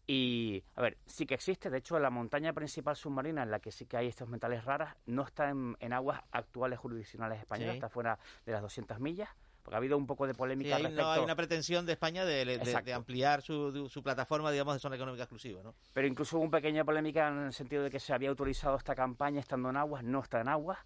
Y, 0.06 0.62
a 0.74 0.82
ver, 0.82 0.96
sí 1.06 1.26
que 1.26 1.34
existe, 1.34 1.70
de 1.70 1.78
hecho, 1.78 1.98
la 1.98 2.10
montaña 2.10 2.52
principal 2.52 2.96
submarina 2.96 3.42
en 3.42 3.50
la 3.50 3.60
que 3.60 3.70
sí 3.70 3.86
que 3.86 3.96
hay 3.96 4.08
estos 4.08 4.28
metales 4.28 4.64
raras 4.64 4.96
no 5.06 5.22
está 5.22 5.50
en, 5.50 5.92
aguas 5.92 6.22
actuales 6.30 6.78
jurisdiccionales 6.78 7.40
españolas, 7.40 7.74
está 7.74 7.88
fuera 7.88 8.18
de 8.44 8.52
las 8.52 8.62
200 8.62 9.00
millas 9.00 9.28
porque 9.68 9.76
ha 9.76 9.80
habido 9.80 9.98
un 9.98 10.06
poco 10.06 10.26
de 10.26 10.32
polémica 10.32 10.76
hay, 10.76 10.90
no, 10.94 11.10
hay 11.10 11.20
una 11.20 11.36
pretensión 11.36 11.84
de 11.84 11.92
España 11.92 12.24
de, 12.24 12.58
ampliar 12.94 13.42
su, 13.42 13.90
su, 13.90 14.02
plataforma, 14.02 14.50
digamos, 14.50 14.72
de 14.72 14.80
zona 14.80 14.96
económica 14.96 15.24
exclusiva, 15.24 15.62
¿no? 15.62 15.74
Pero 15.92 16.08
incluso 16.08 16.38
hubo 16.38 16.44
una 16.44 16.52
pequeña 16.52 16.86
polémica 16.86 17.28
en 17.28 17.38
el 17.40 17.52
sentido 17.52 17.82
de 17.82 17.90
que 17.90 18.00
se 18.00 18.14
había 18.14 18.30
autorizado 18.30 18.78
esta 18.78 18.94
campaña 18.94 19.40
estando 19.40 19.68
en 19.68 19.76
aguas, 19.76 20.02
no 20.04 20.20
está 20.20 20.40
en 20.40 20.48
aguas. 20.48 20.78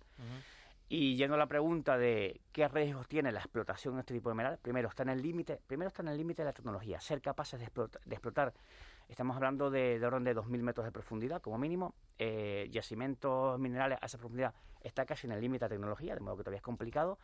Y 0.89 1.15
yendo 1.15 1.37
a 1.37 1.39
la 1.39 1.47
pregunta 1.47 1.97
de 1.97 2.41
qué 2.51 2.67
riesgos 2.67 3.07
tiene 3.07 3.31
la 3.31 3.39
explotación 3.39 3.95
de 3.95 4.01
este 4.01 4.15
tipo 4.15 4.31
de 4.31 4.35
mineral, 4.35 4.59
primero 4.61 4.89
está 4.89 5.05
en 5.05 5.11
el 5.11 5.23
límite, 5.23 5.61
primero 5.65 5.87
está 5.87 6.03
en 6.03 6.09
el 6.09 6.17
límite 6.17 6.43
de 6.43 6.47
la 6.47 6.53
tecnología, 6.53 7.01
ser 7.01 7.23
capaces 7.23 7.61
de 7.61 7.67
explotar, 7.67 8.53
estamos 9.09 9.37
hablando 9.37 9.71
de, 9.71 10.01
de 10.01 10.07
orden 10.07 10.25
de 10.25 10.35
2.000 10.35 10.61
metros 10.61 10.85
de 10.85 10.91
profundidad 10.91 11.41
como 11.41 11.57
mínimo, 11.57 11.95
eh, 12.19 12.67
yacimientos 12.73 13.61
minerales 13.61 13.99
a 14.03 14.07
esa 14.07 14.19
profundidad 14.19 14.55
está 14.83 15.07
casi 15.07 15.27
en 15.27 15.33
el 15.33 15.41
límite 15.41 15.65
de 15.65 15.69
la 15.69 15.77
tecnología, 15.77 16.15
de 16.15 16.21
modo 16.21 16.37
que 16.37 16.43
todavía 16.43 16.59
es 16.59 16.63
complicado 16.63 17.19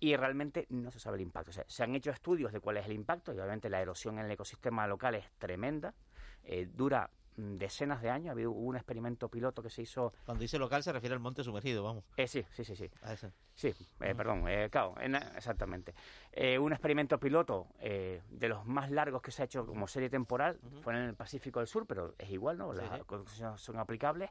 y 0.00 0.16
realmente 0.16 0.66
no 0.70 0.90
se 0.90 1.00
sabe 1.00 1.16
el 1.16 1.22
impacto. 1.22 1.50
O 1.50 1.54
sea, 1.54 1.64
se 1.66 1.82
han 1.82 1.94
hecho 1.94 2.10
estudios 2.10 2.52
de 2.52 2.60
cuál 2.60 2.76
es 2.76 2.86
el 2.86 2.92
impacto 2.92 3.32
y 3.32 3.38
obviamente 3.38 3.68
la 3.68 3.80
erosión 3.80 4.18
en 4.18 4.26
el 4.26 4.30
ecosistema 4.30 4.86
local 4.86 5.14
es 5.16 5.30
tremenda, 5.38 5.94
eh, 6.44 6.68
dura 6.72 7.10
mm, 7.36 7.56
decenas 7.56 8.00
de 8.00 8.10
años. 8.10 8.28
Ha 8.28 8.32
habido 8.32 8.52
un 8.52 8.76
experimento 8.76 9.28
piloto 9.28 9.60
que 9.60 9.70
se 9.70 9.82
hizo. 9.82 10.12
Cuando 10.24 10.42
dice 10.42 10.58
local 10.58 10.84
se 10.84 10.92
refiere 10.92 11.14
al 11.14 11.20
monte 11.20 11.42
sumergido, 11.42 11.82
vamos. 11.82 12.04
Eh, 12.16 12.28
sí, 12.28 12.44
sí, 12.50 12.64
sí, 12.64 12.76
sí. 12.76 12.88
Sí, 13.54 13.74
eh, 14.00 14.14
perdón, 14.14 14.44
eh, 14.48 14.68
claro, 14.70 14.94
exactamente. 15.00 15.94
un 16.60 16.72
experimento 16.72 17.18
piloto 17.18 17.66
de 17.80 18.48
los 18.48 18.64
más 18.66 18.90
largos 18.92 19.20
que 19.20 19.32
se 19.32 19.42
ha 19.42 19.44
hecho 19.46 19.66
como 19.66 19.88
serie 19.88 20.08
temporal 20.08 20.60
fue 20.82 20.94
en 20.94 21.00
el 21.00 21.14
Pacífico 21.16 21.58
del 21.58 21.66
Sur, 21.66 21.86
pero 21.86 22.14
es 22.18 22.30
igual, 22.30 22.56
¿no? 22.56 22.72
Las 22.72 23.04
condiciones 23.04 23.60
son 23.60 23.78
aplicables. 23.78 24.30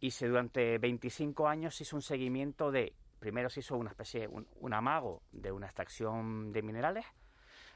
Y 0.00 0.10
se 0.10 0.26
durante 0.26 0.76
25 0.78 1.48
años 1.48 1.74
se 1.76 1.84
hizo 1.84 1.96
un 1.96 2.02
seguimiento 2.02 2.70
de 2.70 2.94
primero 3.24 3.48
se 3.48 3.60
hizo 3.60 3.74
una 3.78 3.88
especie, 3.88 4.28
un, 4.28 4.46
un 4.60 4.74
amago 4.74 5.22
de 5.32 5.50
una 5.50 5.64
extracción 5.64 6.52
de 6.52 6.60
minerales 6.60 7.06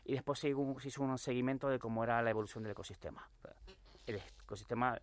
y 0.05 0.13
después 0.13 0.39
se 0.39 0.51
hizo 0.51 1.03
un 1.03 1.19
seguimiento 1.19 1.71
de 1.71 1.79
cómo 1.79 2.05
era 2.05 2.21
la 2.21 2.29
evolución 2.29 2.63
del 2.65 2.73
ecosistema. 2.73 3.27
El 4.07 4.17
ecosistema 4.43 5.01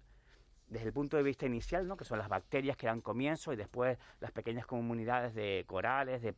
desde 0.67 0.86
el 0.86 0.93
punto 0.93 1.17
de 1.17 1.23
vista 1.23 1.47
inicial, 1.47 1.88
¿no? 1.88 1.97
que 1.97 2.05
son 2.05 2.19
las 2.19 2.29
bacterias 2.29 2.77
que 2.77 2.86
dan 2.86 3.01
comienzo 3.01 3.51
y 3.51 3.55
después 3.55 3.97
las 4.19 4.31
pequeñas 4.31 4.67
comunidades 4.67 5.34
de 5.34 5.63
corales, 5.65 6.21
de, 6.21 6.36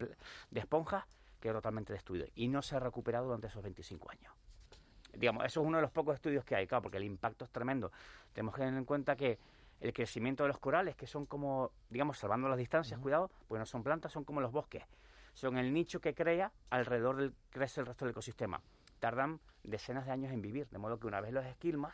esponjas, 0.56 1.04
quedó 1.42 1.56
totalmente 1.56 1.92
destruido 1.92 2.28
y 2.34 2.48
no 2.48 2.62
se 2.62 2.78
ha 2.78 2.80
recuperado 2.80 3.26
durante 3.26 3.48
esos 3.48 3.62
25 3.62 4.10
años. 4.10 4.34
digamos, 5.14 5.44
eso 5.46 5.62
es 5.62 5.68
uno 5.68 5.80
de 5.80 5.82
los 5.82 5.92
pocos 5.92 6.16
estudios 6.16 6.46
que 6.46 6.56
hay, 6.56 6.66
claro, 6.66 6.84
porque 6.84 6.98
el 6.98 7.04
impacto 7.04 7.44
es 7.44 7.52
tremendo. 7.52 7.92
Tenemos 8.32 8.56
que 8.56 8.62
tener 8.62 8.78
en 8.78 8.86
cuenta 8.86 9.18
que 9.18 9.38
el 9.80 9.94
crecimiento 9.94 10.44
de 10.44 10.50
los 10.50 10.60
corales, 10.60 10.96
que 10.96 11.08
son 11.08 11.26
como, 11.26 11.72
digamos, 11.90 12.18
salvando 12.18 12.50
las 12.50 12.58
distancias, 12.58 13.00
cuidado, 13.00 13.30
porque 13.48 13.60
no 13.60 13.66
son 13.66 13.84
plantas, 13.84 14.12
son 14.12 14.24
como 14.24 14.42
los 14.42 14.52
bosques. 14.52 14.84
Son 15.34 15.58
el 15.58 15.74
nicho 15.74 16.00
que 16.02 16.16
crea 16.16 16.52
alrededor 16.70 17.18
del 17.18 17.34
crece 17.52 17.82
el 17.82 17.86
resto 17.86 18.06
del 18.06 18.12
ecosistema. 18.12 18.62
Tardan 19.00 19.40
decenas 19.64 20.06
de 20.06 20.12
años 20.12 20.34
en 20.34 20.42
vivir, 20.42 20.68
de 20.70 20.78
modo 20.80 21.00
que 21.00 21.08
una 21.08 21.22
vez 21.22 21.32
los 21.32 21.46
esquilmas, 21.46 21.94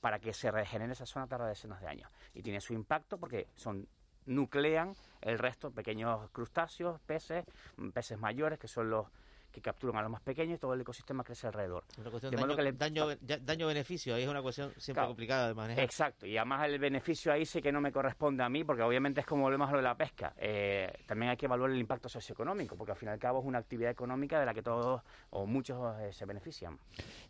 para 0.00 0.18
que 0.18 0.32
se 0.32 0.50
regenere 0.50 0.92
esa 0.92 1.06
zona 1.06 1.26
tarda 1.26 1.46
decenas 1.46 1.80
de 1.80 1.88
años. 1.88 2.10
Y 2.32 2.42
tiene 2.42 2.60
su 2.60 2.72
impacto 2.72 3.18
porque 3.18 3.48
son 3.54 3.86
nuclean 4.26 4.94
el 5.20 5.38
resto, 5.38 5.70
pequeños 5.70 6.30
crustáceos, 6.30 7.00
peces, 7.00 7.44
peces 7.92 8.18
mayores, 8.18 8.58
que 8.58 8.68
son 8.68 8.90
los 8.90 9.06
que 9.54 9.60
capturan 9.60 9.96
a 9.96 10.02
los 10.02 10.10
más 10.10 10.20
pequeños 10.20 10.56
y 10.56 10.58
todo 10.58 10.74
el 10.74 10.80
ecosistema 10.80 11.22
crece 11.22 11.46
alrededor. 11.46 11.84
Una 11.96 12.10
cuestión 12.10 12.34
de 12.34 12.72
daño, 12.72 13.06
daño, 13.20 13.66
beneficio, 13.68 14.16
ahí 14.16 14.24
es 14.24 14.28
una 14.28 14.42
cuestión 14.42 14.72
siempre 14.78 15.06
complicada 15.06 15.46
de 15.48 15.54
manejar. 15.54 15.84
Exacto, 15.84 16.26
y 16.26 16.36
además 16.36 16.66
el 16.68 16.80
beneficio 16.80 17.32
ahí 17.32 17.46
sí 17.46 17.62
que 17.62 17.70
no 17.70 17.80
me 17.80 17.92
corresponde 17.92 18.42
a 18.42 18.48
mí, 18.48 18.64
porque 18.64 18.82
obviamente 18.82 19.20
es 19.20 19.26
como 19.26 19.44
volvemos 19.44 19.68
a 19.68 19.72
lo 19.72 19.78
de 19.78 19.84
la 19.84 19.96
pesca. 19.96 20.34
Eh, 20.38 20.92
también 21.06 21.30
hay 21.30 21.36
que 21.36 21.46
evaluar 21.46 21.70
el 21.70 21.78
impacto 21.78 22.08
socioeconómico, 22.08 22.76
porque 22.76 22.92
al 22.92 22.98
fin 22.98 23.10
y 23.10 23.12
al 23.12 23.18
cabo 23.20 23.38
es 23.38 23.46
una 23.46 23.58
actividad 23.58 23.92
económica 23.92 24.40
de 24.40 24.46
la 24.46 24.52
que 24.52 24.62
todos 24.62 25.02
o 25.30 25.46
muchos 25.46 25.78
eh, 26.00 26.12
se 26.12 26.24
benefician. 26.24 26.76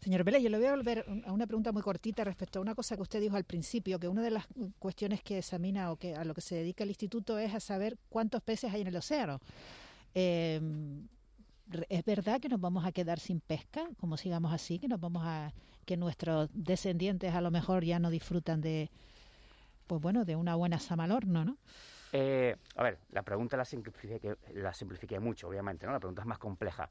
Señor 0.01 0.25
Vélez, 0.25 0.43
yo 0.43 0.49
le 0.49 0.57
voy 0.57 0.67
a 0.67 0.71
volver 0.71 1.05
a 1.27 1.33
una 1.33 1.47
pregunta 1.47 1.73
muy 1.73 1.83
cortita 1.83 2.25
respecto 2.25 2.59
a 2.59 2.63
una 2.63 2.75
cosa 2.75 2.97
que 2.97 3.03
usted 3.03 3.21
dijo 3.21 3.37
al 3.37 3.45
principio, 3.45 3.99
que 3.99 4.09
una 4.09 4.23
de 4.23 4.31
las 4.31 4.47
cuestiones 4.79 5.23
que 5.23 5.39
examina 5.39 5.93
o 5.93 5.97
que 5.97 6.15
a 6.15 6.25
lo 6.25 6.33
que 6.33 6.41
se 6.41 6.55
dedica 6.55 6.85
el 6.85 6.91
instituto 6.91 7.39
es 7.39 7.55
a 7.55 7.61
saber 7.61 7.99
cuántos 8.09 8.41
peces 8.41 8.73
hay 8.73 8.81
en 8.81 8.87
el 8.87 8.97
océano. 8.97 9.41
Eh, 10.15 10.61
¿Es 11.89 12.05
verdad 12.05 12.41
que 12.41 12.49
nos 12.49 12.61
vamos 12.61 12.85
a 12.85 12.93
quedar 12.93 13.19
sin 13.19 13.41
pesca, 13.41 13.89
como 13.99 14.17
sigamos 14.17 14.53
así, 14.53 14.79
que 14.79 14.89
nos 14.89 15.01
vamos 15.01 15.23
a 15.25 15.53
que 15.87 15.97
nuestros 15.97 16.51
descendientes 16.53 17.35
a 17.35 17.41
lo 17.41 17.51
mejor 17.51 17.85
ya 17.85 17.99
no 17.99 18.11
disfrutan 18.11 18.61
de 18.61 18.91
pues 19.87 20.01
bueno, 20.01 20.25
de 20.25 20.37
una 20.37 20.55
buena 20.55 20.79
samalorno, 20.79 21.45
¿no? 21.45 21.59
Eh, 22.13 22.57
a 22.77 22.83
ver, 22.83 22.99
la 23.11 23.23
pregunta 23.23 23.57
la 23.57 23.65
simplifiqué, 23.65 24.37
la 24.55 24.73
simplifiqué 24.73 25.19
mucho, 25.21 25.49
obviamente, 25.49 25.85
¿no? 25.85 25.93
La 25.93 25.99
pregunta 25.99 26.23
es 26.23 26.27
más 26.27 26.39
compleja. 26.39 26.89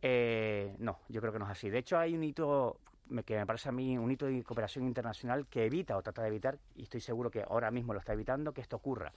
Eh, 0.00 0.74
no, 0.78 0.98
yo 1.08 1.20
creo 1.20 1.32
que 1.32 1.38
no 1.38 1.44
es 1.46 1.52
así. 1.52 1.70
De 1.70 1.78
hecho, 1.78 1.98
hay 1.98 2.14
un 2.14 2.24
hito 2.24 2.78
que 3.24 3.36
me 3.36 3.46
parece 3.46 3.68
a 3.68 3.72
mí 3.72 3.96
un 3.98 4.10
hito 4.10 4.26
de 4.26 4.42
cooperación 4.42 4.86
internacional 4.86 5.46
que 5.46 5.66
evita 5.66 5.96
o 5.96 6.02
trata 6.02 6.22
de 6.22 6.28
evitar, 6.28 6.58
y 6.74 6.82
estoy 6.82 7.00
seguro 7.00 7.30
que 7.30 7.42
ahora 7.42 7.70
mismo 7.70 7.92
lo 7.92 8.00
está 8.00 8.12
evitando, 8.12 8.52
que 8.52 8.62
esto 8.62 8.76
ocurra 8.76 9.12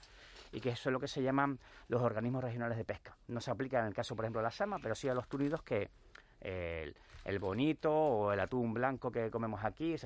y 0.56 0.62
que 0.62 0.70
eso 0.70 0.88
es 0.88 0.94
lo 0.94 1.02
que 1.02 1.10
se 1.10 1.22
llaman 1.22 1.60
los 1.90 2.02
organismos 2.02 2.42
regionales 2.42 2.78
de 2.78 2.86
pesca. 2.86 3.18
No 3.28 3.42
se 3.42 3.52
aplica 3.52 3.78
en 3.82 3.88
el 3.88 3.94
caso, 3.94 4.16
por 4.16 4.24
ejemplo, 4.24 4.40
de 4.40 4.46
la 4.46 4.52
sama, 4.52 4.80
pero 4.82 4.96
sí 4.96 5.10
a 5.10 5.14
los 5.14 5.28
túnidos 5.28 5.62
que 5.64 5.90
el, 6.40 7.40
bonito 7.40 7.94
o 7.94 8.32
el 8.32 8.40
atún 8.40 8.74
blanco 8.74 9.12
que 9.12 9.30
comemos 9.30 9.66
aquí. 9.66 9.98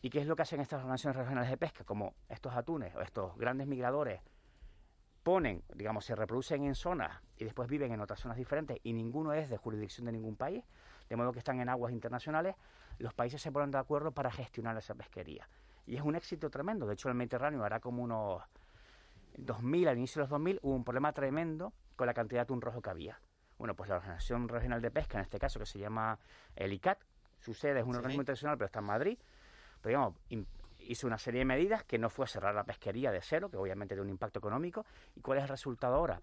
¿Y 0.00 0.10
qué 0.10 0.20
es 0.20 0.28
lo 0.28 0.36
que 0.36 0.42
hacen 0.42 0.60
estas 0.60 0.78
organizaciones 0.78 1.16
regionales 1.16 1.50
de 1.50 1.56
pesca? 1.56 1.82
Como 1.82 2.14
estos 2.28 2.54
atunes 2.54 2.94
o 2.94 3.00
estos 3.00 3.36
grandes 3.36 3.66
migradores 3.66 4.20
ponen, 5.24 5.64
digamos, 5.74 6.04
se 6.04 6.14
reproducen 6.14 6.62
en 6.62 6.76
zonas 6.76 7.20
y 7.36 7.42
después 7.42 7.68
viven 7.68 7.90
en 7.90 8.00
otras 8.00 8.20
zonas 8.20 8.38
diferentes 8.38 8.78
y 8.84 8.92
ninguno 8.92 9.32
es 9.32 9.50
de 9.50 9.56
jurisdicción 9.56 10.06
de 10.06 10.12
ningún 10.12 10.36
país, 10.36 10.62
de 11.08 11.16
modo 11.16 11.32
que 11.32 11.40
están 11.40 11.58
en 11.58 11.68
aguas 11.68 11.92
internacionales, 11.92 12.54
los 12.98 13.12
países 13.12 13.42
se 13.42 13.50
ponen 13.50 13.72
de 13.72 13.78
acuerdo 13.78 14.12
para 14.12 14.30
gestionar 14.30 14.76
esa 14.76 14.94
pesquería. 14.94 15.48
Y 15.84 15.96
es 15.96 16.02
un 16.02 16.14
éxito 16.14 16.48
tremendo. 16.48 16.86
De 16.86 16.94
hecho, 16.94 17.08
el 17.08 17.16
Mediterráneo 17.16 17.64
hará 17.64 17.80
como 17.80 18.04
unos 18.04 18.42
2000, 19.36 19.88
al 19.88 19.98
inicio 19.98 20.20
de 20.20 20.24
los 20.24 20.30
2000, 20.30 20.60
hubo 20.62 20.74
un 20.74 20.84
problema 20.84 21.12
tremendo 21.12 21.72
con 21.96 22.06
la 22.06 22.14
cantidad 22.14 22.40
de 22.40 22.42
atún 22.42 22.60
rojo 22.60 22.80
que 22.80 22.90
había. 22.90 23.20
Bueno, 23.58 23.74
pues 23.74 23.90
la 23.90 23.96
Organización 23.96 24.48
Regional 24.48 24.80
de 24.80 24.90
Pesca, 24.90 25.18
en 25.18 25.24
este 25.24 25.38
caso, 25.38 25.58
que 25.58 25.66
se 25.66 25.78
llama 25.78 26.18
el 26.54 26.72
ICAT, 26.72 26.98
su 27.40 27.54
sede 27.54 27.80
es 27.80 27.86
un 27.86 27.96
organismo 27.96 28.22
internacional, 28.22 28.56
pero 28.56 28.66
está 28.66 28.78
en 28.80 28.84
Madrid, 28.84 29.18
pero 29.80 29.90
digamos, 29.90 30.46
hizo 30.80 31.06
una 31.06 31.18
serie 31.18 31.40
de 31.40 31.44
medidas 31.44 31.84
que 31.84 31.98
no 31.98 32.10
fue 32.10 32.26
cerrar 32.26 32.54
la 32.54 32.64
pesquería 32.64 33.10
de 33.10 33.20
cero, 33.20 33.50
que 33.50 33.56
obviamente 33.56 33.94
tiene 33.94 34.02
un 34.02 34.10
impacto 34.10 34.38
económico. 34.38 34.86
¿Y 35.14 35.20
cuál 35.20 35.38
es 35.38 35.44
el 35.44 35.48
resultado 35.48 35.96
ahora? 35.96 36.20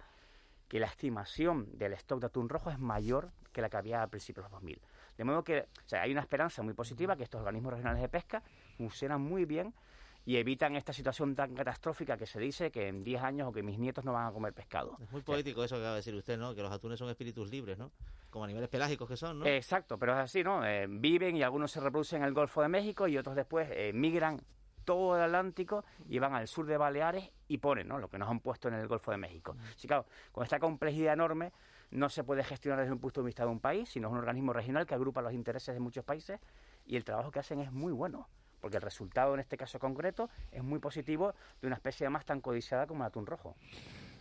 Que 0.68 0.80
la 0.80 0.88
estimación 0.88 1.78
del 1.78 1.94
stock 1.94 2.20
de 2.20 2.28
atún 2.28 2.50
rojo 2.50 2.70
es 2.70 2.80
mayor 2.80 3.32
que 3.52 3.62
la 3.62 3.70
que 3.70 3.78
había 3.78 4.02
a 4.02 4.08
principios 4.08 4.46
de 4.46 4.52
los 4.52 4.62
2000. 4.62 4.82
De 5.18 5.24
modo 5.24 5.44
que 5.44 5.62
o 5.62 5.88
sea, 5.88 6.02
hay 6.02 6.12
una 6.12 6.22
esperanza 6.22 6.62
muy 6.64 6.74
positiva 6.74 7.16
que 7.16 7.24
estos 7.24 7.40
organismos 7.40 7.74
regionales 7.74 8.02
de 8.02 8.10
pesca 8.10 8.44
funcionan 8.78 9.22
muy 9.22 9.46
bien 9.46 9.74
y 10.26 10.38
evitan 10.38 10.76
esta 10.76 10.92
situación 10.92 11.36
tan 11.36 11.54
catastrófica 11.54 12.18
que 12.18 12.26
se 12.26 12.40
dice 12.40 12.72
que 12.72 12.88
en 12.88 13.04
10 13.04 13.22
años 13.22 13.48
o 13.48 13.52
que 13.52 13.62
mis 13.62 13.78
nietos 13.78 14.04
no 14.04 14.12
van 14.12 14.28
a 14.28 14.32
comer 14.32 14.54
pescado. 14.54 14.98
Es 15.00 15.12
muy 15.12 15.22
poético 15.22 15.64
eso 15.64 15.76
que 15.76 15.82
acaba 15.82 15.94
de 15.94 16.00
decir 16.00 16.16
usted, 16.16 16.38
¿no? 16.38 16.56
Que 16.56 16.64
los 16.64 16.72
atunes 16.72 16.98
son 16.98 17.10
espíritus 17.10 17.50
libres, 17.50 17.78
¿no? 17.78 17.92
Como 18.32 18.44
animales 18.44 18.70
pelágicos 18.70 19.08
que 19.08 19.16
son, 19.16 19.40
¿no? 19.40 19.46
Exacto, 19.46 20.00
pero 20.00 20.14
es 20.14 20.20
así, 20.20 20.44
¿no? 20.44 20.66
Eh, 20.66 20.88
viven 20.90 21.38
y 21.38 21.44
algunos 21.44 21.72
se 21.72 21.80
reproducen 21.80 22.24
en 22.24 22.28
el 22.28 22.34
Golfo 22.34 22.64
de 22.64 22.70
México 22.70 23.08
y 23.08 23.18
otros 23.18 23.36
después 23.36 23.70
eh, 23.72 23.92
migran 23.94 24.42
todo 24.84 25.16
el 25.16 25.22
Atlántico 25.22 25.86
y 26.10 26.18
van 26.18 26.34
al 26.34 26.48
sur 26.48 26.66
de 26.66 26.78
Baleares 26.78 27.32
y 27.48 27.60
ponen, 27.60 27.88
¿no? 27.88 28.00
Lo 28.00 28.10
que 28.10 28.18
nos 28.18 28.30
han 28.30 28.40
puesto 28.40 28.68
en 28.68 28.74
el 28.74 28.88
Golfo 28.88 29.12
de 29.12 29.18
México. 29.18 29.56
Así 29.76 29.88
claro, 29.88 30.06
con 30.32 30.44
esta 30.44 30.60
complejidad 30.60 31.14
enorme 31.14 31.52
no 31.92 32.10
se 32.10 32.24
puede 32.24 32.44
gestionar 32.44 32.80
desde 32.80 32.92
un 32.92 33.00
punto 33.00 33.22
de 33.22 33.28
vista 33.28 33.44
de 33.44 33.50
un 33.50 33.60
país, 33.60 33.90
sino 33.90 34.08
es 34.08 34.12
un 34.12 34.18
organismo 34.18 34.54
regional 34.54 34.88
que 34.88 34.96
agrupa 34.96 35.22
los 35.22 35.34
intereses 35.34 35.76
de 35.76 35.80
muchos 35.80 36.04
países 36.04 36.40
y 36.88 36.96
el 36.96 37.04
trabajo 37.04 37.30
que 37.32 37.40
hacen 37.40 37.60
es 37.60 37.72
muy 37.72 37.94
bueno 37.94 38.28
porque 38.66 38.78
el 38.78 38.82
resultado 38.82 39.36
en 39.36 39.42
este 39.42 39.58
caso 39.58 39.78
concreto 39.78 40.28
es 40.52 40.64
muy 40.64 40.80
positivo 40.80 41.36
de 41.62 41.68
una 41.68 41.76
especie 41.76 42.10
más 42.10 42.26
tan 42.26 42.42
codiciada 42.42 42.88
como 42.88 43.04
el 43.04 43.10
atún 43.10 43.28
rojo. 43.28 43.56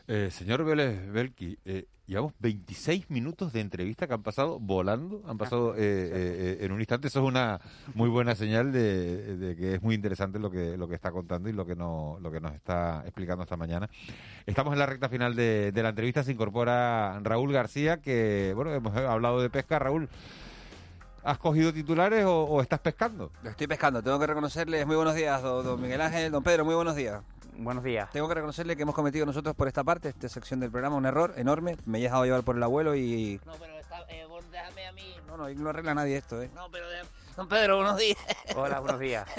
Eh, 0.06 0.28
señor 0.30 0.62
Vélez 0.66 1.10
Belki, 1.10 1.56
eh, 1.64 1.86
llevamos 2.04 2.34
26 2.40 3.08
minutos 3.08 3.54
de 3.54 3.60
entrevista 3.60 4.06
que 4.06 4.12
han 4.12 4.22
pasado 4.22 4.60
volando, 4.60 5.22
han 5.26 5.38
pasado 5.38 5.72
ah, 5.72 5.76
eh, 5.78 6.58
en 6.60 6.72
un 6.72 6.80
instante. 6.80 7.08
Eso 7.08 7.20
es 7.20 7.26
una 7.26 7.58
muy 7.94 8.10
buena 8.10 8.34
señal 8.34 8.70
de, 8.70 9.56
que 9.58 9.76
es 9.76 9.82
muy 9.82 9.94
interesante 9.94 10.38
lo 10.38 10.50
que 10.50 10.76
lo 10.76 10.88
que 10.88 10.94
está 10.94 11.10
contando 11.10 11.48
y 11.48 11.54
lo 11.54 11.64
que 11.64 11.74
no, 11.74 12.18
lo 12.20 12.30
que 12.30 12.40
nos 12.40 12.52
está 12.52 13.00
explicando 13.06 13.44
esta 13.44 13.56
mañana. 13.56 13.88
Estamos 14.44 14.74
en 14.74 14.78
la 14.78 14.84
recta 14.84 15.08
final 15.08 15.34
de, 15.34 15.72
de 15.72 15.82
la 15.82 15.88
entrevista. 15.88 16.22
Se 16.22 16.32
incorpora 16.32 17.18
Raúl 17.22 17.50
García, 17.50 18.02
que 18.02 18.52
bueno 18.54 18.74
hemos 18.74 18.94
hablado 18.94 19.40
de 19.40 19.48
pesca. 19.48 19.78
Raúl, 19.78 20.10
¿Has 21.24 21.38
cogido 21.38 21.72
titulares 21.72 22.22
o, 22.26 22.60
estás 22.60 22.80
pescando? 22.80 23.32
Estoy 23.42 23.66
pescando, 23.66 24.02
tengo 24.02 24.18
que 24.18 24.26
reconocerles 24.26 24.86
muy 24.86 24.94
buenos 24.94 25.14
días, 25.14 25.40
don, 25.40 25.80
Miguel 25.80 26.02
Ángel, 26.02 26.30
don 26.30 26.42
Pedro, 26.42 26.66
muy 26.66 26.74
buenos 26.74 26.94
días. 26.94 27.22
Buenos 27.56 27.82
días. 27.82 28.10
Tengo 28.10 28.28
que 28.28 28.34
reconocerle 28.34 28.76
que 28.76 28.82
hemos 28.82 28.94
cometido 28.94 29.24
nosotros 29.24 29.56
por 29.56 29.66
esta 29.66 29.82
parte, 29.82 30.10
esta 30.10 30.28
sección 30.28 30.60
del 30.60 30.70
programa, 30.70 30.96
un 30.96 31.06
error 31.06 31.32
enorme. 31.38 31.78
Me 31.86 31.98
he 31.98 32.02
dejado 32.02 32.26
llevar 32.26 32.42
por 32.42 32.56
el 32.56 32.62
abuelo 32.62 32.94
y... 32.94 33.40
No, 33.46 33.52
pero 33.52 33.72
eh, 34.10 34.26
déjame 34.52 34.86
a 34.86 34.92
mí. 34.92 35.14
No, 35.26 35.38
no, 35.38 35.48
no 35.48 35.70
arregla 35.70 35.94
nadie 35.94 36.18
esto, 36.18 36.42
¿eh? 36.42 36.50
No, 36.54 36.70
pero 36.70 36.84
don 37.34 37.48
Pedro, 37.48 37.76
buenos 37.76 37.96
días. 37.96 38.18
Hola, 38.54 38.80
buenos 38.80 39.00
días. 39.00 39.26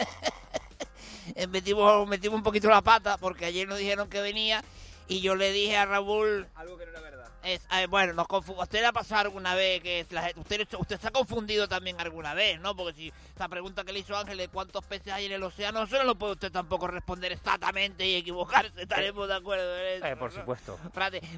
Eh, 1.34 1.48
metimos, 1.48 2.08
metimos 2.08 2.38
un 2.38 2.44
poquito 2.44 2.70
la 2.70 2.84
pata 2.84 3.18
porque 3.18 3.46
ayer 3.46 3.68
nos 3.68 3.80
dijeron 3.80 4.08
que 4.08 4.22
venía 4.22 4.64
y 5.08 5.22
yo 5.22 5.36
le 5.36 5.52
dije 5.52 5.76
a 5.76 5.86
Raúl... 5.86 6.48
Algo 6.54 6.78
que 6.78 6.86
no 6.86 6.92
era 6.92 7.02
Es, 7.46 7.62
bueno, 7.90 8.14
nos 8.14 8.26
¿usted 8.30 8.82
le 8.82 8.88
ha 8.88 8.92
pasado 8.92 9.22
alguna 9.22 9.54
vez 9.54 9.80
que 9.84 10.04
usted, 10.36 10.68
usted 10.80 11.00
se 11.00 11.08
ha 11.08 11.12
confundido 11.12 11.68
también 11.68 12.02
alguna 12.02 12.34
vez, 12.34 12.60
¿no? 12.60 12.76
Porque 12.76 12.94
si 12.94 13.14
esta 13.30 13.48
pregunta 13.48 13.84
que 13.84 13.94
le 13.94 14.00
hizo 14.00 14.18
Ángel 14.18 14.40
de 14.40 14.48
cuántos 14.48 14.84
peces 14.84 15.14
hay 15.14 15.28
en 15.28 15.34
el 15.34 15.44
océano, 15.44 15.84
eso 15.84 15.98
no 15.98 16.06
lo 16.06 16.16
puede 16.16 16.34
usted 16.34 16.52
tampoco 16.52 16.88
responder 16.88 17.32
exactamente 17.32 18.08
y 18.08 18.16
equivocarse, 18.16 18.82
estaremos 18.82 19.28
de 19.28 19.36
acuerdo 19.36 19.78
en 19.78 19.98
eso. 19.98 20.06
Eh, 20.08 20.16
por 20.16 20.32
supuesto. 20.32 20.80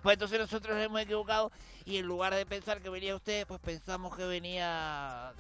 pues 0.01 0.13
entonces 0.13 0.39
nosotros 0.39 0.77
nos 0.77 0.85
hemos 0.85 1.01
equivocado 1.01 1.51
y 1.85 1.97
en 1.97 2.05
lugar 2.05 2.33
de 2.33 2.45
pensar 2.45 2.81
que 2.81 2.89
venía 2.89 3.13
usted, 3.13 3.45
pues 3.45 3.59
pensamos 3.59 4.15
que 4.15 4.25
venía, 4.25 5.33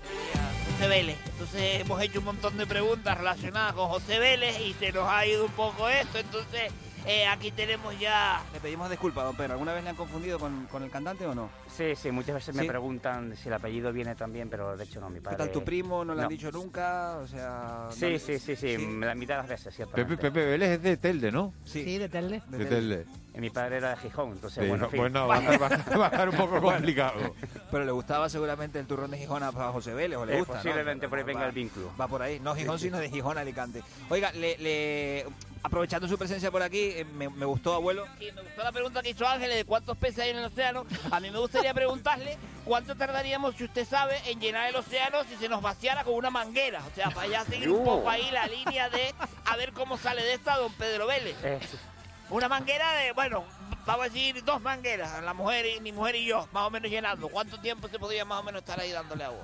José 0.71 0.87
Vélez. 0.89 1.17
Entonces 1.27 1.79
hemos 1.79 2.01
hecho 2.01 2.19
un 2.19 2.25
montón 2.25 2.57
de 2.57 2.67
preguntas 2.67 3.17
relacionadas 3.17 3.73
con 3.73 3.87
José 3.87 4.19
Vélez 4.19 4.59
y 4.59 4.73
se 4.73 4.91
nos 4.91 5.09
ha 5.09 5.25
ido 5.25 5.45
un 5.45 5.51
poco 5.51 5.87
esto, 5.87 6.17
entonces 6.17 6.73
eh, 7.07 7.25
aquí 7.27 7.51
tenemos 7.51 7.97
ya... 7.99 8.41
Le 8.53 8.59
pedimos 8.59 8.89
disculpas, 8.89 9.25
don 9.25 9.35
Pedro. 9.35 9.53
¿Alguna 9.53 9.73
vez 9.73 9.83
le 9.83 9.89
han 9.89 9.95
confundido 9.95 10.39
con, 10.39 10.67
el 10.83 10.91
cantante 10.91 11.25
o 11.25 11.33
no? 11.33 11.49
Sí, 11.67 11.95
sí, 11.95 12.11
muchas 12.11 12.35
veces 12.35 12.55
me 12.55 12.65
preguntan 12.65 13.35
si 13.35 13.47
el 13.47 13.53
apellido 13.53 13.91
viene 13.91 14.15
también, 14.15 14.49
pero 14.49 14.75
de 14.75 14.83
hecho 14.83 14.99
no, 14.99 15.09
mi 15.09 15.19
padre... 15.19 15.37
¿Qué 15.37 15.43
tal 15.43 15.51
tu 15.51 15.63
primo? 15.63 16.03
¿No 16.03 16.13
le 16.13 16.23
han 16.23 16.29
dicho 16.29 16.51
nunca? 16.51 17.17
O 17.17 17.27
sea... 17.27 17.87
Sí, 17.91 18.19
sí, 18.19 18.39
sí, 18.39 18.55
sí, 18.55 18.77
la 18.99 19.15
mitad 19.15 19.35
de 19.35 19.41
las 19.41 19.49
veces, 19.49 19.75
cierto. 19.75 19.95
Pepe, 19.95 20.17
Pepe 20.17 20.45
Vélez 20.45 20.69
es 20.71 20.81
de 20.81 20.97
Telde, 20.97 21.31
¿no? 21.31 21.53
Sí, 21.65 21.97
de 21.97 22.09
Telde. 22.09 22.41
De, 22.47 22.65
Telde. 22.65 23.05
Y 23.37 23.39
mi 23.39 23.51
padre 23.51 23.77
era 23.77 23.91
de 23.91 23.97
Gijón, 23.97 24.31
entonces 24.31 24.67
bueno, 24.67 24.89
Bueno, 24.89 25.27
va, 25.27 25.37
a 25.37 26.07
estar, 26.07 26.27
un 26.27 26.35
poco 26.35 26.59
complicado. 26.61 27.35
Pero 27.69 27.85
le 27.85 27.91
gustaba 27.91 28.29
seguramente 28.29 28.79
el 28.79 28.87
turrón 28.87 29.11
de 29.11 29.19
Gijón 29.19 29.43
a 29.43 29.51
José 29.51 29.93
Vélez, 29.93 30.17
¿o 30.17 30.25
le 30.25 30.35
eh, 30.35 30.39
gusta? 30.39 30.55
Posiblemente 30.55 31.07
por 31.07 31.19
ahí 31.19 31.23
venga 31.23 31.45
el 31.45 31.51
vínculo. 31.51 31.91
Va 31.99 32.07
por 32.07 32.21
ahí, 32.23 32.39
no 32.39 32.55
Gijón, 32.55 32.79
sino 32.79 32.97
de 32.97 33.09
Gijón 33.09 33.37
Alicante. 33.37 33.83
Oiga, 34.09 34.31
le, 34.31 35.25
aprovechando 35.63 36.07
su 36.07 36.17
presencia 36.17 36.51
por 36.51 36.61
aquí, 36.61 36.91
eh, 36.95 37.05
me, 37.05 37.45
gustó, 37.45 37.73
abuelo. 37.73 38.05
Sí, 38.19 38.29
me 38.35 38.41
gustó 38.41 38.63
la 38.63 38.71
pregunta 38.71 39.01
que 39.01 39.09
hizo 39.09 39.27
Ángeles 39.27 39.57
de 39.57 39.65
cuántos 39.65 39.97
peces 39.97 40.19
hay 40.19 40.29
en 40.31 40.37
el 40.37 40.45
océano. 40.45 40.85
A 41.11 41.19
mí 41.19 41.29
me 41.29 41.39
gustaría 41.39 41.73
preguntarle 41.73 42.37
cuánto 42.65 42.95
tardaríamos, 42.95 43.55
si 43.55 43.63
usted 43.65 43.85
sabe, 43.87 44.19
en 44.25 44.39
llenar 44.39 44.69
el 44.69 44.75
océano 44.75 45.23
si 45.23 45.35
se 45.35 45.49
nos 45.49 45.61
vaciara 45.61 46.03
con 46.03 46.13
una 46.13 46.29
manguera. 46.29 46.83
O 46.91 46.95
sea, 46.95 47.09
para 47.09 47.27
ya 47.27 47.45
seguir 47.45 47.69
un 47.69 47.83
poco 47.83 48.09
ahí 48.09 48.29
la 48.31 48.47
línea 48.47 48.89
de 48.89 49.13
a 49.45 49.55
ver 49.55 49.73
cómo 49.73 49.97
sale 49.97 50.23
de 50.23 50.33
esta 50.33 50.57
don 50.57 50.71
Pedro 50.73 51.07
Vélez. 51.07 51.35
Una 52.29 52.49
manguera 52.49 52.91
de, 52.93 53.13
bueno, 53.13 53.45
vamos 53.85 54.05
a 54.05 54.09
decir 54.09 54.43
dos 54.43 54.61
mangueras, 54.61 55.23
la 55.23 55.33
mujer 55.33 55.65
y 55.65 55.79
mi 55.79 55.93
mujer 55.93 56.15
y 56.17 56.25
yo, 56.25 56.47
más 56.51 56.67
o 56.67 56.69
menos 56.69 56.91
llenando. 56.91 57.29
¿Cuánto 57.29 57.59
tiempo 57.59 57.87
se 57.87 57.97
podría 57.97 58.25
más 58.25 58.41
o 58.41 58.43
menos 58.43 58.61
estar 58.61 58.79
ahí 58.79 58.91
dándole 58.91 59.23
agua? 59.23 59.43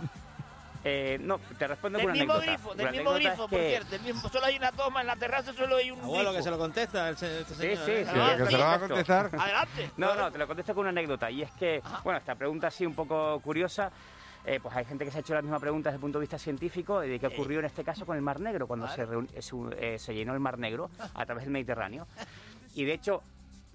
Eh, 0.86 1.18
no, 1.22 1.40
te 1.58 1.66
respondo 1.68 1.98
Del 1.98 2.08
con 2.08 2.12
una 2.12 2.20
mismo 2.20 2.34
anécdota. 2.34 2.52
grifo, 2.58 2.76
del 2.76 2.92
mismo 2.92 3.10
anécdota 3.12 3.30
grifo, 3.30 3.48
por 3.48 3.60
que- 3.60 3.70
cierto. 3.70 3.90
del 3.92 4.02
mismo- 4.02 4.30
solo 4.30 4.46
hay 4.46 4.58
una 4.58 4.72
toma 4.74 5.02
en 5.02 5.08
la 5.08 5.16
terraza, 5.16 5.54
solo 5.54 5.76
hay 5.78 5.92
un 5.92 6.00
Abuelo, 6.02 6.24
grifo. 6.32 6.34
que 6.38 6.44
se 6.44 6.52
lo 6.52 6.58
contesta 6.58 7.08
el 7.08 7.14
este 7.14 7.46
Sí, 7.46 7.54
señor. 7.56 7.78
sí, 7.86 7.92
¿eh? 7.92 8.06
sí. 8.06 8.20
Ah, 8.20 8.36
que 8.38 8.46
se 8.46 8.52
lo 8.52 8.60
va 8.60 8.74
a 8.74 8.80
contestar. 8.80 9.30
Adelante. 9.40 9.92
No, 9.98 10.16
no, 10.16 10.32
te 10.32 10.38
lo 10.38 10.48
contesto 10.48 10.74
con 10.76 10.82
una 10.82 10.90
anécdota. 10.90 11.32
Y 11.32 11.42
es 11.42 11.52
que, 11.52 11.82
bueno, 12.04 12.20
esta 12.20 12.36
pregunta 12.36 12.68
así 12.68 12.86
un 12.86 12.96
poco 12.96 13.40
curiosa. 13.40 13.92
eh, 14.46 14.60
pues 14.62 14.76
hay 14.76 14.84
gente 14.84 15.06
que 15.06 15.12
se 15.12 15.20
ha 15.20 15.22
hecho 15.22 15.34
la 15.34 15.42
misma 15.42 15.58
pregunta 15.58 15.88
desde 15.90 15.96
el 15.96 16.02
punto 16.02 16.20
de 16.20 16.24
vista 16.24 16.38
científico 16.38 17.00
de 17.00 17.18
qué 17.18 17.28
ocurrió 17.28 17.60
en 17.60 17.66
este 17.66 17.82
caso 17.86 18.06
con 18.06 18.18
el 18.18 18.22
Mar 18.22 18.42
Negro, 18.42 18.68
cuando 18.68 18.90
se, 18.90 19.04
eh, 19.04 19.08
eh, 19.80 19.98
se 19.98 20.14
llenó 20.14 20.34
el 20.34 20.42
Mar 20.42 20.60
Negro 20.60 20.90
a 21.14 21.26
través 21.26 21.46
del 21.46 21.54
Mediterráneo. 21.54 22.06
Y 22.76 22.84
de 22.84 22.94
hecho, 22.94 23.22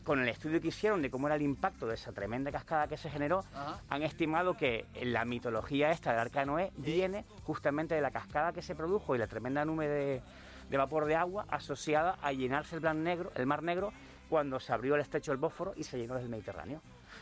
con 0.09 0.23
el 0.23 0.29
estudio 0.31 0.59
que 0.63 0.69
hicieron 0.69 1.03
de 1.03 1.11
cómo 1.11 1.27
era 1.27 1.37
el 1.37 1.43
impacto 1.43 1.87
de 1.87 1.93
esa 1.93 2.13
tremenda 2.13 2.51
cascada 2.51 2.89
que 2.89 2.97
se 2.97 3.11
generó, 3.11 3.45
Ajá. 3.53 3.79
han 3.91 4.03
estimado 4.03 4.57
que 4.57 4.87
la 5.03 5.27
mitología 5.27 5.91
esta 5.91 6.13
del 6.13 6.21
Arca 6.21 6.41
de 6.41 6.47
Noé 6.47 6.73
viene 6.79 7.27
justamente 7.45 7.95
de 7.95 8.01
la 8.01 8.11
cascada 8.11 8.55
que 8.55 8.63
se 8.63 8.75
produjo 8.75 9.15
y 9.15 9.19
la 9.19 9.27
tremenda 9.27 9.67
nube 9.67 9.87
de, 9.87 10.23
de 10.71 10.77
vapor 10.79 11.05
de 11.05 11.15
agua 11.15 11.45
asociada 11.51 12.17
a 12.23 12.33
llenarse 12.33 12.77
el, 12.77 12.81
Mar 12.81 12.97
Negro, 12.97 13.33
el 13.35 13.45
Mar 13.45 13.63
Negro 13.63 13.93
cuando 14.31 14.59
se 14.61 14.73
abrió 14.73 14.95
el 14.95 15.03
estrecho 15.03 15.31
del 15.31 15.37
Bósforo 15.41 15.75
y 15.77 15.85
se 15.85 15.99
llenó 15.99 16.15
del 16.15 16.31
Mediterráneo. 16.31 16.81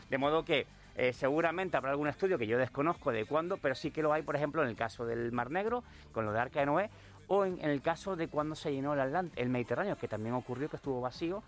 De 0.09 0.17
modo 0.17 0.45
que 0.45 0.65
eh, 0.95 1.11
seguramente 1.11 1.75
habrá 1.75 1.91
algún 1.91 2.07
estudio 2.07 2.37
que 2.37 2.47
yo 2.47 2.57
desconozco 2.57 3.11
de 3.11 3.25
cuándo, 3.25 3.57
pero 3.57 3.75
sí 3.75 3.91
que 3.91 4.01
lo 4.01 4.13
hay, 4.13 4.21
por 4.21 4.37
ejemplo, 4.37 4.63
en 4.63 4.69
el 4.69 4.77
caso 4.77 5.05
del 5.05 5.33
Mar 5.33 5.51
Negro, 5.51 5.83
con 6.13 6.23
lo 6.23 6.31
de 6.31 6.39
Arca 6.39 6.61
de 6.61 6.67
Noé, 6.67 6.89
o 7.27 7.43
en, 7.43 7.59
en 7.59 7.69
el 7.69 7.81
caso 7.81 8.15
de 8.15 8.29
cuando 8.29 8.55
se 8.55 8.71
llenó 8.71 8.93
el, 8.93 9.29
el 9.35 9.49
Mediterráneo, 9.49 9.97
que 9.97 10.07
también 10.07 10.35
ocurrió 10.35 10.69
que 10.69 10.77
estuvo 10.77 11.01
vacío, 11.01 11.43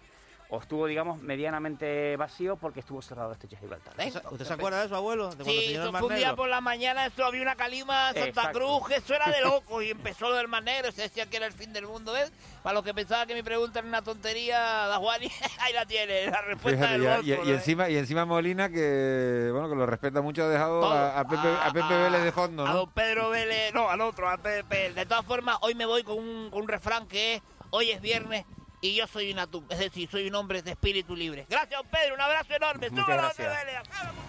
o 0.52 0.58
estuvo, 0.60 0.88
digamos, 0.88 1.22
medianamente 1.22 2.16
vacío 2.18 2.58
porque 2.58 2.80
estuvo 2.80 3.02
cerrado 3.04 3.36
de 3.36 3.56
Gibraltar. 3.56 3.94
¿Usted 4.32 4.46
se 4.46 4.54
acuerda 4.54 4.80
de 4.80 4.88
eso, 4.88 4.96
abuelo? 4.96 5.30
De 5.36 5.44
Sí, 5.44 5.74
eso 5.76 5.92
fue 5.92 6.08
un 6.08 6.16
día 6.16 6.36
por 6.36 6.50
la 6.50 6.60
mañana, 6.60 7.06
eso 7.06 7.24
había 7.24 7.44
una 7.44 7.56
calima 7.56 8.08
Santa 8.14 8.26
Exacto. 8.28 8.60
Cruz, 8.60 8.88
que 8.88 8.96
eso 8.96 9.14
era 9.14 9.30
de 9.30 9.42
loco, 9.42 9.82
y 9.84 9.90
empezó 9.92 10.28
lo 10.30 10.36
del 10.36 10.48
Mar 10.48 10.64
Negro, 10.64 10.92
se 10.92 11.04
decía 11.04 11.28
que 11.28 11.38
era 11.38 11.46
el 11.46 11.54
fin 11.54 11.72
del 11.72 11.86
mundo, 11.86 12.14
¿ves? 12.14 12.32
Para 12.64 12.74
los 12.74 12.84
que 12.84 12.96
pensaban 12.96 13.28
que 13.28 13.36
mi 13.36 13.44
pregunta 13.44 13.78
era 13.80 13.88
una 13.88 14.02
tontería, 14.02 14.60
da 14.60 14.98
Juan, 14.98 15.22
ahí 15.60 15.74
la 15.74 15.86
tiene, 15.86 16.26
la 16.32 16.42
respuesta 16.42 16.88
Fíjate, 16.88 17.00
del 17.00 17.24
ya- 17.26 17.44
y, 17.46 17.50
¿eh? 17.52 17.54
encima, 17.54 17.90
y 17.90 17.98
encima 17.98 18.26
Molina, 18.26 18.70
que 18.70 19.50
bueno 19.52 19.70
que 19.70 19.76
lo 19.76 19.86
respeta 19.86 20.22
mucho, 20.24 20.44
ha 20.46 20.50
dejado 20.50 20.84
a, 20.92 21.20
a 21.20 21.28
Pepe, 21.28 21.48
a 21.48 21.72
Pepe 21.72 21.96
Vélez 21.96 22.24
de 22.24 22.32
fondo, 22.32 22.66
A 22.66 22.70
¿no? 22.70 22.74
don 22.80 22.90
Pedro 22.92 23.30
Vélez, 23.30 23.72
no, 23.76 23.88
al 23.88 24.02
otro, 24.02 24.28
a 24.28 24.38
Pepe. 24.40 24.94
De 24.94 25.06
todas 25.06 25.26
formas, 25.26 25.58
hoy 25.62 25.76
me 25.76 25.86
voy 25.86 26.04
con 26.04 26.18
un, 26.18 26.50
con 26.50 26.64
un 26.64 26.68
refrán 26.68 27.06
que 27.08 27.36
es, 27.36 27.42
hoy 27.70 27.92
es 27.92 28.02
viernes 28.02 28.46
y 28.82 28.96
yo 28.96 29.08
soy 29.08 29.32
una 29.32 29.48
tu- 29.48 29.64
es 29.70 29.80
decir, 29.80 30.10
soy 30.10 30.28
un 30.28 30.36
hombre 30.36 30.62
de 30.62 30.72
espíritu 30.72 31.16
libre. 31.16 31.46
Gracias, 31.50 31.80
don 31.82 31.90
Pedro, 31.90 32.16
un 32.16 32.22
abrazo 32.22 32.54
enorme. 32.54 32.90
Muchas 32.90 33.08
gracias. 33.08 33.58
Vélez. 33.66 33.78
¡Hasta 33.80 34.04
luego, 34.04 34.20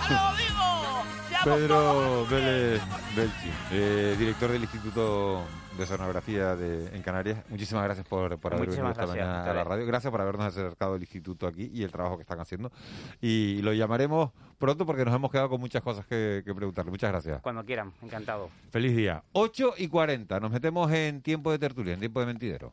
¡Hasta 0.00 0.14
luego, 0.14 0.36
vivo! 0.36 1.28
¡Seamos 1.28 1.58
Pedro 1.58 2.26
Vélez 2.26 2.82
Belchi, 3.16 3.50
eh, 3.72 4.16
director 4.18 4.50
del 4.50 4.62
Instituto 4.62 5.44
de 5.76 5.86
Sonografía 5.86 6.54
de, 6.56 6.94
en 6.96 7.02
Canarias. 7.02 7.42
Muchísimas 7.48 7.84
gracias 7.84 8.06
por, 8.06 8.38
por 8.38 8.54
haber 8.54 8.68
venido 8.68 8.88
esta 8.90 9.06
mañana 9.06 9.50
a 9.50 9.54
la 9.54 9.64
radio. 9.64 9.84
Gracias 9.86 10.10
por 10.10 10.20
habernos 10.20 10.46
acercado 10.46 10.94
al 10.94 11.00
instituto 11.00 11.46
aquí 11.46 11.70
y 11.72 11.82
el 11.82 11.90
trabajo 11.90 12.16
que 12.16 12.22
están 12.22 12.40
haciendo. 12.40 12.70
Y 13.20 13.60
lo 13.62 13.72
llamaremos 13.72 14.30
pronto 14.58 14.86
porque 14.86 15.04
nos 15.04 15.14
hemos 15.14 15.30
quedado 15.30 15.48
con 15.50 15.60
muchas 15.60 15.82
cosas 15.82 16.06
que, 16.06 16.42
que 16.44 16.54
preguntarle. 16.54 16.90
Muchas 16.90 17.10
gracias. 17.10 17.42
Cuando 17.42 17.64
quieran, 17.64 17.92
encantado. 18.02 18.50
Feliz 18.70 18.96
día. 18.96 19.22
8 19.32 19.74
y 19.78 19.88
40. 19.88 20.38
Nos 20.40 20.50
metemos 20.52 20.90
en 20.92 21.20
tiempo 21.22 21.50
de 21.50 21.58
tertulia, 21.58 21.94
en 21.94 22.00
tiempo 22.00 22.20
de 22.20 22.26
mentidero. 22.26 22.72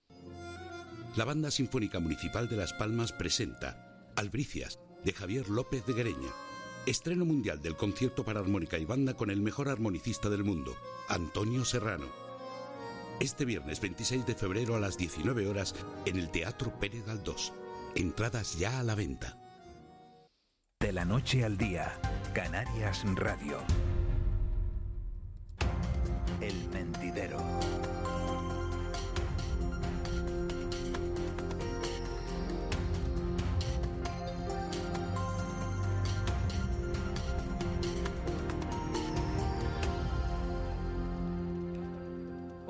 La 1.17 1.25
Banda 1.25 1.51
Sinfónica 1.51 1.99
Municipal 1.99 2.47
de 2.47 2.55
Las 2.55 2.71
Palmas 2.71 3.11
presenta 3.11 4.09
Albricias, 4.15 4.79
de 5.03 5.11
Javier 5.11 5.49
López 5.49 5.85
de 5.85 5.91
Guereña. 5.91 6.29
Estreno 6.85 7.25
mundial 7.25 7.61
del 7.61 7.75
concierto 7.75 8.23
para 8.23 8.39
armónica 8.39 8.77
y 8.77 8.85
banda 8.85 9.13
con 9.13 9.29
el 9.29 9.41
mejor 9.41 9.67
armonicista 9.67 10.29
del 10.29 10.45
mundo, 10.45 10.73
Antonio 11.09 11.65
Serrano. 11.65 12.05
Este 13.19 13.43
viernes 13.43 13.81
26 13.81 14.25
de 14.25 14.35
febrero 14.35 14.77
a 14.77 14.79
las 14.79 14.97
19 14.97 15.47
horas 15.47 15.75
en 16.05 16.17
el 16.17 16.31
Teatro 16.31 16.79
Pérez 16.79 17.05
Galdós. 17.05 17.51
Entradas 17.93 18.57
ya 18.57 18.79
a 18.79 18.83
la 18.83 18.95
venta. 18.95 19.37
De 20.79 20.93
la 20.93 21.03
noche 21.03 21.43
al 21.43 21.57
día, 21.57 21.91
Canarias 22.33 23.03
Radio. 23.15 23.57
El 26.39 26.69
mentidero. 26.69 27.37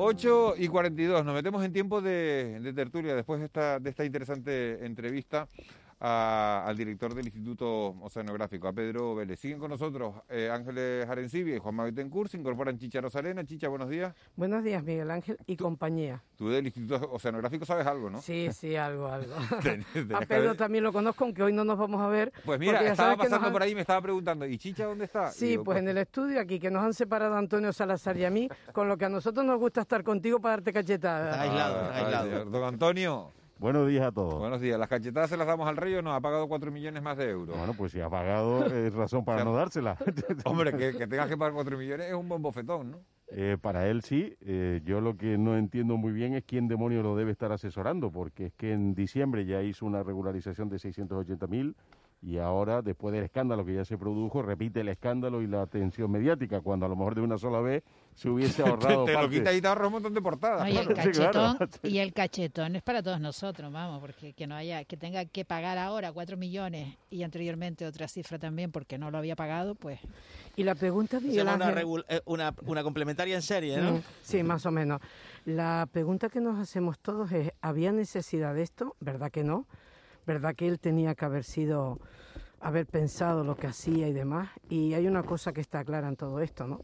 Ocho 0.03 0.55
y 0.57 0.67
42, 0.67 1.23
nos 1.23 1.35
metemos 1.35 1.63
en 1.63 1.71
tiempo 1.71 2.01
de, 2.01 2.59
de 2.59 2.73
tertulia 2.73 3.13
después 3.13 3.39
de 3.39 3.45
esta, 3.45 3.79
de 3.79 3.91
esta 3.91 4.03
interesante 4.03 4.83
entrevista 4.83 5.47
a- 6.03 6.63
al 6.65 6.75
director 6.75 7.13
del 7.13 7.25
Instituto 7.25 7.95
Oceanográfico, 8.01 8.67
a 8.67 8.73
Pedro 8.73 9.13
Vélez. 9.15 9.39
Siguen 9.39 9.59
con 9.59 9.69
nosotros 9.69 10.15
eh, 10.29 10.49
Ángeles 10.51 11.07
Arencibia 11.07 11.55
y 11.55 11.59
Juan 11.59 11.75
Mavitencourt, 11.75 12.31
se 12.31 12.37
incorporan 12.37 12.77
Chicha 12.79 12.99
Rosalena. 13.01 13.45
Chicha, 13.45 13.67
buenos 13.67 13.87
días. 13.89 14.13
Buenos 14.35 14.63
días, 14.63 14.83
Miguel 14.83 15.11
Ángel 15.11 15.37
y 15.45 15.55
compañía. 15.55 16.23
Tú 16.35 16.49
del 16.49 16.65
Instituto 16.65 17.07
Oceanográfico 17.11 17.65
sabes 17.65 17.85
algo, 17.85 18.09
¿no? 18.09 18.19
Sí, 18.21 18.49
sí, 18.51 18.75
algo, 18.75 19.07
algo. 19.07 19.33
Ten- 19.61 19.85
A 20.15 20.21
Pedro 20.21 20.55
también 20.55 20.83
lo 20.83 20.91
conozco, 20.91 21.23
aunque 21.23 21.43
hoy 21.43 21.53
no 21.53 21.63
nos 21.63 21.77
vamos 21.77 22.01
a 22.01 22.07
ver. 22.07 22.33
Pues 22.45 22.59
mira, 22.59 22.81
estaba 22.83 23.15
pasando 23.15 23.45
han- 23.47 23.53
por 23.53 23.61
ahí 23.61 23.71
y 23.71 23.75
me 23.75 23.81
estaba 23.81 24.01
preguntando, 24.01 24.45
¿y 24.47 24.57
Chicha 24.57 24.85
dónde 24.85 25.05
está? 25.05 25.31
Sí, 25.31 25.49
digo, 25.49 25.63
pues 25.63 25.77
en 25.77 25.87
el 25.87 25.99
estudio 25.99 26.39
aquí, 26.41 26.59
que 26.59 26.71
nos 26.71 26.83
han 26.83 26.93
separado 26.95 27.35
a 27.35 27.37
Antonio 27.37 27.71
Salazar 27.71 28.17
y 28.17 28.25
a 28.25 28.31
mí, 28.31 28.49
con 28.73 28.87
lo 28.87 28.97
que 28.97 29.05
a 29.05 29.09
nosotros 29.09 29.45
nos 29.45 29.59
gusta 29.59 29.81
estar 29.81 30.03
contigo 30.03 30.39
para 30.39 30.55
darte 30.57 30.73
cachetadas. 30.73 31.37
Ah, 31.37 31.91
ay, 31.93 32.29
Dios. 32.29 32.51
Don 32.51 32.63
Antonio. 32.63 33.31
Buenos 33.61 33.87
días 33.87 34.07
a 34.07 34.11
todos. 34.11 34.39
Buenos 34.39 34.59
días. 34.59 34.79
¿Las 34.79 34.89
cachetadas 34.89 35.29
se 35.29 35.37
las 35.37 35.45
damos 35.45 35.67
al 35.67 35.77
rey 35.77 35.93
o 35.93 36.01
no? 36.01 36.15
Ha 36.15 36.19
pagado 36.19 36.47
cuatro 36.47 36.71
millones 36.71 37.03
más 37.03 37.15
de 37.15 37.29
euros. 37.29 37.55
Bueno, 37.55 37.75
pues 37.75 37.91
si 37.91 38.01
ha 38.01 38.09
pagado, 38.09 38.65
es 38.73 38.91
razón 38.91 39.23
para 39.23 39.43
no 39.43 39.53
dársela. 39.53 39.97
Hombre, 40.45 40.71
que, 40.75 40.97
que 40.97 41.05
tengas 41.05 41.29
que 41.29 41.37
pagar 41.37 41.53
cuatro 41.53 41.77
millones 41.77 42.07
es 42.07 42.15
un 42.15 42.27
buen 42.27 42.41
bofetón, 42.41 42.89
¿no? 42.89 42.97
Eh, 43.27 43.59
para 43.61 43.87
él 43.87 44.01
sí. 44.01 44.35
Eh, 44.41 44.81
yo 44.83 44.99
lo 44.99 45.15
que 45.15 45.37
no 45.37 45.55
entiendo 45.55 45.95
muy 45.95 46.11
bien 46.11 46.33
es 46.33 46.43
quién 46.43 46.67
demonio 46.67 47.03
lo 47.03 47.15
debe 47.15 47.31
estar 47.31 47.51
asesorando, 47.51 48.11
porque 48.11 48.47
es 48.47 48.53
que 48.53 48.73
en 48.73 48.95
diciembre 48.95 49.45
ya 49.45 49.61
hizo 49.61 49.85
una 49.85 50.01
regularización 50.01 50.67
de 50.67 50.77
680.000 50.77 51.75
y 52.23 52.37
ahora, 52.37 52.83
después 52.83 53.13
del 53.13 53.23
escándalo 53.23 53.65
que 53.65 53.73
ya 53.73 53.83
se 53.83 53.97
produjo, 53.97 54.43
repite 54.43 54.81
el 54.81 54.89
escándalo 54.89 55.41
y 55.41 55.47
la 55.47 55.63
atención 55.63 56.11
mediática, 56.11 56.61
cuando 56.61 56.85
a 56.85 56.89
lo 56.89 56.95
mejor 56.95 57.15
de 57.15 57.21
una 57.21 57.39
sola 57.39 57.61
vez 57.61 57.83
se 58.13 58.29
hubiese 58.29 58.61
ahorrado 58.61 59.05
te, 59.05 59.13
te 59.15 59.21
lo 59.21 59.27
quita 59.27 59.51
y 59.51 59.59
te 59.59 59.67
ahorras 59.67 59.87
un 59.87 59.93
montón 59.93 60.13
de 60.13 60.21
portadas. 60.21 60.61
No, 60.61 60.69
y, 60.69 60.77
el 60.77 60.87
claro. 60.87 61.57
cachetón, 61.57 61.69
y 61.91 61.97
el 61.97 62.13
cachetón 62.13 62.75
es 62.75 62.83
para 62.83 63.01
todos 63.01 63.19
nosotros, 63.19 63.71
vamos, 63.71 63.99
porque 64.01 64.33
que 64.33 64.45
no 64.45 64.53
haya, 64.53 64.83
que 64.85 64.97
tenga 64.97 65.25
que 65.25 65.45
pagar 65.45 65.79
ahora 65.79 66.11
cuatro 66.11 66.37
millones 66.37 66.95
y 67.09 67.23
anteriormente 67.23 67.87
otra 67.87 68.07
cifra 68.07 68.37
también 68.37 68.71
porque 68.71 68.99
no 68.99 69.09
lo 69.09 69.17
había 69.17 69.35
pagado, 69.35 69.73
pues. 69.73 69.99
Y 70.55 70.63
la 70.63 70.75
pregunta, 70.75 71.19
Miguel 71.19 71.47
Hacemos 71.47 71.83
una, 71.85 72.05
eh, 72.07 72.21
una, 72.25 72.53
una 72.67 72.83
complementaria 72.83 73.35
en 73.35 73.41
serie, 73.41 73.77
¿no? 73.77 73.93
Mm, 73.93 74.01
Sí, 74.21 74.43
más 74.43 74.63
o 74.67 74.71
menos. 74.71 75.01
La 75.45 75.87
pregunta 75.91 76.29
que 76.29 76.39
nos 76.39 76.59
hacemos 76.59 76.99
todos 76.99 77.31
es, 77.31 77.51
¿había 77.61 77.91
necesidad 77.91 78.53
de 78.53 78.61
esto? 78.61 78.95
¿Verdad 78.99 79.31
que 79.31 79.43
no? 79.43 79.65
¿Verdad 80.25 80.55
que 80.55 80.67
él 80.67 80.79
tenía 80.79 81.15
que 81.15 81.25
haber 81.25 81.43
sido, 81.43 81.99
haber 82.59 82.85
pensado 82.85 83.43
lo 83.43 83.55
que 83.55 83.67
hacía 83.67 84.07
y 84.07 84.13
demás? 84.13 84.49
Y 84.69 84.93
hay 84.93 85.07
una 85.07 85.23
cosa 85.23 85.53
que 85.53 85.61
está 85.61 85.83
clara 85.83 86.07
en 86.07 86.15
todo 86.15 86.39
esto, 86.41 86.67
¿no? 86.67 86.81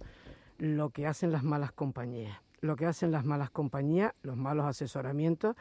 Lo 0.58 0.90
que 0.90 1.06
hacen 1.06 1.32
las 1.32 1.44
malas 1.44 1.72
compañías. 1.72 2.38
Lo 2.62 2.76
que 2.76 2.86
hacen 2.88 3.12
las 3.12 3.26
malas 3.26 3.52
compañías, 3.52 4.14
los 4.24 4.36
malos 4.36 4.66
asesoramientos. 4.66 5.56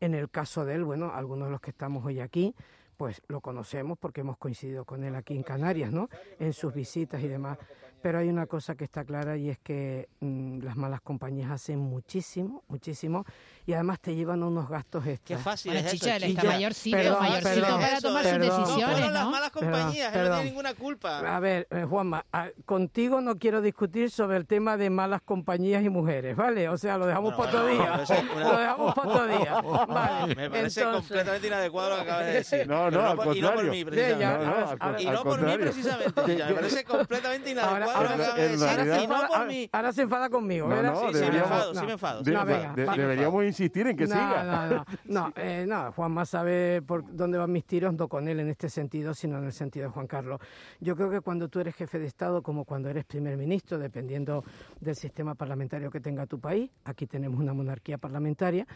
En 0.00 0.14
el 0.14 0.28
caso 0.28 0.64
de 0.64 0.74
él, 0.74 0.84
bueno, 0.84 1.12
algunos 1.14 1.46
de 1.46 1.52
los 1.52 1.60
que 1.60 1.70
estamos 1.70 2.04
hoy 2.04 2.18
aquí, 2.18 2.54
pues 2.96 3.22
lo 3.28 3.40
conocemos 3.40 3.98
porque 3.98 4.22
hemos 4.22 4.36
coincidido 4.36 4.84
con 4.84 5.04
él 5.04 5.14
aquí 5.14 5.36
en 5.36 5.44
Canarias, 5.44 5.92
¿no? 5.92 6.08
En 6.40 6.52
sus 6.52 6.74
visitas 6.74 7.22
y 7.22 7.28
demás. 7.28 7.58
Pero 8.02 8.18
hay 8.18 8.28
una 8.28 8.46
cosa 8.46 8.74
que 8.74 8.82
está 8.84 9.04
clara 9.04 9.36
y 9.36 9.48
es 9.48 9.58
que 9.58 10.08
mm, 10.20 10.60
las 10.62 10.76
malas 10.76 11.00
compañías 11.02 11.50
hacen 11.52 11.78
muchísimo, 11.78 12.64
muchísimo 12.68 13.24
y 13.64 13.74
además 13.74 14.00
te 14.00 14.14
llevan 14.14 14.42
unos 14.42 14.68
gastos 14.68 15.06
extra. 15.06 15.36
Qué 15.36 15.42
fácil 15.42 15.72
Bueno, 15.72 15.86
es 15.86 15.92
chicha, 15.94 16.16
eso, 16.16 16.24
él 16.26 16.30
está 16.32 16.40
chicha. 16.42 16.52
mayorcito, 16.52 16.96
Perdón, 16.96 17.18
mayorcito 17.20 17.54
perdón, 17.62 17.80
para 17.80 18.00
tomar 18.00 18.22
sus 18.24 18.32
perdón. 18.32 18.60
decisiones, 18.64 18.98
No, 19.00 19.06
¿no? 19.06 19.12
las 19.12 19.26
malas 19.28 19.50
compañías, 19.52 20.14
él 20.16 20.22
no 20.28 20.34
tiene 20.34 20.44
ninguna 20.50 20.74
culpa. 20.74 21.36
A 21.36 21.38
ver, 21.40 21.68
eh, 21.70 21.84
Juanma, 21.88 22.26
a- 22.32 22.48
contigo 22.66 23.20
no 23.20 23.38
quiero 23.38 23.60
discutir 23.62 24.10
sobre 24.10 24.36
el 24.36 24.46
tema 24.46 24.76
de 24.76 24.90
malas 24.90 25.22
compañías 25.22 25.84
y 25.84 25.88
mujeres, 25.88 26.34
¿vale? 26.36 26.68
O 26.68 26.76
sea, 26.76 26.98
lo 26.98 27.06
dejamos 27.06 27.34
para 27.34 27.48
otro 27.50 27.62
bueno, 27.62 27.82
día. 27.82 27.92
una- 27.92 28.50
Lo 28.50 28.58
dejamos 28.58 28.94
para 28.94 29.08
otro 29.08 29.26
día. 29.28 29.60
Vale. 29.86 30.34
Me 30.36 30.50
parece 30.50 30.80
entonces- 30.80 31.08
completamente 31.08 31.46
inadecuado 31.46 31.90
lo 31.90 31.96
que 31.96 32.02
acabas 32.02 32.26
de 32.26 32.32
decir. 32.32 32.66
No, 32.72 32.90
no, 32.90 33.00
al 33.06 33.16
por- 33.16 33.36
y 33.36 33.40
no 33.40 33.46
por 33.48 33.56
contrario. 33.56 33.70
mí, 33.72 33.84
precisamente. 33.84 35.02
Y 35.02 35.06
no 35.06 35.22
por 35.22 35.24
mí, 35.24 35.30
contrario. 35.30 35.58
precisamente. 35.60 36.36
Me 36.46 36.54
parece 36.54 36.84
completamente 36.84 37.50
inadecuado 37.50 37.91
ahora- 37.94 39.82
no 39.82 39.92
se 39.92 40.02
enfada 40.02 40.30
conmigo, 40.30 40.68
No, 40.68 40.82
no, 40.82 40.94
Sí, 40.94 41.00
sí, 41.00 41.12
me 41.12 41.18
deberíamos- 41.20 41.50
enfado, 41.50 41.74
sí 41.74 41.86
me 41.86 41.92
enfado. 41.92 42.22
de- 42.22 42.32
No, 42.32 42.44
venga, 42.44 42.72
de- 42.74 42.86
deberíamos 42.86 43.44
insistir 43.44 43.86
en 43.86 43.96
que 43.96 44.06
no, 44.06 44.14
siga. 44.14 44.44
No, 44.44 44.66
no, 44.76 44.84
no, 45.04 45.32
eh, 45.36 45.64
no, 45.68 45.92
Juanma 45.92 46.24
sabe 46.26 46.82
por 46.82 47.04
dónde 47.14 47.38
van 47.38 47.50
mis 47.52 47.64
tiros, 47.64 47.94
no 47.94 48.08
con 48.08 48.28
él 48.28 48.40
en 48.40 48.48
este 48.48 48.68
sentido, 48.68 49.14
sino 49.14 49.38
en 49.38 49.44
el 49.44 49.52
sentido 49.52 49.86
de 49.86 49.92
Juan 49.92 50.06
Carlos. 50.06 50.40
Yo 50.80 50.96
creo 50.96 51.10
que 51.10 51.20
cuando 51.20 51.48
tú 51.48 51.60
eres 51.60 51.74
jefe 51.74 51.98
de 51.98 52.06
Estado, 52.06 52.42
como 52.42 52.64
cuando 52.64 52.88
eres 52.88 53.04
primer 53.04 53.36
ministro, 53.36 53.78
dependiendo 53.78 54.44
del 54.80 54.96
sistema 54.96 55.34
parlamentario 55.34 55.90
que 55.90 56.00
tenga 56.00 56.26
tu 56.26 56.40
país, 56.40 56.70
aquí 56.84 57.06
tenemos 57.06 57.38
una 57.40 57.52
monarquía 57.52 57.98
parlamentaria, 57.98 58.66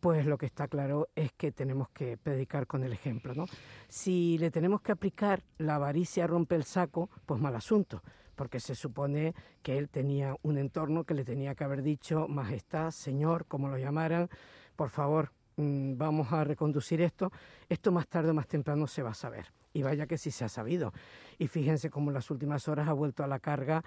pues 0.00 0.26
lo 0.26 0.36
que 0.36 0.44
está 0.46 0.68
claro 0.68 1.08
es 1.14 1.32
que 1.32 1.50
tenemos 1.50 1.88
que 1.90 2.18
predicar 2.18 2.66
con 2.66 2.84
el 2.84 2.92
ejemplo, 2.92 3.32
¿no? 3.34 3.46
Si 3.88 4.36
le 4.38 4.50
tenemos 4.50 4.82
que 4.82 4.92
aplicar 4.92 5.42
la 5.58 5.76
avaricia 5.76 6.26
rompe 6.26 6.56
el 6.56 6.64
saco, 6.64 7.08
pues 7.24 7.40
mal 7.40 7.54
asunto, 7.56 8.02
porque 8.34 8.60
se 8.60 8.74
supone 8.74 9.34
que 9.62 9.78
él 9.78 9.88
tenía 9.88 10.36
un 10.42 10.58
entorno 10.58 11.04
que 11.04 11.14
le 11.14 11.24
tenía 11.24 11.54
que 11.54 11.64
haber 11.64 11.82
dicho, 11.82 12.28
majestad, 12.28 12.90
señor, 12.90 13.46
como 13.46 13.68
lo 13.68 13.78
llamaran, 13.78 14.28
por 14.76 14.90
favor, 14.90 15.32
mm, 15.56 15.96
vamos 15.96 16.32
a 16.32 16.44
reconducir 16.44 17.00
esto. 17.00 17.32
Esto 17.68 17.92
más 17.92 18.08
tarde 18.08 18.30
o 18.30 18.34
más 18.34 18.48
temprano 18.48 18.86
se 18.86 19.02
va 19.02 19.10
a 19.10 19.14
saber. 19.14 19.46
Y 19.72 19.82
vaya 19.82 20.06
que 20.06 20.18
sí 20.18 20.30
se 20.30 20.44
ha 20.44 20.48
sabido. 20.48 20.92
Y 21.38 21.48
fíjense 21.48 21.90
cómo 21.90 22.10
en 22.10 22.14
las 22.14 22.30
últimas 22.30 22.68
horas 22.68 22.88
ha 22.88 22.92
vuelto 22.92 23.24
a 23.24 23.26
la 23.26 23.40
carga 23.40 23.82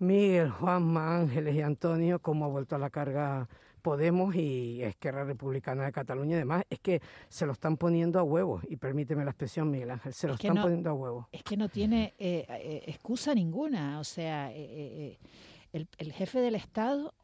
Miguel, 0.00 0.50
Juanma, 0.50 1.16
Ángeles 1.16 1.56
y 1.56 1.62
Antonio, 1.62 2.20
cómo 2.20 2.44
ha 2.44 2.48
vuelto 2.48 2.76
a 2.76 2.78
la 2.78 2.88
carga 2.88 3.48
Podemos 3.78 4.34
y 4.34 4.82
Esquerra 4.82 5.24
Republicana 5.24 5.84
de 5.84 5.92
Cataluña 5.92 6.36
y 6.36 6.38
demás, 6.40 6.64
es 6.70 6.78
que 6.80 7.00
se 7.28 7.46
lo 7.46 7.52
están 7.52 7.76
poniendo 7.76 8.18
a 8.18 8.22
huevo, 8.22 8.60
y 8.68 8.76
permíteme 8.76 9.24
la 9.24 9.30
expresión, 9.30 9.70
Miguel 9.70 9.90
Ángel, 9.90 10.12
se 10.12 10.26
lo 10.26 10.34
Es 10.34 10.40
están 10.40 10.56
no- 10.56 10.62
poniendo 10.62 10.90
a 10.90 10.94
huevo. 10.94 11.28
Es 11.32 11.42
que 11.42 11.56
no 11.56 11.68
tiene 11.68 12.14
eh, 12.18 12.44
eh, 12.48 12.82
excusa 12.86 13.34
ninguna. 13.34 13.98
O 14.00 14.04
sea, 14.04 14.50
eh, 14.52 14.56
eh, 14.58 15.18
el, 15.72 15.88
el 15.98 16.12
jefe 16.12 16.40
del 16.40 16.54
Estado 16.54 17.14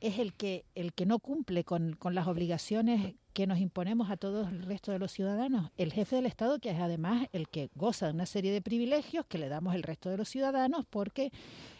es 0.00 0.18
el 0.18 0.34
que, 0.34 0.64
el 0.74 0.92
que 0.92 1.06
no 1.06 1.18
cumple 1.18 1.64
con, 1.64 1.94
con 1.94 2.14
las 2.14 2.26
obligaciones 2.26 3.14
que 3.32 3.46
nos 3.46 3.58
imponemos 3.58 4.10
a 4.10 4.16
todo 4.16 4.48
el 4.48 4.62
resto 4.62 4.92
de 4.92 4.98
los 4.98 5.12
ciudadanos. 5.12 5.70
El 5.76 5.92
jefe 5.92 6.16
del 6.16 6.26
Estado, 6.26 6.58
que 6.58 6.70
es 6.70 6.78
además 6.78 7.28
el 7.32 7.48
que 7.48 7.68
goza 7.74 8.06
de 8.06 8.12
una 8.12 8.24
serie 8.26 8.50
de 8.52 8.62
privilegios 8.62 9.26
que 9.26 9.36
le 9.38 9.48
damos 9.48 9.74
el 9.74 9.82
resto 9.82 10.08
de 10.10 10.16
los 10.16 10.28
ciudadanos 10.28 10.84
porque 10.88 11.32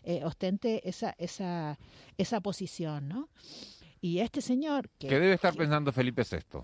eh, 0.03 0.23
ostente 0.25 0.87
esa, 0.89 1.15
esa, 1.19 1.79
esa 2.19 2.41
posición, 2.41 3.09
¿no? 3.09 3.29
Y 4.01 4.21
este 4.21 4.41
señor 4.41 4.89
que, 4.99 5.09
¿Qué 5.09 5.19
debe 5.19 5.35
estar 5.35 5.55
pensando 5.55 5.91
Felipe 5.93 6.23
VI? 6.31 6.61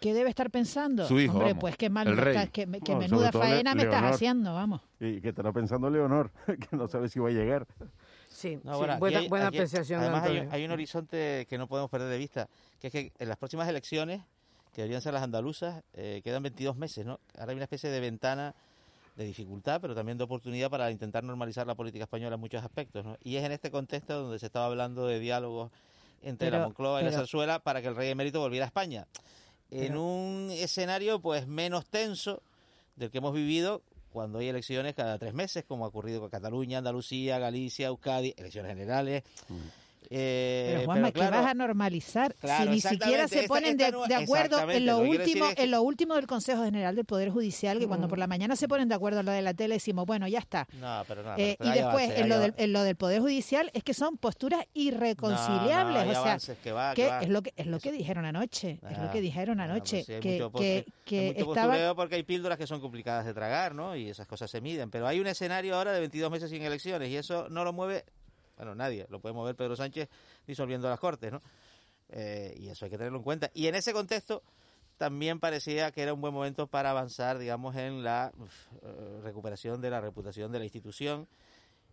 ¿qué 0.00 0.14
debe 0.14 0.30
estar 0.30 0.50
pensando? 0.50 1.06
Su 1.06 1.20
hijo, 1.20 1.32
Hombre, 1.34 1.48
vamos, 1.50 1.60
pues 1.60 1.76
qué 1.76 1.90
mal, 1.90 2.08
el 2.08 2.14
me 2.14 2.20
rey. 2.22 2.34
estás- 2.36 2.50
que, 2.50 2.66
me- 2.66 2.80
que 2.80 2.92
No, 2.92 2.98
menuda 3.00 3.30
faena 3.32 3.74
me 3.74 3.82
estás 3.82 4.02
haciendo, 4.14 4.54
vamos. 4.54 4.80
Y 4.98 5.20
que 5.20 5.28
estará 5.28 5.52
pensando 5.52 5.90
Leonor, 5.90 6.30
que 6.70 6.74
no 6.76 6.88
sabe 6.88 7.08
si 7.10 7.18
va 7.20 7.28
a 7.28 7.32
llegar. 7.32 7.66
Sí, 8.28 8.58
No, 8.64 8.72
sí, 8.72 8.78
bueno, 8.78 8.98
buena, 8.98 9.18
hay- 9.18 9.28
buena 9.28 9.48
aquí- 9.48 9.58
apreciación 9.58 10.00
de 10.00 10.06
Además, 10.06 10.52
hay 10.52 10.64
un 10.64 10.70
horizonte 10.70 11.46
que 11.50 11.58
no 11.58 11.66
podemos 11.66 11.90
perder 11.90 12.08
de 12.08 12.16
vista, 12.16 12.48
que 12.80 12.86
es 12.86 12.92
que 12.92 13.12
en 13.18 13.28
las 13.28 13.36
próximas 13.36 13.68
elecciones, 13.68 14.22
que 14.72 14.80
deberían 14.82 15.02
ser 15.02 15.12
las 15.12 15.22
andaluzas, 15.22 15.82
eh, 15.92 16.22
quedan 16.24 16.42
22 16.44 16.76
meses, 16.76 17.04
¿no? 17.04 17.18
Ahora 17.38 17.50
hay 17.50 17.56
una 17.56 17.64
especie 17.64 17.90
de 17.90 18.00
ventana 18.00 18.54
de 19.16 19.24
dificultad, 19.24 19.80
pero 19.82 19.94
también 19.94 20.16
de 20.16 20.24
oportunidad 20.24 20.70
para 20.70 20.90
intentar 20.90 21.24
normalizar 21.24 21.66
la 21.66 21.74
política 21.74 22.04
española 22.04 22.36
en 22.36 22.40
muchos 22.40 22.62
aspectos, 22.64 23.04
¿no? 23.04 23.18
Y 23.22 23.36
es 23.36 23.44
en 23.44 23.52
este 23.52 23.70
contexto 23.70 24.22
donde 24.22 24.38
se 24.38 24.46
estaba 24.46 24.64
hablando 24.66 25.06
de 25.06 25.18
diálogos 25.18 25.70
entre 26.22 26.48
Pero- 26.48 26.58
la 26.58 26.64
Moncloa 26.66 27.00
y 27.00 27.04
la 27.04 27.12
Zarzuela 27.12 27.58
para 27.60 27.80
que 27.82 27.88
el 27.88 27.96
rey 27.96 28.10
emérito 28.10 28.40
volviera 28.40 28.66
a 28.66 28.68
España. 28.68 29.06
En 29.70 29.88
Pero- 29.88 30.02
un 30.04 30.48
escenario, 30.50 31.20
pues, 31.20 31.46
menos 31.46 31.86
tenso 31.86 32.42
del 32.96 33.10
que 33.10 33.18
hemos 33.18 33.32
vivido 33.32 33.82
cuando 34.12 34.40
hay 34.40 34.48
elecciones 34.48 34.94
cada 34.94 35.18
tres 35.18 35.32
meses, 35.34 35.64
como 35.64 35.84
ha 35.84 35.88
ocurrido 35.88 36.20
con 36.20 36.30
Cataluña, 36.30 36.78
Andalucía, 36.78 37.38
Galicia, 37.38 37.86
Euskadi, 37.86 38.34
elecciones 38.36 38.72
generales. 38.72 39.22
Eh, 40.12 40.72
Pero 40.74 40.84
Juanma, 40.86 41.12
claro, 41.12 41.30
¿qué 41.30 41.36
vas 41.38 41.46
a 41.46 41.54
normalizar 41.54 42.34
claro, 42.34 42.64
si 42.64 42.70
ni 42.70 42.80
siquiera 42.80 43.28
se 43.28 43.44
ponen 43.46 43.80
esta- 43.80 43.92
de, 43.92 43.96
esta 44.02 44.08
de 44.08 44.14
no- 44.16 44.20
acuerdo 44.22 44.70
en 44.70 44.84
lo 44.86 44.98
último 44.98 45.44
es 45.46 45.58
en 45.58 45.70
lo 45.70 45.82
último 45.82 46.14
del 46.16 46.26
Consejo 46.26 46.64
General 46.64 46.96
del 46.96 47.04
Poder 47.04 47.30
Judicial 47.30 47.78
que 47.78 47.86
cuando 47.86 48.08
por 48.08 48.18
la 48.18 48.26
mañana 48.26 48.56
se 48.56 48.66
ponen 48.66 48.88
de 48.88 48.96
acuerdo 48.96 49.20
en 49.20 49.26
lo 49.26 49.32
de 49.32 49.42
la 49.42 49.54
tele 49.54 49.74
decimos 49.76 50.06
bueno 50.06 50.26
ya 50.26 50.40
está 50.40 50.66
No, 50.80 51.04
pero 51.06 51.22
no, 51.22 51.36
Eh, 51.36 51.54
pero 51.58 51.70
y 51.70 51.74
después 51.74 52.10
en, 52.10 52.28
lo 52.28 52.40
del, 52.40 52.54
en 52.56 52.72
lo 52.72 52.82
del 52.82 52.96
Poder 52.96 53.20
Judicial 53.20 53.70
es 53.72 53.84
que 53.84 53.94
son 53.94 54.16
posturas 54.16 54.64
irreconciliables 54.74 56.04
No, 56.04 56.10
o 56.10 56.12
sea 56.12 56.20
avances, 56.22 56.58
que 56.58 56.72
va, 56.72 56.94
que 56.94 57.02
que 57.02 57.08
va. 57.08 57.20
es 57.20 57.28
lo 57.28 57.42
que 57.42 57.52
es 57.56 57.66
lo 57.66 57.78
que 57.78 57.92
dijeron 57.92 58.24
anoche 58.24 58.80
es 58.90 58.98
lo 58.98 59.04
Ah, 59.04 59.10
que 59.12 59.20
dijeron 59.20 59.60
ah, 59.60 59.64
anoche 59.64 60.04
pues 60.04 60.06
sí, 60.06 60.20
que, 60.20 60.40
mucho 60.42 60.50
que, 61.04 61.34
postureo 61.44 61.94
porque 61.96 62.16
hay 62.16 62.22
píldoras 62.24 62.58
que 62.58 62.66
son 62.66 62.80
complicadas 62.80 63.24
de 63.26 63.32
tragar, 63.34 63.74
¿no? 63.74 63.94
Y 63.96 64.08
esas 64.10 64.26
cosas 64.26 64.50
se 64.50 64.60
miden. 64.60 64.90
Pero 64.90 65.06
hay 65.06 65.20
un 65.20 65.26
escenario 65.26 65.76
ahora 65.76 65.92
de 65.92 66.00
22 66.00 66.30
meses 66.30 66.50
sin 66.50 66.62
elecciones 66.62 67.08
y 67.10 67.16
eso 67.16 67.48
no 67.48 67.64
lo 67.64 67.72
mueve, 67.72 68.04
bueno, 68.60 68.74
nadie. 68.74 69.06
Lo 69.08 69.20
puede 69.20 69.34
mover 69.34 69.56
Pedro 69.56 69.74
Sánchez 69.74 70.08
disolviendo 70.46 70.88
las 70.88 71.00
Cortes, 71.00 71.32
¿no? 71.32 71.40
Eh, 72.10 72.54
y 72.58 72.68
eso 72.68 72.84
hay 72.84 72.90
que 72.90 72.98
tenerlo 72.98 73.18
en 73.18 73.24
cuenta. 73.24 73.50
Y 73.54 73.66
en 73.68 73.74
ese 73.74 73.92
contexto 73.92 74.42
también 74.98 75.40
parecía 75.40 75.90
que 75.92 76.02
era 76.02 76.12
un 76.12 76.20
buen 76.20 76.34
momento 76.34 76.66
para 76.66 76.90
avanzar, 76.90 77.38
digamos, 77.38 77.74
en 77.76 78.02
la 78.02 78.32
eh, 78.82 79.20
recuperación 79.22 79.80
de 79.80 79.88
la 79.88 80.00
reputación 80.02 80.52
de 80.52 80.58
la 80.58 80.64
institución, 80.64 81.26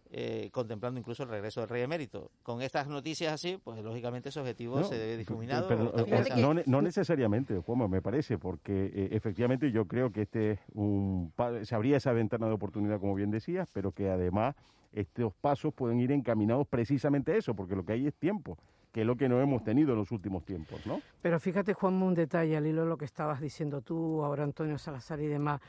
eh, 0.10 0.50
contemplando 0.52 1.00
incluso 1.00 1.24
el 1.24 1.30
regreso 1.30 1.62
del 1.62 1.70
rey 1.70 1.84
emérito. 1.84 2.32
Con 2.44 2.62
estas 2.62 2.88
noticias 2.88 3.32
así, 3.32 3.60
pues 3.64 3.82
lógicamente 3.82 4.28
ese 4.30 4.40
objetivo 4.42 4.78
No, 4.80 4.86
se 4.86 4.98
debe 4.98 5.16
difuminado. 5.16 5.68
pero, 5.70 5.94
no, 6.36 6.54
ne- 6.54 6.64
no 6.66 6.82
necesariamente, 6.82 7.58
Juanma, 7.60 7.88
me 7.88 8.02
parece, 8.02 8.38
porque 8.38 8.88
eh, 8.94 9.10
efectivamente 9.12 9.72
yo 9.72 9.86
creo 9.86 10.12
que 10.12 10.24
este 10.24 10.52
es 10.52 10.60
un 10.74 11.32
se 11.64 11.76
abría 11.76 11.96
esa 11.96 12.12
ventana 12.12 12.48
de 12.48 12.54
oportunidad, 12.54 13.00
como 13.00 13.16
bien 13.16 13.32
decías, 13.32 13.70
pero 13.72 13.94
que 13.94 14.10
además 14.10 14.56
estos 14.92 15.34
pasos 15.34 15.74
pueden 15.74 16.00
ir 16.00 16.12
encaminados 16.12 16.68
precisamente 16.68 17.32
a 17.34 17.36
eso, 17.38 17.56
porque 17.56 17.76
lo 17.76 17.86
que 17.86 17.94
hay 17.94 18.08
es 18.08 18.16
tiempo, 18.16 18.58
que 18.92 19.02
es 19.02 19.08
lo 19.08 19.16
que 19.16 19.30
no 19.30 19.40
hemos 19.42 19.64
tenido 19.64 19.92
en 19.92 20.00
los 20.00 20.12
últimos 20.12 20.44
tiempos, 20.46 20.86
¿no? 20.86 21.02
Pero 21.22 21.40
fíjate, 21.40 21.74
Juanma, 21.74 22.06
un 22.06 22.14
detalle 22.14 22.58
al 22.58 22.66
hilo 22.66 22.84
de 22.84 22.90
lo 22.90 22.98
que 22.98 23.06
estabas 23.06 23.42
diciendo 23.42 23.82
tú, 23.82 24.24
ahora 24.24 24.44
Antonio 24.44 24.78
Salazar 24.78 25.20
y 25.22 25.28
demás. 25.28 25.62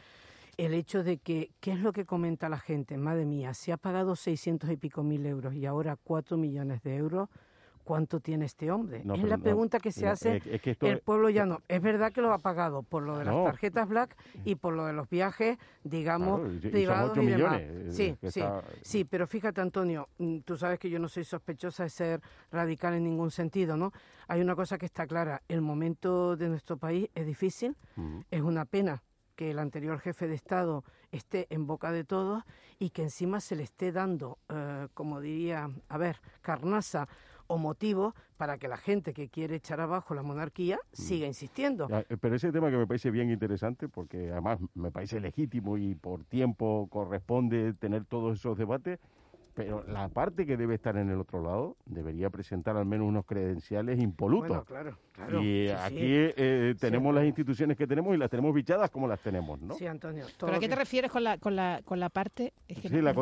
El 0.57 0.75
hecho 0.75 1.05
de 1.05 1.19
que, 1.19 1.51
¿qué 1.61 1.73
es 1.73 1.81
lo 1.81 1.93
que 1.93 2.05
comenta 2.05 2.49
la 2.49 2.59
gente? 2.59 2.97
Madre 2.97 3.25
mía, 3.25 3.55
si 3.55 3.71
ha 3.71 3.77
pagado 3.77 4.17
600 4.17 4.71
y 4.71 4.77
pico 4.77 5.05
mil 5.05 5.25
euros 5.25 5.55
y 5.55 5.67
ahora 5.67 5.97
4 6.03 6.37
millones 6.37 6.83
de 6.83 6.97
euros, 6.97 7.29
¿cuánto 7.89 8.21
tiene 8.21 8.45
este 8.45 8.71
hombre? 8.71 9.01
No, 9.03 9.15
es 9.15 9.23
la 9.25 9.39
no, 9.39 9.43
pregunta 9.43 9.81
que 9.81 9.93
se 9.93 10.05
no, 10.05 10.13
hace 10.13 10.37
es- 10.37 10.47
es 10.47 10.61
que 10.61 10.73
esto 10.73 10.87
el 10.87 11.01
pueblo 11.01 11.31
llano. 11.31 11.63
Es 11.69 11.81
verdad 11.81 12.13
que 12.13 12.21
lo 12.21 12.35
ha 12.35 12.39
pagado 12.39 12.83
por 12.83 13.03
lo 13.03 13.17
de 13.17 13.25
las 13.25 13.43
tarjetas 13.45 13.89
black 13.89 14.15
y 14.45 14.57
por 14.57 14.75
lo 14.75 14.85
de 14.85 14.93
los 14.93 15.09
viajes, 15.09 15.57
digamos, 15.85 16.41
Claro, 16.41 16.55
y- 16.55 16.71
privados 16.71 17.17
y 17.17 17.21
demás. 17.27 17.33
millones, 17.33 17.63
eh, 17.63 17.93
Sí, 17.93 18.17
sí, 18.31 18.41
está- 18.41 18.63
sí, 18.83 19.05
pero 19.07 19.27
fíjate, 19.27 19.63
Antonio, 19.63 20.07
mm, 20.19 20.41
tú 20.41 20.59
sabes 20.59 20.79
que 20.79 20.91
yo 20.91 20.99
no 20.99 21.09
soy 21.09 21.25
sospechosa 21.25 21.85
de 21.85 21.89
ser 21.89 22.21
radical 22.53 22.93
en 22.93 23.05
ningún 23.05 23.31
sentido, 23.31 23.75
¿no? 23.79 23.91
Hay 24.27 24.43
una 24.43 24.55
cosa 24.55 24.77
que 24.77 24.85
está 24.85 25.07
clara, 25.07 25.41
el 25.49 25.63
momento 25.63 26.37
de 26.37 26.51
nuestro 26.51 26.77
país 26.77 27.09
es 27.15 27.25
difícil, 27.25 27.75
es 28.31 28.43
una 28.43 28.67
pena 28.67 29.03
que 29.35 29.53
el 29.53 29.61
anterior 29.61 29.99
jefe 30.01 30.27
de 30.27 30.35
Estado 30.35 30.85
esté 31.13 31.47
en 31.49 31.67
boca 31.67 31.91
de 31.93 32.03
todos 32.05 32.43
y 32.81 32.91
que 32.91 33.03
encima 33.03 33.41
se 33.41 33.55
le 33.57 33.63
esté 33.63 33.93
dando, 33.93 34.37
eh, 34.51 34.89
como 34.95 35.21
diría, 35.21 35.71
a 35.89 35.97
ver, 35.97 36.21
carnaza 36.43 37.09
o 37.49 37.59
motivo 37.59 38.15
para 38.37 38.59
que 38.59 38.69
la 38.69 38.77
gente 38.77 39.13
que 39.13 39.29
quiere 39.29 39.57
echar 39.57 39.81
abajo 39.81 40.15
la 40.15 40.23
monarquía 40.23 40.79
siga 40.93 41.27
insistiendo. 41.27 41.89
Ya, 41.89 42.01
eh, 42.01 42.17
Pero 42.21 42.37
ese 42.37 42.53
tema 42.53 42.71
que 42.71 42.77
me 42.77 42.87
parece 42.87 43.11
bien 43.11 43.31
interesante, 43.31 43.89
porque 43.89 44.31
además 44.31 44.61
me 44.75 44.93
parece 44.93 45.21
legítimo 45.21 45.77
y 45.77 45.95
por 45.95 46.25
tiempo 46.25 46.89
corresponde 46.91 47.75
tener 47.75 48.05
todos 48.05 48.39
esos 48.39 48.57
debates, 48.57 49.01
pero 49.55 49.83
la 49.83 50.09
parte 50.09 50.47
que 50.47 50.57
debe 50.57 50.77
estar 50.77 50.97
en 50.97 51.11
el 51.11 51.19
otro 51.19 51.43
lado 51.43 51.77
debería 51.85 52.31
presentar 52.31 52.77
al 52.77 52.87
menos 52.87 53.09
unos 53.09 53.27
credenciales 53.27 53.99
impolutos. 53.99 54.49
Bueno, 54.49 54.65
claro, 54.65 54.99
y 55.43 55.69
aquí 55.69 55.99
eh, 56.01 56.75
tenemos 56.79 57.15
las 57.15 57.25
instituciones 57.25 57.77
que 57.77 57.87
tenemos 57.87 58.15
y 58.15 58.19
las 58.19 58.31
tenemos 58.31 58.55
bichadas 58.55 58.91
como 58.91 59.07
las 59.07 59.21
tenemos, 59.21 59.61
¿no? 59.61 59.75
Sí, 59.75 59.87
Antonio. 59.87 60.25
¿Pero 60.39 60.55
a 60.55 60.59
qué 60.59 60.69
te 60.69 60.77
refieres 60.77 61.11
con 61.11 61.25
la, 61.25 61.39
con 61.39 61.57
la, 61.57 61.81
con 61.85 62.01
la 62.01 62.09
parte? 62.09 62.53
sí, 62.69 62.89
la, 63.01 63.13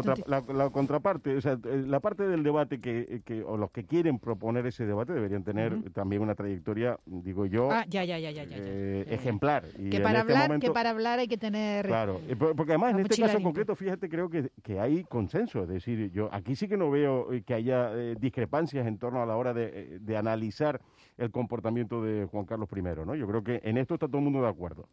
la, 0.48 0.70
contraparte, 0.70 1.36
o 1.36 1.40
sea, 1.40 1.58
eh, 1.64 1.84
la 1.86 2.00
parte 2.00 2.26
del 2.28 2.42
debate 2.42 2.80
que, 2.80 3.22
que, 3.24 3.42
o 3.42 3.56
los 3.56 3.70
que 3.70 3.84
quieren 3.84 4.18
proponer 4.18 4.66
ese 4.66 4.86
debate 4.86 5.12
deberían 5.12 5.44
tener 5.44 5.90
también 5.92 6.22
una 6.22 6.34
trayectoria, 6.34 6.98
digo 7.06 7.46
yo, 7.46 7.70
ah, 7.70 7.84
ya, 7.88 8.04
ya, 8.04 8.18
ya, 8.18 8.30
ya, 8.30 8.44
eh, 8.48 9.06
ejemplar. 9.08 9.64
que, 9.64 10.00
para 10.00 10.20
este 10.20 10.32
hablar, 10.32 10.60
que 10.60 10.70
para 10.70 10.90
hablar 10.90 11.18
hay 11.18 11.28
que 11.28 11.38
tener... 11.38 11.86
Claro, 11.86 12.20
porque 12.56 12.72
además 12.72 12.94
en 12.94 13.00
este 13.00 13.20
caso 13.20 13.40
concreto, 13.42 13.74
fíjate, 13.74 14.08
creo 14.08 14.28
que, 14.28 14.50
que 14.62 14.78
hay 14.80 15.04
consenso, 15.04 15.62
es 15.62 15.68
decir, 15.68 16.10
yo 16.12 16.28
aquí 16.32 16.56
sí 16.56 16.68
que 16.68 16.76
no 16.76 16.90
veo 16.90 17.28
que 17.44 17.54
haya 17.54 17.94
discrepancias 18.14 18.86
en 18.86 18.98
torno 18.98 19.22
a 19.22 19.26
la 19.26 19.36
hora 19.36 19.54
de, 19.54 19.98
de 20.00 20.16
analizar 20.16 20.80
el 21.18 21.30
comportamiento 21.30 21.85
de 21.86 22.26
Juan 22.26 22.44
Carlos 22.44 22.68
I, 22.74 22.82
¿no? 22.82 23.14
Yo 23.14 23.26
creo 23.26 23.42
que 23.42 23.60
en 23.64 23.78
esto 23.78 23.94
está 23.94 24.06
todo 24.06 24.18
el 24.18 24.24
mundo 24.24 24.42
de 24.42 24.48
acuerdo. 24.48 24.88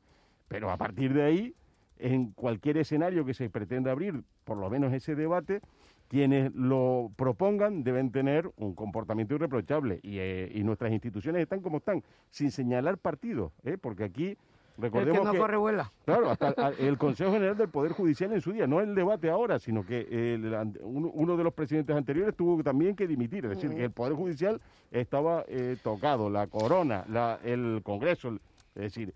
Pero 0.48 0.70
a 0.70 0.78
partir 0.78 1.14
de 1.14 1.24
ahí, 1.24 1.56
en 1.98 2.32
cualquier 2.32 2.78
escenario 2.78 3.26
que 3.26 3.34
se 3.34 3.50
pretenda 3.50 3.92
abrir, 3.92 4.24
por 4.44 4.58
lo 4.58 4.70
menos 4.70 4.94
ese 4.94 5.16
debate, 5.16 5.62
quienes 6.08 6.54
lo 6.54 7.12
propongan 7.16 7.84
deben 7.84 8.12
tener 8.12 8.52
un 8.58 8.76
comportamiento 8.76 9.36
irreprochable 9.36 10.00
y, 10.04 10.18
eh, 10.20 10.62
nuestras 10.64 10.92
instituciones 10.92 11.42
están 11.42 11.62
como 11.62 11.78
están, 11.78 12.04
sin 12.30 12.52
señalar 12.52 12.98
partidos, 12.98 13.52
¿eh? 13.64 13.78
porque 13.80 14.04
aquí 14.04 14.38
Recordemos 14.78 15.20
el 15.20 15.32
que 15.32 15.38
no 15.38 15.42
corre 15.42 15.58
vuela. 15.58 15.92
Claro, 16.06 16.30
hasta 16.32 16.70
el 16.80 16.98
Consejo 16.98 17.32
General 17.32 17.56
del 17.56 17.70
Poder 17.70 17.92
Judicial 17.92 18.34
en 18.34 18.42
su 18.42 18.52
día, 18.52 18.66
no 18.66 18.82
el 18.82 18.96
debate 18.96 19.30
ahora, 19.30 19.60
sino 19.60 19.86
que 19.86 20.40
uno 20.84 21.38
de 21.38 21.44
los 21.44 21.54
presidentes 21.54 21.96
anteriores 21.96 22.36
tuvo 22.36 22.64
también 22.64 22.96
que 22.96 23.08
dimitir, 23.08 23.46
es 23.46 23.52
decir, 23.52 23.70
que 23.72 23.86
el 23.86 23.92
Poder 23.92 24.14
Judicial 24.14 24.60
estaba 24.92 25.46
eh, 25.48 25.78
tocado, 25.84 26.30
la 26.30 26.48
corona, 26.48 27.06
la, 27.10 27.40
el 27.44 27.82
Congreso, 27.84 28.38
es 28.76 28.82
decir, 28.82 29.14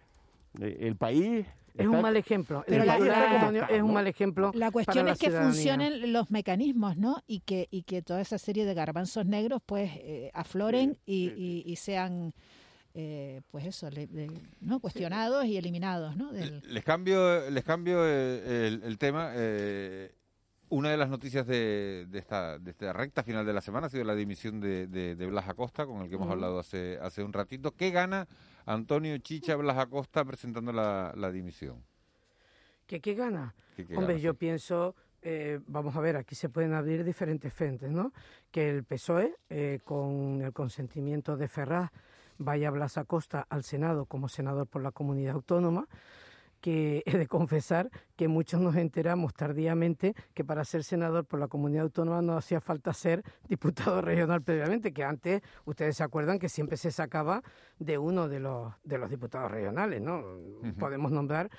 eh, 0.59 0.77
el 0.81 0.95
país 0.95 1.45
es 1.77 1.87
un 1.87 2.01
mal 2.01 2.17
ejemplo. 2.17 2.63
el 2.67 2.85
la, 2.85 3.67
es 3.69 3.81
un 3.81 3.93
mal 3.93 4.07
ejemplo. 4.07 4.51
La 4.55 4.71
cuestión 4.71 5.07
es 5.07 5.19
que 5.19 5.29
funcionen 5.29 6.11
los 6.11 6.31
mecanismos, 6.31 6.97
¿no? 6.97 7.21
Y 7.27 7.41
que 7.41 7.67
y 7.69 7.83
que 7.83 8.01
toda 8.01 8.21
esa 8.21 8.37
serie 8.37 8.65
de 8.65 8.73
garbanzos 8.73 9.25
negros, 9.25 9.61
pues, 9.65 9.91
eh, 9.95 10.31
afloren 10.33 10.97
y, 11.05 11.63
y, 11.65 11.75
sean 11.75 12.33
eh, 12.99 13.41
pues 13.51 13.63
eso, 13.63 13.91
¿no? 14.59 14.79
cuestionados 14.79 15.45
y 15.45 15.55
eliminados. 15.55 16.17
¿no? 16.17 16.31
Les 16.31 16.83
cambio, 16.83 17.47
les 17.47 17.63
cambio 17.63 17.99
eh, 18.03 18.79
el, 18.83 18.97
tema. 18.97 19.33
Eh, 19.35 20.15
una 20.69 20.89
de 20.89 20.97
las 20.97 21.07
noticias 21.07 21.45
de, 21.45 22.07
esta, 22.11 22.57
de 22.57 22.71
esta 22.71 22.93
recta 22.93 23.21
final 23.21 23.45
de 23.45 23.53
la 23.53 23.61
semana 23.61 23.85
ha 23.85 23.89
sido 23.91 24.03
la 24.03 24.15
dimisión 24.15 24.59
de, 24.59 24.87
de, 24.87 25.27
Blas 25.27 25.47
Acosta, 25.47 25.85
con 25.85 26.01
el 26.01 26.09
que 26.09 26.15
hemos 26.15 26.31
hablado 26.31 26.57
hace, 26.57 26.97
hace 26.99 27.21
un 27.21 27.33
ratito. 27.33 27.75
¿Qué 27.75 27.91
gana 27.91 28.27
Antonio 28.65 29.15
Chicha 29.19 29.55
Blas 29.55 29.77
Acosta 29.77 30.25
presentando 30.25 30.73
la, 30.73 31.31
dimisión? 31.31 31.83
¿Qué, 32.87 32.99
qué 32.99 33.13
gana? 33.13 33.53
Hombre, 33.95 34.19
yo 34.19 34.33
pienso... 34.33 34.95
vamos 35.67 35.95
a 35.95 36.01
ver, 36.01 36.17
aquí 36.17 36.33
se 36.33 36.49
pueden 36.49 36.73
abrir 36.73 37.03
diferentes 37.03 37.53
frentes, 37.53 37.91
¿no? 37.91 38.11
Que 38.49 38.71
el 38.71 38.85
PSOE, 38.85 39.35
con 39.83 40.41
el 40.41 40.51
consentimiento 40.51 41.37
de 41.37 41.47
Ferraz, 41.47 41.91
vaya 42.37 42.71
Blas 42.71 42.97
Acosta 42.97 43.45
al 43.49 43.63
Senado 43.63 44.05
como 44.05 44.27
senador 44.27 44.67
por 44.67 44.81
la 44.81 44.91
comunidad 44.91 45.35
autónoma, 45.35 45.87
que 46.61 47.03
he 47.05 47.17
de 47.17 47.27
confesar 47.27 47.89
que 48.15 48.27
muchos 48.27 48.61
nos 48.61 48.75
enteramos 48.75 49.33
tardíamente 49.33 50.15
que 50.33 50.43
para 50.43 50.65
ser 50.65 50.83
senador 50.83 51.25
por 51.25 51.39
la 51.39 51.47
comunidad 51.47 51.83
autónoma 51.83 52.21
no 52.21 52.37
hacía 52.37 52.61
falta 52.61 52.93
ser 52.93 53.23
diputado 53.47 54.01
regional 54.01 54.41
previamente, 54.41 54.93
que 54.93 55.03
antes 55.03 55.41
ustedes 55.65 55.97
se 55.97 56.03
acuerdan 56.03 56.39
que 56.39 56.49
siempre 56.49 56.77
se 56.77 56.91
sacaba 56.91 57.43
de 57.79 57.97
uno 57.97 58.27
de 58.27 58.39
los, 58.39 58.73
de 58.83 58.97
los 58.97 59.09
diputados 59.09 59.51
regionales, 59.51 60.01
¿no? 60.01 60.23
Podemos 60.79 61.11
nombrar 61.11 61.49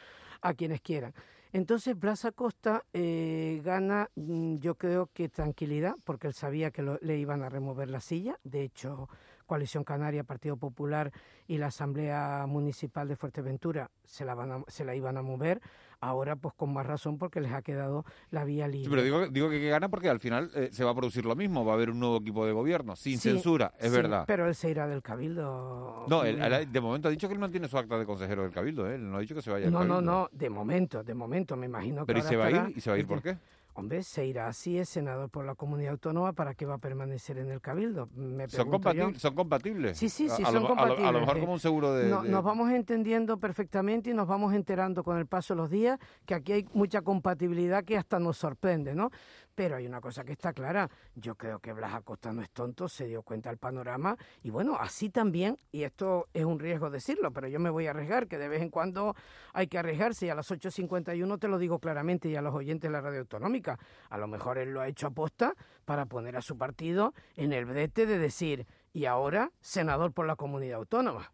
a 0.40 0.54
quienes 0.54 0.80
quieran. 0.80 1.14
Entonces 1.52 1.98
Blas 1.98 2.24
Acosta 2.24 2.84
eh, 2.92 3.60
gana, 3.64 4.10
mm, 4.16 4.56
yo 4.56 4.74
creo 4.74 5.08
que 5.12 5.28
tranquilidad, 5.28 5.94
porque 6.04 6.26
él 6.26 6.34
sabía 6.34 6.70
que 6.70 6.82
le 7.00 7.18
iban 7.18 7.42
a 7.42 7.48
remover 7.48 7.88
la 7.88 8.00
silla. 8.00 8.38
De 8.44 8.62
hecho, 8.62 9.08
Coalición 9.48 9.82
Canaria, 9.82 10.22
Partido 10.22 10.56
Popular 10.56 11.10
y 11.48 11.58
la 11.58 11.66
Asamblea 11.68 12.44
Municipal 12.46 13.08
de 13.08 13.16
Fuerteventura 13.16 13.90
se 14.04 14.24
la, 14.24 14.34
van 14.34 14.64
se 14.68 14.84
la 14.84 14.94
iban 14.94 15.16
a 15.16 15.22
mover. 15.22 15.60
Ahora, 16.00 16.36
pues 16.36 16.54
con 16.54 16.72
más 16.72 16.86
razón, 16.86 17.18
porque 17.18 17.40
les 17.40 17.50
ha 17.52 17.62
quedado 17.62 18.04
la 18.30 18.44
vía 18.44 18.68
libre. 18.68 18.88
pero 18.88 19.02
digo, 19.02 19.26
digo 19.26 19.50
que, 19.50 19.68
gana 19.68 19.88
porque 19.88 20.08
al 20.08 20.20
final 20.20 20.48
eh, 20.54 20.68
se 20.70 20.84
va 20.84 20.92
a 20.92 20.94
producir 20.94 21.24
lo 21.24 21.34
mismo. 21.34 21.64
Va 21.64 21.72
a 21.72 21.74
haber 21.74 21.90
un 21.90 21.98
nuevo 21.98 22.18
equipo 22.18 22.46
de 22.46 22.52
gobierno, 22.52 22.94
sin 22.94 23.18
censura, 23.18 23.72
es 23.80 23.90
verdad. 23.90 24.24
Pero 24.28 24.46
él 24.46 24.54
se 24.54 24.70
irá 24.70 24.86
del 24.86 25.02
Cabildo. 25.02 26.04
No, 26.06 26.22
de 26.22 26.80
momento 26.80 27.08
ha 27.08 27.10
dicho 27.10 27.26
que 27.26 27.34
él 27.34 27.40
mantiene 27.40 27.66
su 27.66 27.76
acta 27.76 27.98
de 27.98 28.06
consejero 28.06 28.42
del 28.42 28.52
Cabildo. 28.52 28.88
¿eh? 28.88 28.94
Él 28.94 29.10
no 29.10 29.16
ha 29.16 29.20
dicho 29.20 29.34
que 29.34 29.42
se 29.42 29.50
vaya 29.50 29.68
No, 29.70 29.82
no, 29.82 30.00
no, 30.00 30.28
de 30.30 30.50
momento, 30.50 31.02
de 31.02 31.14
momento, 31.14 31.56
me 31.56 31.66
imagino 31.66 32.02
que. 32.02 32.12
Pero 32.12 32.18
¿y 32.20 32.22
se 32.22 32.36
va 32.36 32.46
a 32.46 32.50
ir? 32.50 32.74
¿Y 32.76 32.80
se 32.80 32.90
va 32.90 32.96
a 32.96 32.98
ir 33.00 33.06
por 33.06 33.20
qué? 33.20 33.38
Hombre, 33.78 34.02
se 34.02 34.26
irá 34.26 34.48
así, 34.48 34.76
es 34.76 34.88
senador 34.88 35.30
por 35.30 35.44
la 35.44 35.54
comunidad 35.54 35.92
autónoma, 35.92 36.32
¿para 36.32 36.52
qué 36.54 36.66
va 36.66 36.74
a 36.74 36.78
permanecer 36.78 37.38
en 37.38 37.52
el 37.52 37.60
cabildo? 37.60 38.08
¿Son, 38.48 38.68
compatibles, 38.68 39.22
¿Son 39.22 39.34
compatibles? 39.36 39.96
Sí, 39.96 40.08
sí, 40.08 40.28
sí, 40.28 40.42
son 40.42 40.66
compatibles. 40.66 41.06
A 41.06 41.12
lo, 41.12 41.20
mejor 41.20 41.38
como 41.38 41.52
un 41.52 41.60
seguro 41.60 41.94
de, 41.94 42.08
Nos 42.08 42.42
vamos 42.42 42.72
entendiendo 42.72 43.38
perfectamente 43.38 44.10
y 44.10 44.14
nos 44.14 44.26
vamos 44.26 44.52
enterando 44.52 45.04
con 45.04 45.16
el 45.16 45.26
paso 45.26 45.54
de 45.54 45.58
los 45.58 45.70
días 45.70 45.96
que 46.26 46.34
aquí 46.34 46.52
hay 46.54 46.66
mucha 46.72 47.02
compatibilidad 47.02 47.84
que 47.84 47.96
hasta 47.96 48.18
nos 48.18 48.36
sorprende, 48.36 48.96
¿no? 48.96 49.10
Pero 49.58 49.74
hay 49.74 49.88
una 49.88 50.00
cosa 50.00 50.22
que 50.22 50.30
está 50.30 50.52
clara, 50.52 50.88
yo 51.16 51.34
creo 51.34 51.58
que 51.58 51.72
Blas 51.72 51.92
Acosta 51.92 52.32
no 52.32 52.42
es 52.42 52.50
tonto, 52.50 52.88
se 52.88 53.08
dio 53.08 53.22
cuenta 53.22 53.48
del 53.48 53.58
panorama. 53.58 54.16
Y 54.44 54.50
bueno, 54.50 54.76
así 54.78 55.10
también, 55.10 55.58
y 55.72 55.82
esto 55.82 56.28
es 56.32 56.44
un 56.44 56.60
riesgo 56.60 56.90
decirlo, 56.90 57.32
pero 57.32 57.48
yo 57.48 57.58
me 57.58 57.68
voy 57.68 57.88
a 57.88 57.90
arriesgar, 57.90 58.28
que 58.28 58.38
de 58.38 58.46
vez 58.46 58.62
en 58.62 58.70
cuando 58.70 59.16
hay 59.52 59.66
que 59.66 59.76
arriesgarse. 59.76 60.26
Y 60.26 60.28
a 60.28 60.36
las 60.36 60.48
8.51 60.48 61.40
te 61.40 61.48
lo 61.48 61.58
digo 61.58 61.80
claramente 61.80 62.28
y 62.28 62.36
a 62.36 62.40
los 62.40 62.54
oyentes 62.54 62.88
de 62.88 62.92
la 62.92 63.00
radio 63.00 63.18
autonómica, 63.18 63.80
a 64.08 64.16
lo 64.16 64.28
mejor 64.28 64.58
él 64.58 64.70
lo 64.70 64.80
ha 64.80 64.86
hecho 64.86 65.08
aposta 65.08 65.56
para 65.84 66.06
poner 66.06 66.36
a 66.36 66.40
su 66.40 66.56
partido 66.56 67.12
en 67.34 67.52
el 67.52 67.64
brete 67.64 68.06
de 68.06 68.20
decir, 68.20 68.64
y 68.92 69.06
ahora 69.06 69.50
senador 69.60 70.12
por 70.12 70.28
la 70.28 70.36
comunidad 70.36 70.78
autónoma. 70.78 71.32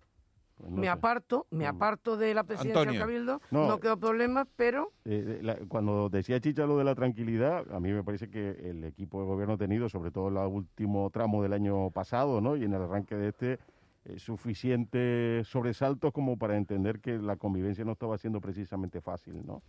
Pues 0.56 0.70
me 0.70 0.88
aparto, 0.88 1.46
me 1.50 1.66
aparto 1.66 2.16
de 2.16 2.32
la 2.32 2.44
presidencia 2.44 2.84
del 2.84 2.98
Cabildo, 2.98 3.40
no, 3.50 3.66
no 3.66 3.80
quedó 3.80 3.98
problema, 3.98 4.46
pero... 4.56 4.92
Eh, 5.04 5.66
cuando 5.68 6.08
decía 6.08 6.40
Chicha 6.40 6.64
lo 6.64 6.78
de 6.78 6.84
la 6.84 6.94
tranquilidad, 6.94 7.64
a 7.72 7.80
mí 7.80 7.92
me 7.92 8.04
parece 8.04 8.30
que 8.30 8.50
el 8.70 8.84
equipo 8.84 9.20
de 9.20 9.26
gobierno 9.26 9.54
ha 9.54 9.58
tenido, 9.58 9.88
sobre 9.88 10.12
todo 10.12 10.28
en 10.28 10.36
el 10.36 10.46
último 10.46 11.10
tramo 11.10 11.42
del 11.42 11.54
año 11.54 11.90
pasado, 11.90 12.40
¿no? 12.40 12.56
y 12.56 12.64
en 12.64 12.72
el 12.72 12.82
arranque 12.82 13.16
de 13.16 13.28
este, 13.28 13.58
eh, 14.06 14.18
suficientes 14.18 15.48
sobresaltos 15.48 16.12
como 16.12 16.36
para 16.36 16.58
entender 16.58 17.00
que 17.00 17.16
la 17.16 17.36
convivencia 17.36 17.86
no 17.86 17.92
estaba 17.92 18.18
siendo 18.18 18.38
precisamente 18.38 19.00
fácil, 19.00 19.40
¿no? 19.46 19.62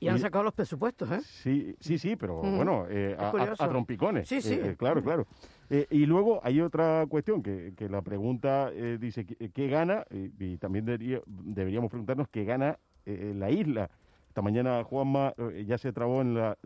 Y, 0.00 0.08
han 0.08 0.18
sacado 0.18 0.42
los 0.42 0.54
presupuestos, 0.54 1.10
¿eh? 1.12 1.20
Sí, 1.20 1.76
sí, 1.78 1.98
sí, 1.98 2.16
pero 2.16 2.40
bueno, 2.40 2.86
eh, 2.88 3.14
a, 3.18 3.68
trompicones. 3.68 4.26
Sí, 4.26 4.40
sí. 4.40 4.58
claro, 4.78 5.02
claro. 5.02 5.26
y 5.68 6.06
luego 6.06 6.40
hay 6.42 6.62
otra 6.62 7.04
cuestión 7.06 7.42
que, 7.42 7.74
que 7.76 7.88
la 7.88 8.00
pregunta 8.00 8.70
dice, 8.98 9.26
¿qué, 9.26 9.68
gana? 9.68 10.04
y 10.10 10.56
también 10.56 10.86
deberíamos 10.86 11.90
preguntarnos 11.90 12.28
qué 12.28 12.44
gana 12.44 12.78
la 13.04 13.50
isla. 13.50 13.90
Esta 14.26 14.42
mañana 14.42 14.82
Juanma 14.82 15.34
ya 15.66 15.78
se 15.78 15.92
trabó 15.92 16.22
en 16.22 16.34
la, 16.34 16.58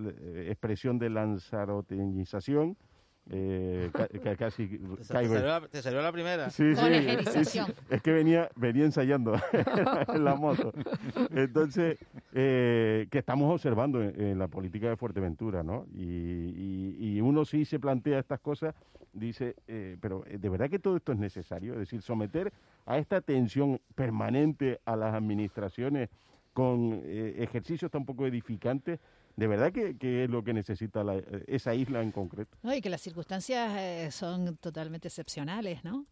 expresión 0.48 0.98
de 0.98 1.10
lanzarotenización 1.10 2.76
eh, 3.28 3.90
casi 4.38 4.68
te, 4.98 5.82
salió 5.82 6.00
la, 6.00 6.12
primera. 6.12 6.48
Sí, 6.50 6.74
sí, 6.76 7.60
Es 7.90 8.00
que 8.02 8.12
venía, 8.12 8.48
venía 8.54 8.84
ensayando 8.84 9.34
en 10.08 10.24
la 10.24 10.36
moto. 10.36 10.72
Entonces, 11.30 11.98
eh, 12.32 13.08
que 13.10 13.18
estamos 13.18 13.52
observando 13.52 14.02
en, 14.02 14.38
la 14.38 14.46
política 14.46 14.88
de 14.88 14.96
Fuerteventura, 14.96 15.62
¿no? 15.62 15.86
Y, 15.92 17.20
uno 17.20 17.44
sí 17.44 17.64
se 17.64 17.80
plantea 17.80 18.20
estas 18.20 18.38
cosas, 18.38 18.74
dice, 19.12 19.56
eh, 19.66 19.96
pero 20.00 20.24
eh, 20.26 20.38
¿de 20.38 20.48
verdad 20.48 20.70
que 20.70 20.78
todo 20.78 20.96
esto 20.96 21.10
es 21.10 21.18
necesario? 21.18 21.72
Es 21.72 21.80
decir, 21.80 22.02
someter 22.02 22.52
a 22.84 22.98
esta 22.98 23.20
tensión 23.20 23.80
permanente 23.96 24.80
a 24.84 24.94
las 24.94 25.12
administraciones 25.12 26.08
con 26.52 27.02
ejercicios 27.04 27.90
tan 27.90 28.06
poco 28.06 28.26
edificantes 28.26 29.00
de 29.36 29.46
verdad 29.46 29.70
que, 29.72 30.24
es 30.24 30.30
lo 30.30 30.42
que 30.42 30.54
necesita 30.54 31.04
esa 31.46 31.74
isla 31.74 32.02
en 32.02 32.10
concreto. 32.10 32.56
No, 32.62 32.74
y 32.74 32.80
que 32.80 32.88
las 32.88 33.02
circunstancias 33.02 33.70
eh, 33.76 34.10
son 34.10 34.56
totalmente 34.56 35.08
excepcionales, 35.08 35.84
¿no? 35.84 36.06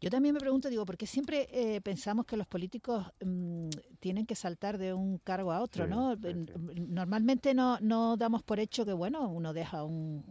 Yo 0.00 0.08
también 0.08 0.34
me 0.34 0.40
pregunto, 0.40 0.70
digo, 0.70 0.86
¿por 0.86 0.96
qué 0.96 1.06
siempre 1.06 1.48
eh, 1.52 1.80
pensamos 1.82 2.24
que 2.24 2.38
los 2.38 2.46
políticos 2.46 3.06
mm, 3.22 3.68
tienen 4.00 4.24
que 4.24 4.34
saltar 4.34 4.78
de 4.78 4.94
un 4.94 5.18
cargo 5.18 5.52
a 5.52 5.60
otro, 5.60 5.86
¿no? 5.86 6.16
Normalmente 6.16 7.52
no, 7.52 7.78
no 7.80 8.16
damos 8.16 8.42
por 8.42 8.58
hecho 8.58 8.86
que, 8.86 8.94
bueno, 8.94 9.28
uno 9.28 9.52
deja 9.52 9.84
un, 9.84 10.24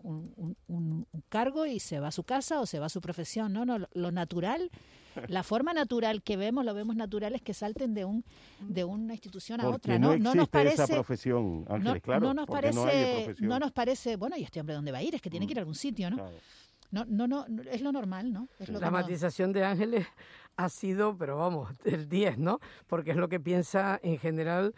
un, 0.68 1.08
cargo 1.30 1.68
y 1.68 1.80
se 1.80 2.00
va 2.00 2.08
a 2.08 2.12
su 2.12 2.24
casa 2.24 2.60
o 2.60 2.66
se 2.66 2.80
va 2.80 2.88
a 2.88 2.90
su 2.90 3.02
profesión, 3.02 3.54
¿no? 3.54 3.66
no 3.66 3.78
lo 3.94 4.12
natural 4.12 4.72
la 5.28 5.44
forma 5.44 5.74
natural 5.74 6.22
que 6.22 6.38
vemos, 6.38 6.66
lo 6.66 6.74
vemos 6.74 6.96
natural, 6.96 7.36
es 7.36 7.42
que 7.42 7.54
salten 7.54 7.94
de 7.94 8.06
un 8.06 8.24
de 8.60 8.84
una 8.84 9.14
institución 9.14 9.62
a 9.62 9.70
otra. 9.70 10.00
No, 10.00 10.18
no, 10.18 10.36
nos 10.36 10.50
parece, 10.50 10.84
esa 10.84 10.88
profesión, 10.88 11.66
Ángeles, 11.70 12.02
claro. 12.02 12.28
No 12.28 12.34
nos 12.34 12.48
parece, 12.48 13.36
no, 13.40 13.60
nos 13.60 13.72
parece, 13.72 14.16
bueno, 14.16 14.38
¿y 14.38 14.44
este 14.44 14.60
hombre 14.60 14.76
dónde 14.76 14.92
va 14.92 15.00
a 15.00 15.04
ir? 15.04 15.16
Es 15.16 15.22
que 15.22 15.30
tiene 15.30 15.46
que 15.46 15.54
ir 15.54 15.60
a 15.60 15.62
algún 15.62 15.76
sitio, 15.76 16.10
¿no? 16.10 16.18
No, 16.92 17.06
no, 17.06 17.28
no, 17.28 17.46
es 17.72 17.82
lo 17.82 17.92
normal, 17.92 18.34
¿no? 18.34 18.48
Es 18.60 18.70
lo 18.70 18.80
la 18.80 18.90
matización 18.90 19.54
de 19.54 19.64
Ángeles 19.64 20.08
ha 20.56 20.70
sido, 20.70 21.16
pero 21.18 21.38
vamos, 21.38 21.72
el 21.86 22.10
10, 22.10 22.38
¿no? 22.38 22.60
Porque 22.88 23.12
es 23.12 23.18
lo 23.18 23.30
que 23.30 23.40
piensa 23.40 24.00
en 24.02 24.18
general 24.18 24.74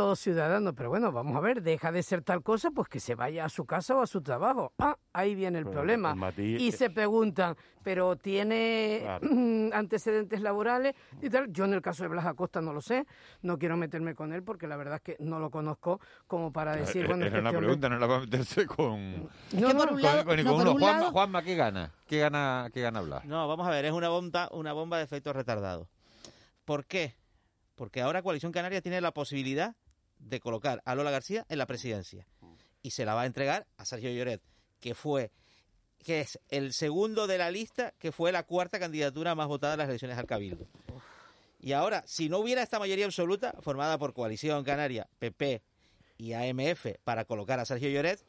todo 0.00 0.16
ciudadano, 0.16 0.74
pero 0.74 0.88
bueno, 0.88 1.12
vamos 1.12 1.36
a 1.36 1.40
ver, 1.40 1.60
deja 1.60 1.92
de 1.92 2.02
ser 2.02 2.22
tal 2.22 2.42
cosa, 2.42 2.70
pues 2.70 2.88
que 2.88 3.00
se 3.00 3.14
vaya 3.14 3.44
a 3.44 3.50
su 3.50 3.66
casa 3.66 3.94
o 3.94 4.00
a 4.00 4.06
su 4.06 4.22
trabajo. 4.22 4.72
Ah, 4.78 4.96
ahí 5.12 5.34
viene 5.34 5.58
el 5.58 5.66
problema. 5.66 6.16
y 6.38 6.68
eh, 6.68 6.72
se 6.72 6.88
preguntan, 6.88 7.54
¿pero 7.82 8.16
tiene 8.16 9.06
antecedentes 9.74 10.40
laborales 10.40 10.94
y 11.20 11.28
tal? 11.28 11.52
Yo 11.52 11.66
en 11.66 11.74
el 11.74 11.82
caso 11.82 12.02
de 12.02 12.08
Blas 12.08 12.24
Acosta 12.24 12.62
no 12.62 12.72
lo 12.72 12.80
sé, 12.80 13.04
no 13.42 13.58
quiero 13.58 13.76
meterme 13.76 14.14
con 14.14 14.32
él 14.32 14.42
porque 14.42 14.66
la 14.66 14.78
verdad 14.78 14.94
es 14.94 15.02
que 15.02 15.16
no 15.22 15.38
lo 15.38 15.50
conozco 15.50 16.00
como 16.26 16.50
para 16.50 16.74
decir, 16.76 17.06
bueno... 17.06 17.26
Es 17.26 17.32
una 17.32 17.50
este 17.50 17.58
pregunta, 17.58 17.90
no 17.90 17.98
la 17.98 18.06
va 18.06 18.16
a 18.16 18.20
meterse 18.20 18.64
con... 18.64 19.28
No, 19.52 19.74
no, 19.74 19.86
con, 19.86 20.60
uno. 20.60 20.78
Juanma, 20.78 21.10
Juanma, 21.10 21.42
¿qué 21.42 21.56
gana? 21.56 21.92
¿Qué 22.06 22.20
gana, 22.20 22.70
qué 22.72 22.80
gana 22.80 23.02
Blas? 23.02 23.26
No, 23.26 23.46
vamos 23.46 23.68
a 23.68 23.70
ver, 23.70 23.84
es 23.84 23.92
una 23.92 24.08
bomba, 24.08 24.48
una 24.52 24.72
bomba 24.72 24.96
de 24.96 25.04
efecto 25.04 25.34
retardado. 25.34 25.90
¿Por 26.64 26.86
qué? 26.86 27.16
Porque 27.74 28.00
ahora 28.00 28.22
Coalición 28.22 28.50
Canaria 28.50 28.80
tiene 28.80 29.02
la 29.02 29.12
posibilidad 29.12 29.76
de 30.20 30.40
colocar 30.40 30.82
a 30.84 30.94
Lola 30.94 31.10
García 31.10 31.44
en 31.48 31.58
la 31.58 31.66
presidencia. 31.66 32.26
Y 32.82 32.92
se 32.92 33.04
la 33.04 33.14
va 33.14 33.22
a 33.22 33.26
entregar 33.26 33.66
a 33.76 33.84
Sergio 33.84 34.10
Lloret, 34.10 34.40
que 34.80 34.94
fue 34.94 35.32
que 36.04 36.20
es 36.20 36.38
el 36.48 36.72
segundo 36.72 37.26
de 37.26 37.38
la 37.38 37.50
lista, 37.50 37.92
que 37.98 38.12
fue 38.12 38.32
la 38.32 38.44
cuarta 38.44 38.78
candidatura 38.78 39.34
más 39.34 39.48
votada 39.48 39.74
en 39.74 39.78
las 39.80 39.88
elecciones 39.88 40.16
al 40.16 40.26
Cabildo. 40.26 40.66
Y 41.60 41.72
ahora, 41.72 42.02
si 42.06 42.28
no 42.28 42.38
hubiera 42.38 42.62
esta 42.62 42.78
mayoría 42.78 43.04
absoluta, 43.04 43.54
formada 43.60 43.98
por 43.98 44.14
Coalición 44.14 44.64
Canaria, 44.64 45.08
PP 45.18 45.62
y 46.16 46.32
AMF, 46.32 46.86
para 47.04 47.26
colocar 47.26 47.60
a 47.60 47.66
Sergio 47.66 47.90
Lloret, 47.90 48.24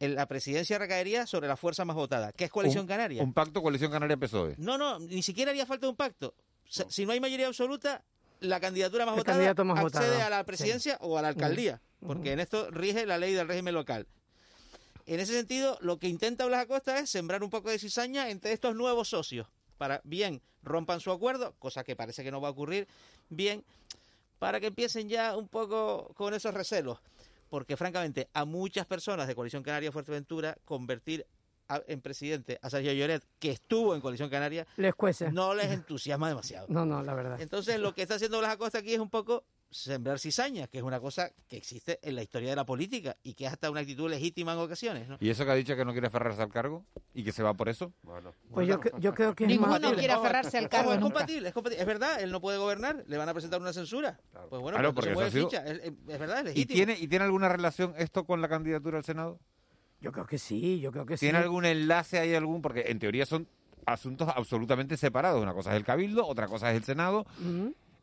en 0.00 0.14
la 0.14 0.26
presidencia 0.26 0.78
recaería 0.78 1.26
sobre 1.26 1.48
la 1.48 1.56
fuerza 1.56 1.84
más 1.84 1.96
votada, 1.96 2.32
que 2.32 2.44
es 2.44 2.50
Coalición 2.50 2.86
Canaria. 2.86 3.22
Un 3.22 3.32
pacto 3.32 3.62
Coalición 3.62 3.90
Canaria-PSOE. 3.90 4.54
No, 4.58 4.78
no, 4.78 4.98
ni 4.98 5.22
siquiera 5.22 5.50
haría 5.50 5.66
falta 5.66 5.88
un 5.88 5.96
pacto. 5.96 6.34
Si 6.66 7.06
no 7.06 7.12
hay 7.12 7.20
mayoría 7.20 7.46
absoluta, 7.46 8.04
la 8.40 8.60
candidatura 8.60 9.06
más 9.06 9.16
votada 9.16 9.50
accede 9.50 10.22
a 10.22 10.30
la 10.30 10.44
presidencia 10.44 10.98
o 11.00 11.18
a 11.18 11.22
la 11.22 11.28
alcaldía, 11.28 11.80
porque 12.00 12.32
en 12.32 12.40
esto 12.40 12.70
rige 12.70 13.06
la 13.06 13.18
ley 13.18 13.32
del 13.32 13.48
régimen 13.48 13.74
local. 13.74 14.06
En 15.06 15.20
ese 15.20 15.32
sentido, 15.32 15.78
lo 15.80 15.98
que 15.98 16.08
intenta 16.08 16.46
Blas 16.46 16.62
Acosta 16.62 16.98
es 16.98 17.10
sembrar 17.10 17.44
un 17.44 17.50
poco 17.50 17.70
de 17.70 17.78
cizaña 17.78 18.28
entre 18.28 18.52
estos 18.52 18.74
nuevos 18.74 19.08
socios, 19.08 19.46
para 19.78 20.00
bien 20.04 20.42
rompan 20.62 21.00
su 21.00 21.12
acuerdo, 21.12 21.54
cosa 21.58 21.84
que 21.84 21.94
parece 21.94 22.24
que 22.24 22.32
no 22.32 22.40
va 22.40 22.48
a 22.48 22.50
ocurrir, 22.50 22.88
bien 23.28 23.64
para 24.38 24.60
que 24.60 24.66
empiecen 24.66 25.08
ya 25.08 25.36
un 25.36 25.48
poco 25.48 26.12
con 26.14 26.34
esos 26.34 26.52
recelos, 26.52 26.98
porque 27.48 27.76
francamente 27.76 28.28
a 28.32 28.44
muchas 28.44 28.84
personas 28.86 29.28
de 29.28 29.34
Coalición 29.34 29.62
Canaria 29.62 29.92
Fuerteventura 29.92 30.58
convertir 30.64 31.26
en 31.86 32.00
presidente 32.00 32.58
a 32.62 32.70
Sergio 32.70 32.92
Lloret, 32.92 33.24
que 33.38 33.50
estuvo 33.50 33.94
en 33.94 34.00
Coalición 34.00 34.30
Canaria, 34.30 34.66
les 34.76 34.94
no 35.32 35.54
les 35.54 35.70
entusiasma 35.70 36.28
demasiado. 36.28 36.66
No, 36.68 36.84
no, 36.84 37.02
la 37.02 37.14
verdad. 37.14 37.40
Entonces, 37.40 37.78
lo 37.80 37.94
que 37.94 38.02
está 38.02 38.14
haciendo 38.14 38.38
Blas 38.38 38.52
Acosta 38.52 38.78
aquí 38.78 38.94
es 38.94 39.00
un 39.00 39.10
poco 39.10 39.44
sembrar 39.70 40.18
cizaña, 40.18 40.68
que 40.68 40.78
es 40.78 40.84
una 40.84 41.00
cosa 41.00 41.30
que 41.48 41.56
existe 41.56 41.98
en 42.02 42.14
la 42.14 42.22
historia 42.22 42.50
de 42.50 42.56
la 42.56 42.64
política 42.64 43.16
y 43.22 43.34
que 43.34 43.46
es 43.46 43.52
hasta 43.52 43.70
una 43.70 43.80
actitud 43.80 44.08
legítima 44.08 44.52
en 44.52 44.58
ocasiones. 44.58 45.08
¿no? 45.08 45.16
¿Y 45.20 45.30
eso 45.30 45.44
que 45.44 45.50
ha 45.50 45.54
dicho 45.54 45.76
que 45.76 45.84
no 45.84 45.92
quiere 45.92 46.06
aferrarse 46.06 46.42
al 46.42 46.50
cargo 46.50 46.84
y 47.14 47.24
que 47.24 47.32
se 47.32 47.42
va 47.42 47.54
por 47.54 47.68
eso? 47.68 47.92
pues 48.52 48.68
yo, 48.68 48.80
yo, 48.98 49.14
creo 49.14 49.34
que 49.34 49.46
ninguno 49.46 49.94
quiere 49.94 50.12
aferrarse 50.12 50.58
al 50.58 50.68
cargo. 50.68 50.92
Es 50.92 51.00
compatible, 51.00 51.48
es 51.48 51.54
compatible, 51.54 51.82
es 51.82 51.86
verdad, 51.86 52.20
él 52.20 52.30
no 52.30 52.40
puede 52.40 52.58
gobernar, 52.58 53.04
le 53.06 53.16
van 53.16 53.28
a 53.28 53.32
presentar 53.32 53.60
una 53.60 53.72
censura. 53.72 54.18
Pues 54.48 54.62
bueno, 54.62 54.78
claro, 54.78 54.94
porque 54.94 55.14
ficha. 55.30 55.64
Es, 55.64 55.80
es, 55.80 56.18
verdad, 56.18 56.38
es 56.38 56.44
legítimo. 56.44 56.72
¿Y 56.72 56.76
tiene, 56.76 56.98
¿Y 56.98 57.08
tiene 57.08 57.24
alguna 57.24 57.48
relación 57.48 57.94
esto 57.96 58.24
con 58.24 58.40
la 58.40 58.48
candidatura 58.48 58.98
al 58.98 59.04
Senado? 59.04 59.40
Yo 60.00 60.12
creo 60.12 60.26
que 60.26 60.38
sí, 60.38 60.80
yo 60.80 60.92
creo 60.92 61.06
que 61.06 61.16
sí. 61.16 61.26
¿Tiene 61.26 61.38
algún 61.38 61.64
enlace 61.64 62.18
ahí 62.18 62.34
algún? 62.34 62.62
Porque 62.62 62.84
en 62.88 62.98
teoría 62.98 63.26
son 63.26 63.48
asuntos 63.86 64.28
absolutamente 64.34 64.96
separados. 64.96 65.42
Una 65.42 65.54
cosa 65.54 65.70
es 65.70 65.76
el 65.76 65.84
Cabildo, 65.84 66.26
otra 66.26 66.48
cosa 66.48 66.70
es 66.70 66.76
el 66.76 66.84
Senado. 66.84 67.26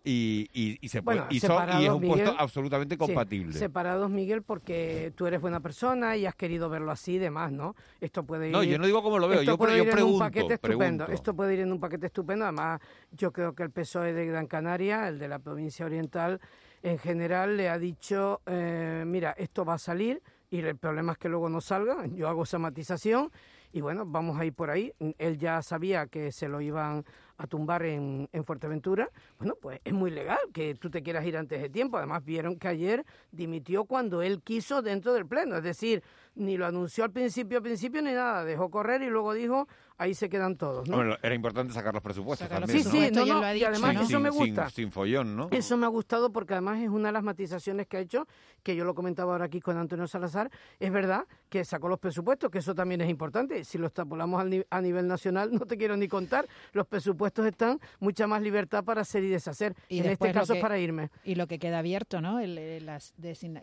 Y, 0.06 0.50
y, 0.82 0.90
se 0.90 1.02
puede, 1.02 1.24
y, 1.30 1.40
son, 1.40 1.80
y, 1.80 1.86
es 1.86 1.90
un 1.90 2.02
puesto 2.02 2.36
absolutamente 2.38 2.98
compatible. 2.98 3.54
separados, 3.54 4.10
Miguel, 4.10 4.42
porque 4.42 5.14
tú 5.16 5.28
eres 5.28 5.40
buena 5.40 5.62
persona 5.62 6.18
y 6.18 6.26
has 6.26 6.36
querido 6.36 6.68
verlo 6.68 6.92
así 6.92 7.14
y 7.14 7.20
demás, 7.20 7.54
¿no? 7.54 7.74
Esto 8.02 8.24
puede 8.24 8.48
ir... 8.48 8.52
No, 8.52 8.64
yo 8.64 8.78
no 8.78 8.86
digo 8.86 9.02
cómo 9.02 9.18
lo 9.18 9.30
veo, 9.30 9.44
yo, 9.44 9.58
puede 9.58 9.78
yo 9.78 9.86
pregunto, 9.86 10.08
en 10.08 10.14
un 10.14 10.20
paquete 10.20 10.54
estupendo. 10.56 11.08
Esto 11.08 11.34
puede 11.34 11.54
ir 11.54 11.62
en 11.62 11.72
un 11.72 11.80
paquete 11.80 12.08
estupendo. 12.08 12.44
Además, 12.44 12.82
yo 13.12 13.32
creo 13.32 13.56
que 13.56 13.64
el 13.64 13.72
PSOE 13.72 14.12
de 14.12 14.26
Gran 14.26 14.48
Canaria, 14.48 15.08
el 15.08 15.20
de 15.20 15.30
la 15.30 15.40
provincia 15.40 15.86
oriental, 15.86 16.42
en 16.82 16.98
general 17.00 17.56
le 17.56 17.70
ha 17.70 17.80
dicho, 17.80 18.42
eh, 18.46 19.06
mira, 19.08 19.34
esto 19.38 19.64
va 19.64 19.76
a 19.76 19.80
salir, 19.80 20.22
y 20.54 20.60
el 20.60 20.78
problema 20.78 21.14
es 21.14 21.18
que 21.18 21.30
luego 21.30 21.50
no 21.50 21.62
salga. 21.62 22.06
Yo 22.06 22.30
hago 22.30 22.44
esa 22.44 22.60
matización 22.60 23.32
y 23.72 23.82
bueno, 23.82 24.06
vamos 24.06 24.40
a 24.40 24.46
ir 24.46 24.54
por 24.54 24.70
ahí. 24.70 24.94
Él 25.18 25.40
ya 25.40 25.64
sabía 25.64 26.06
que 26.06 26.32
se 26.32 26.48
lo 26.48 26.62
iban 26.62 27.04
a 27.38 27.48
tumbar 27.48 27.84
en, 27.84 28.30
en, 28.32 28.46
Fuerteventura. 28.46 29.10
Bueno, 29.40 29.56
pues 29.60 29.82
es 29.84 29.94
muy 29.94 30.12
legal 30.12 30.38
que 30.54 30.76
tú 30.76 30.92
te 30.92 31.02
quieras 31.02 31.26
ir 31.26 31.38
antes 31.38 31.60
de 31.60 31.70
tiempo. 31.70 31.98
Además, 31.98 32.24
vieron 32.24 32.60
que 32.60 32.68
ayer 32.68 33.04
dimitió 33.32 33.86
cuando 33.86 34.22
él 34.22 34.44
quiso 34.44 34.84
dentro 34.84 35.12
del 35.14 35.26
Pleno. 35.26 35.58
Es 35.58 35.64
decir, 35.64 36.04
ni 36.36 36.58
lo 36.58 36.66
anunció 36.66 37.04
al 37.04 37.12
principio, 37.12 37.58
al 37.58 37.64
principio, 37.64 38.02
ni 38.02 38.12
nada. 38.12 38.44
Dejó 38.44 38.70
correr 38.70 39.02
y 39.02 39.10
luego 39.10 39.34
dijo, 39.34 39.68
ahí 39.98 40.14
se 40.14 40.30
quedan 40.30 40.58
todos. 40.58 40.88
¿no? 40.88 40.98
Bueno, 40.98 41.16
era 41.22 41.36
importante 41.36 41.74
sacar 41.74 41.94
los 41.94 42.04
presupuestos 42.04 42.48
también. 42.50 42.84
Sí, 42.84 42.90
sí, 42.90 42.98
y 42.98 43.64
además 43.64 43.96
eso 44.02 44.20
me 44.20 44.30
gusta. 44.30 44.70
Sin, 44.70 44.92
follón, 44.92 45.36
¿no? 45.36 45.48
Eso 45.52 45.78
me 45.78 45.86
ha 45.86 45.90
gustado 45.90 46.32
porque 46.32 46.54
además 46.54 46.82
es 46.82 46.90
una 46.90 47.10
de 47.10 47.14
las 47.14 47.24
matizaciones 47.24 47.88
que 47.88 47.98
ha 47.98 48.00
hecho, 48.00 48.28
que 48.64 48.76
yo 48.76 48.84
lo 48.86 48.94
comentaba 48.94 49.34
ahora 49.34 49.46
aquí 49.46 49.60
con 49.60 49.78
Antonio 49.78 50.08
Salazar. 50.08 50.50
Es 50.80 50.92
verdad 50.92 51.26
que 51.50 51.64
sacó 51.66 51.88
los 51.88 52.00
presupuestos, 52.00 52.50
que 52.50 52.60
eso 52.60 52.74
también 52.74 53.02
es 53.02 53.10
importante. 53.10 53.64
Si 53.64 53.78
lo 53.78 53.88
extrapolamos 53.88 54.44
a 54.70 54.82
nivel 54.82 55.08
nacional, 55.08 55.52
no 55.54 55.66
te 55.66 55.78
quiero 55.78 55.96
ni 55.96 56.08
contar, 56.08 56.48
los 56.74 56.88
presupuestos 56.88 57.46
están 57.46 57.80
mucha 58.00 58.28
más 58.28 58.42
libertad 58.42 58.84
para 58.84 59.02
hacer 59.02 59.24
y 59.24 59.30
deshacer. 59.30 59.76
Y 59.90 60.00
en 60.00 60.10
este 60.10 60.32
caso 60.32 60.54
es 60.54 60.62
para 60.62 60.80
irme. 60.80 61.10
Y 61.24 61.36
lo 61.36 61.48
que 61.48 61.60
queda 61.60 61.80
abierto, 61.80 62.22
¿no? 62.22 62.40
El, 62.40 62.86
las 62.86 63.14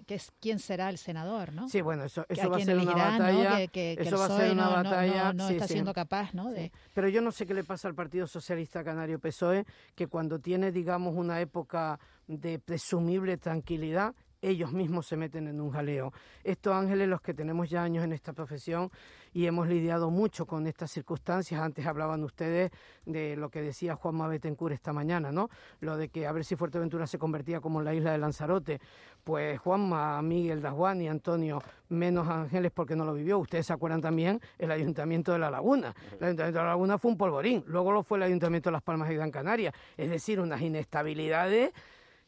que 0.06 0.14
es 0.14 0.32
quién 0.40 0.58
será 0.58 0.88
el 0.88 0.98
senador, 0.98 1.52
¿no? 1.52 1.68
Sí, 1.68 1.80
bueno, 1.80 2.04
eso, 2.04 2.24
eso 2.28 2.48
va 2.48 2.56
a 2.56 2.59
ser 2.64 2.78
una 2.78 2.94
batalla. 2.94 3.66
Que, 3.68 3.96
eso 3.98 4.18
va 4.18 4.26
a 4.26 4.36
ser 4.36 4.52
una 4.52 4.68
batalla. 4.68 5.32
No, 5.32 5.48
está 5.48 5.66
siendo 5.66 5.92
capaz, 5.92 6.34
¿no? 6.34 6.50
De... 6.50 6.72
Pero 6.94 7.08
yo 7.08 7.20
no 7.20 7.32
sé 7.32 7.46
qué 7.46 7.54
le 7.54 7.64
pasa 7.64 7.88
al 7.88 7.94
Partido 7.94 8.26
Socialista 8.26 8.84
Canario 8.84 9.18
PSOE, 9.18 9.64
que 9.94 10.06
cuando 10.06 10.38
tiene, 10.38 10.72
digamos, 10.72 11.14
una 11.16 11.40
época 11.40 11.98
de 12.26 12.58
presumible 12.58 13.36
tranquilidad, 13.36 14.14
ellos 14.43 14.72
mismos 14.72 15.07
se 15.07 15.16
meten 15.16 15.49
en 15.49 15.61
un 15.61 15.70
jaleo. 15.70 16.12
Estos 16.45 16.74
ángeles, 16.74 17.09
los 17.09 17.20
que 17.20 17.34
tenemos 17.34 17.68
ya 17.68 17.82
años 17.82 18.05
en 18.05 18.12
esta 18.12 18.32
profesión 18.32 18.91
y 19.32 19.47
hemos 19.47 19.68
lidiado 19.68 20.11
mucho 20.11 20.47
con 20.47 20.66
estas 20.66 20.91
circunstancias, 20.91 21.61
antes 21.61 21.86
hablaban 21.86 22.24
ustedes 22.24 22.70
de 23.05 23.36
lo 23.36 23.51
que 23.51 23.61
decía 23.62 23.95
Juanma 23.95 24.28
Betancourt 24.28 24.74
esta 24.74 24.93
mañana, 24.93 25.30
¿no? 25.30 25.51
Lo 25.80 25.97
de 25.97 26.09
que 26.09 26.26
a 26.26 26.32
ver 26.32 26.45
si 26.45 26.57
Fuerteventura 26.57 27.07
se 27.07 27.18
convertía 27.18 27.61
como 27.61 27.82
la 27.82 27.95
isla 27.95 28.12
de 28.12 28.18
Lanzarote. 28.18 28.80
Pues 29.22 29.59
Juanma, 29.59 30.20
Miguel, 30.22 30.62
Dajuan 30.62 31.03
y 31.03 31.09
Antonio, 31.09 31.62
menos 31.91 32.26
ángeles 32.26 32.72
porque 32.72 32.97
no 32.97 33.05
lo 33.05 33.12
vivió. 33.12 33.38
Ustedes 33.38 33.66
se 33.66 33.72
acuerdan 33.72 34.01
también 34.01 34.41
el 34.59 34.70
Ayuntamiento 34.70 35.32
de 35.32 35.38
La 35.38 35.51
Laguna. 35.51 35.95
El 36.18 36.24
Ayuntamiento 36.24 36.59
de 36.59 36.64
La 36.64 36.70
Laguna 36.70 36.99
fue 36.99 37.11
un 37.11 37.18
polvorín, 37.18 37.62
luego 37.66 37.93
lo 37.93 38.03
fue 38.03 38.16
el 38.18 38.24
Ayuntamiento 38.24 38.70
de 38.70 38.72
Las 38.72 38.82
Palmas 38.82 39.11
y 39.11 39.14
Gran 39.14 39.30
Canaria. 39.30 39.74
Es 39.97 40.09
decir, 40.09 40.41
unas 40.41 40.62
inestabilidades 40.62 41.72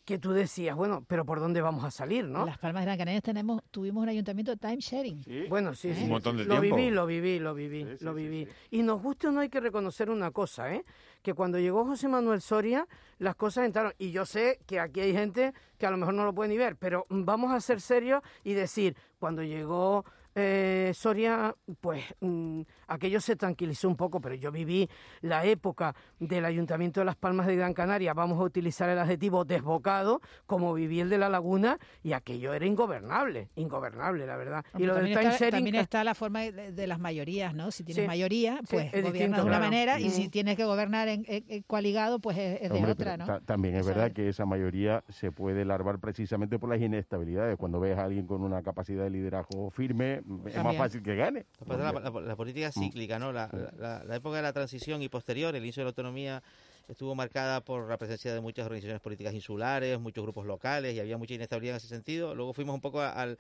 que 0.05 0.19
tú 0.19 0.33
decías, 0.33 0.75
bueno, 0.75 1.05
pero 1.07 1.25
¿por 1.25 1.39
dónde 1.39 1.61
vamos 1.61 1.85
a 1.85 1.91
salir, 1.91 2.25
no? 2.25 2.41
En 2.41 2.47
Las 2.47 2.59
Palmas 2.59 2.83
de 2.83 2.87
Gran 2.87 2.99
Canaria 2.99 3.21
tenemos, 3.21 3.63
tuvimos 3.71 4.03
un 4.03 4.09
ayuntamiento 4.09 4.51
de 4.51 4.57
time 4.57 4.79
sharing. 4.79 5.49
Bueno, 5.49 5.75
sí, 5.75 5.95
sí. 5.95 6.05
Un 6.05 6.11
montón 6.11 6.37
de 6.37 6.45
lo 6.45 6.61
tiempo. 6.61 6.77
viví, 6.77 6.91
lo 6.91 7.07
viví, 7.07 7.39
lo 7.39 7.55
viví, 7.55 7.87
lo 8.01 8.15
viví. 8.15 8.49
Y 8.71 8.83
nos 8.83 9.01
gusta 9.01 9.29
o 9.29 9.33
no 9.33 9.41
hay 9.41 9.49
que 9.49 9.61
reconocer 9.61 10.11
una 10.11 10.31
cosa, 10.33 10.75
¿eh? 10.75 10.85
Que 11.23 11.35
cuando 11.35 11.59
llegó 11.59 11.85
José 11.85 12.09
Manuel 12.09 12.41
Soria, 12.41 12.89
las 13.19 13.37
cosas 13.37 13.65
entraron. 13.65 13.93
Y 13.99 14.11
yo 14.11 14.27
sé 14.27 14.59
que 14.67 14.81
aquí 14.81 15.01
hay 15.01 15.13
gente 15.13 15.55
que 15.79 15.87
a 15.87 15.91
lo 15.91 15.97
mejor 15.97 16.15
no 16.15 16.25
lo 16.25 16.35
puede 16.35 16.51
ni 16.51 16.59
ver, 16.59 16.77
pero 16.77 17.07
vamos 17.09 17.53
a 17.53 17.61
ser 17.61 17.81
serios 17.81 18.23
y 18.43 18.55
decir, 18.55 18.97
cuando 19.21 19.43
llegó 19.45 20.05
eh, 20.35 20.93
Soria, 20.95 21.55
pues 21.81 22.03
mm, 22.21 22.63
aquello 22.89 23.21
se 23.21 23.37
tranquilizó 23.37 23.89
un 23.89 23.97
poco, 23.97 24.21
pero 24.21 24.35
yo 24.35 24.51
viví 24.51 24.89
la 25.21 25.45
época 25.45 25.95
del 26.19 26.45
Ayuntamiento 26.45 27.01
de 27.01 27.07
Las 27.07 27.17
Palmas 27.17 27.47
de 27.47 27.57
Gran 27.57 27.75
Canaria, 27.75 28.15
vamos 28.15 28.39
a 28.39 28.43
utilizar 28.43 28.89
el 28.89 28.99
adjetivo 28.99 29.45
desbocado, 29.45 30.21
como 30.47 30.73
viví 30.75 31.01
el 31.01 31.11
de 31.11 31.19
La 31.19 31.29
Laguna, 31.29 31.79
y 32.03 32.13
aquello 32.13 32.55
era 32.55 32.67
ingobernable, 32.67 33.51
ingobernable, 33.57 34.27
la 34.27 34.37
verdad. 34.37 34.65
y 34.79 34.85
lo 34.85 34.95
también, 34.95 35.19
del 35.19 35.29
está, 35.29 35.51
también 35.51 35.75
está 35.77 36.05
la 36.05 36.15
forma 36.15 36.41
de, 36.41 36.87
las 36.87 36.99
mayorías, 36.99 37.55
¿no? 37.55 37.71
Si 37.71 37.85
tienes 37.85 38.07
mayoría, 38.07 38.61
pues 38.69 38.91
gobiernas 38.91 39.43
de 39.43 39.47
una 39.47 39.61
manera, 39.61 40.01
y 40.01 40.11
si 40.11 40.29
tienes 40.29 40.57
que 40.57 40.65
gobernar 40.65 41.09
en, 41.09 41.25
coaligado, 41.67 42.19
pues 42.19 42.39
es, 42.39 42.71
de 42.71 42.85
otra, 42.85 43.17
¿no? 43.17 43.41
también 43.43 43.77
es 43.77 43.87
verdad 43.87 44.13
que 44.13 44.29
esa 44.29 44.47
mayoría 44.47 45.05
se 45.09 45.31
puede 45.31 45.65
larvar 45.65 45.99
precisamente 45.99 46.59
por 46.59 46.71
las 46.71 46.81
inestabilidades. 46.81 47.57
Cuando 47.57 47.81
ves 47.81 47.99
a 47.99 48.05
alguien 48.05 48.27
con 48.27 48.43
una 48.43 48.63
capacidad 48.63 49.05
de 49.05 49.11
liderazgo 49.11 49.71
firme, 49.71 50.22
es 50.47 50.63
más 50.63 50.77
fácil 50.77 51.03
que 51.03 51.15
gane. 51.17 51.47
La, 51.67 52.37
política 52.37 52.69
mm. 52.69 52.81
cíclica, 52.81 53.19
¿no? 53.19 53.33
La, 53.33 53.51
época 54.11 54.37
de 54.37 54.43
la 54.43 54.53
transición 54.53 55.03
y 55.03 55.09
posterior, 55.09 55.55
el 55.55 55.63
inicio 55.63 55.81
de 55.81 55.85
la 55.85 55.91
autonomía 55.91 56.43
estuvo 56.89 57.15
marcada 57.15 57.61
por 57.61 57.89
la 57.89 57.97
presencia 57.97 58.35
de 58.35 58.41
muchas 58.41 58.67
organizaciones 58.67 59.01
políticas 59.01 59.35
insulares, 59.35 59.99
muchos 59.99 60.23
grupos 60.23 60.47
locales 60.47 60.95
y 60.95 61.01
había 61.01 61.17
mucha 61.17 61.35
inestabilidad 61.35 61.75
en 61.75 61.79
ese 61.79 61.89
sentido. 61.89 62.35
Luego 62.35 62.53
fuimos 62.53 62.75
un 62.75 62.81
poco 62.81 63.01
al, 63.01 63.39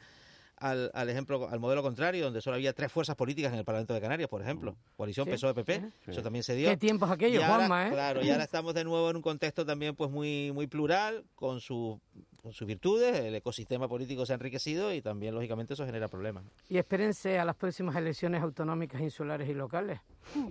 al, 0.57 0.91
al 0.95 1.09
ejemplo, 1.09 1.49
al 1.49 1.61
modelo 1.61 1.83
contrario, 1.83 2.25
donde 2.25 2.41
solo 2.41 2.57
había 2.57 2.73
tres 2.73 2.91
fuerzas 2.91 3.17
políticas 3.17 3.53
en 3.53 3.59
el 3.59 3.65
Parlamento 3.65 3.95
de 3.95 4.01
Canarias, 4.01 4.29
por 4.29 4.43
ejemplo. 4.43 4.77
Coalición, 4.97 5.27
Sí. 5.27 5.33
PSOE, 5.33 5.55
PP. 5.55 5.81
Sí. 5.81 6.11
Eso 6.13 6.23
también 6.23 6.43
se 6.45 6.55
dio. 6.55 6.69
Qué 6.69 6.77
tiempos 6.77 7.11
aquellos, 7.11 7.45
Juanma, 7.45 7.89
¿eh? 7.89 7.91
Claro, 7.91 8.23
y 8.23 8.31
ahora 8.31 8.45
estamos 8.45 8.75
de 8.75 8.85
nuevo 8.85 9.11
en 9.11 9.17
un 9.17 9.23
contexto 9.23 9.67
también 9.67 9.95
pues 9.97 10.11
muy, 10.11 10.53
muy 10.53 10.67
plural, 10.67 11.25
con, 11.35 11.61
su, 11.61 12.01
sus 12.51 12.67
virtudes, 12.67 13.21
el 13.21 13.35
ecosistema 13.37 13.89
político 13.89 14.27
se 14.27 14.33
ha 14.33 14.35
enriquecido 14.35 14.93
y 14.93 15.01
también, 15.01 15.35
lógicamente, 15.35 15.75
eso 15.75 15.87
genera 15.87 16.09
problemas. 16.09 16.45
Y 16.69 16.79
espérense 16.79 17.39
a 17.39 17.45
las 17.45 17.55
próximas 17.55 17.95
elecciones 17.95 18.43
autonómicas, 18.43 19.01
insulares 19.01 19.49
y 19.49 19.55
locales, 19.55 20.01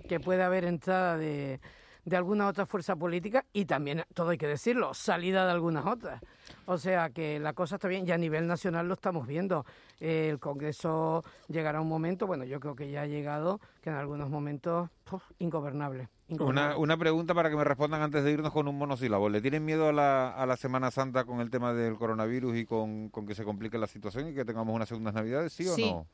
que 0.08 0.18
puede 0.18 0.42
haber 0.42 0.64
entrada 0.64 1.18
de, 1.18 1.60
de 2.04 2.16
alguna 2.16 2.48
otra 2.48 2.66
fuerza 2.66 2.96
política 2.96 3.44
y 3.52 3.64
también, 3.64 4.04
todo 4.14 4.30
hay 4.30 4.38
que 4.38 4.46
decirlo, 4.48 4.92
salida 4.94 5.44
de 5.46 5.52
algunas 5.52 5.86
otras. 5.86 6.20
O 6.66 6.76
sea 6.78 7.10
que 7.10 7.38
la 7.38 7.52
cosa 7.52 7.76
está 7.76 7.88
bien 7.88 8.06
y 8.06 8.10
a 8.10 8.18
nivel 8.18 8.46
nacional 8.46 8.88
lo 8.88 8.94
estamos 8.94 9.26
viendo. 9.26 9.64
Eh, 10.00 10.28
el 10.30 10.38
Congreso 10.40 11.22
llegará 11.48 11.80
un 11.80 11.88
momento, 11.88 12.26
bueno, 12.26 12.44
yo 12.44 12.58
creo 12.60 12.74
que 12.74 12.90
ya 12.90 13.02
ha 13.02 13.06
llegado, 13.06 13.60
que 13.82 13.90
en 13.90 13.96
algunos 13.96 14.30
momentos, 14.30 14.90
puf, 15.04 15.22
ingobernable. 15.38 16.08
Una, 16.28 16.76
una 16.78 16.96
pregunta 16.96 17.34
para 17.34 17.50
que 17.50 17.56
me 17.56 17.64
respondan 17.64 18.00
antes 18.00 18.24
de 18.24 18.32
irnos 18.32 18.52
con 18.52 18.66
un 18.66 18.78
monosílabo. 18.78 19.28
¿Le 19.28 19.42
tienen 19.42 19.64
miedo 19.64 19.88
a 19.88 19.92
la, 19.92 20.30
a 20.30 20.46
la 20.46 20.56
Semana 20.56 20.90
Santa 20.90 21.24
con 21.24 21.40
el 21.40 21.50
tema 21.50 21.74
del 21.74 21.96
coronavirus 21.96 22.56
y 22.56 22.64
con, 22.64 23.10
con 23.10 23.26
que 23.26 23.34
se 23.34 23.44
complique 23.44 23.76
la 23.76 23.86
situación 23.86 24.28
y 24.28 24.34
que 24.34 24.44
tengamos 24.44 24.74
unas 24.74 24.88
segundas 24.88 25.12
navidades? 25.14 25.52
¿Sí 25.52 25.68
o 25.68 25.74
Sí. 25.74 25.90
no? 25.92 26.06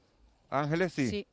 Ángeles, 0.50 0.92
sí. 0.92 1.08
Sí. 1.08 1.26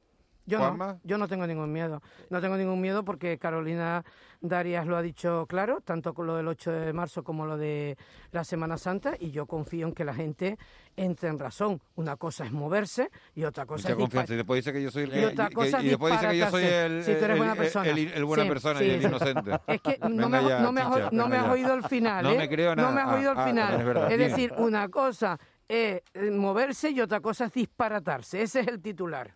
Yo 0.47 0.59
Juanma. 0.59 0.93
no, 0.93 0.99
yo 1.03 1.17
no 1.17 1.27
tengo 1.27 1.47
ningún 1.47 1.71
miedo. 1.71 2.01
No 2.29 2.39
tengo 2.39 2.55
ningún 2.57 2.79
miedo 2.79 3.03
porque 3.03 3.37
Carolina 3.39 4.03
Darias 4.41 4.85
lo 4.85 4.95
ha 4.95 5.01
dicho 5.01 5.45
claro, 5.47 5.81
tanto 5.81 6.13
con 6.13 6.27
lo 6.27 6.35
del 6.35 6.47
8 6.47 6.71
de 6.71 6.93
marzo 6.93 7.23
como 7.23 7.45
lo 7.47 7.57
de 7.57 7.97
la 8.31 8.43
Semana 8.43 8.77
Santa, 8.77 9.15
y 9.19 9.31
yo 9.31 9.47
confío 9.47 9.87
en 9.87 9.93
que 9.93 10.05
la 10.05 10.13
gente 10.13 10.57
entre 10.97 11.29
en 11.29 11.39
razón. 11.39 11.81
Una 11.95 12.15
cosa 12.15 12.45
es 12.45 12.51
moverse 12.51 13.09
y 13.33 13.43
otra 13.43 13.65
cosa 13.65 13.83
Mucha 13.89 13.93
es 13.93 13.97
confianza. 13.99 14.33
Y 14.33 14.37
después 14.37 14.63
dice 14.63 14.71
que 14.73 14.83
yo 14.83 14.91
soy 14.91 15.03
el 15.03 15.19
Y 15.19 15.25
otra 15.25 15.49
cosa 15.49 15.79
es 15.79 15.83
y 15.83 15.89
después 15.89 16.13
dice 16.13 16.27
que 16.29 16.37
yo 16.37 16.49
soy 16.51 16.63
el, 16.63 17.03
Sí, 17.03 17.13
tú 17.17 17.25
eres 17.25 17.37
buena 17.37 17.55
persona. 17.55 17.89
el- 17.89 17.97
el 18.13 18.25
buena 18.25 18.43
Sí, 18.43 18.49
persona 18.49 18.79
sí, 18.79 18.85
y 18.85 18.89
el 18.91 19.01
sí. 19.01 19.07
inocente. 19.07 19.51
Es 19.67 19.81
que 19.81 19.97
no 20.01 20.09
Venga 20.09 20.27
me, 20.29 20.37
has- 20.37 20.47
ya, 20.47 20.59
no 20.59 20.71
me 20.71 20.81
has, 20.81 20.87
chicha, 20.93 21.09
no 21.11 21.23
me 21.23 21.29
venga 21.31 21.37
has 21.39 21.45
ya. 21.47 21.51
oído 21.53 21.73
el 21.73 21.83
final, 21.85 22.23
No 22.23 22.29
¿eh? 22.31 22.37
me 22.37 22.49
creo 22.49 22.75
No 22.75 22.81
nada. 22.83 22.93
me 22.93 23.01
has 23.01 23.17
oído 23.17 23.31
el 23.31 23.37
Ah, 23.37 23.41
ah, 23.43 23.47
final. 23.47 23.79
es 23.79 23.85
verdad, 23.85 24.11
es 24.11 24.17
decir, 24.19 24.53
una 24.57 24.89
cosa 24.89 25.39
es 25.67 26.01
eh, 26.13 26.29
moverse 26.31 26.91
y 26.91 27.01
otra 27.01 27.19
cosa 27.19 27.45
es 27.45 27.53
disparatarse. 27.53 28.43
Ese 28.43 28.59
es 28.59 28.67
el 28.67 28.79
titular. 28.81 29.33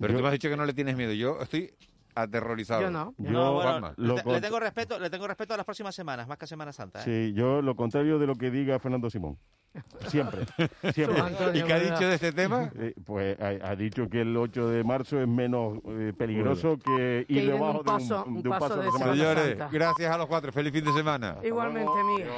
Pero 0.00 0.14
tú 0.16 0.20
me 0.22 0.26
has 0.28 0.32
dicho 0.32 0.48
que 0.48 0.56
no 0.56 0.64
le 0.64 0.72
tienes 0.72 0.96
miedo. 0.96 1.12
Yo 1.12 1.38
estoy 1.40 1.72
aterrorizado. 2.14 2.82
Yo 2.82 2.90
no. 2.90 3.14
No, 3.18 3.54
bueno, 3.54 3.70
Juanma. 3.70 3.94
le, 3.96 4.22
te- 4.22 4.32
le 4.32 4.40
tengo 4.40 4.58
respeto, 4.60 4.98
le 4.98 5.10
tengo 5.10 5.28
respeto 5.28 5.54
a 5.54 5.56
las 5.58 5.64
próximas 5.66 5.94
semanas, 5.94 6.26
más 6.26 6.38
que 6.38 6.44
a 6.46 6.48
Semana 6.48 6.72
Santa. 6.72 7.00
¿eh? 7.00 7.04
Sí, 7.04 7.32
yo 7.34 7.62
lo 7.62 7.76
contrario 7.76 8.18
de 8.18 8.26
lo 8.26 8.34
que 8.34 8.50
diga 8.50 8.78
Fernando 8.80 9.08
Simón. 9.10 9.38
Siempre, 10.08 10.40
siempre. 10.94 11.22
¿Y 11.54 11.62
qué 11.62 11.72
ha 11.72 11.78
dicho 11.78 12.00
de 12.08 12.14
este 12.16 12.32
tema? 12.32 12.72
Eh, 12.80 12.94
pues 13.04 13.38
ha, 13.40 13.70
ha 13.70 13.76
dicho 13.76 14.08
que 14.08 14.22
el 14.22 14.36
8 14.36 14.68
de 14.68 14.82
marzo 14.82 15.20
es 15.20 15.28
menos 15.28 15.78
eh, 15.86 16.12
peligroso 16.16 16.76
que 16.78 17.24
ir 17.28 17.44
ir 17.44 17.52
debajo 17.52 17.78
un 17.78 17.84
paso- 17.84 18.24
de 18.24 18.30
un, 18.30 18.36
un 18.38 18.42
de 18.42 18.48
un 18.48 18.58
paso 18.58 18.68
paso 18.68 18.80
de 18.80 18.86
de 18.86 18.92
Semana 18.92 19.12
Señores, 19.12 19.48
Santa. 19.50 19.68
gracias 19.70 20.12
a 20.12 20.18
los 20.18 20.26
cuatro. 20.26 20.50
Feliz 20.52 20.72
fin 20.72 20.84
de 20.84 20.92
semana. 20.92 21.36
Igualmente, 21.44 21.90
Miguel. 22.04 22.30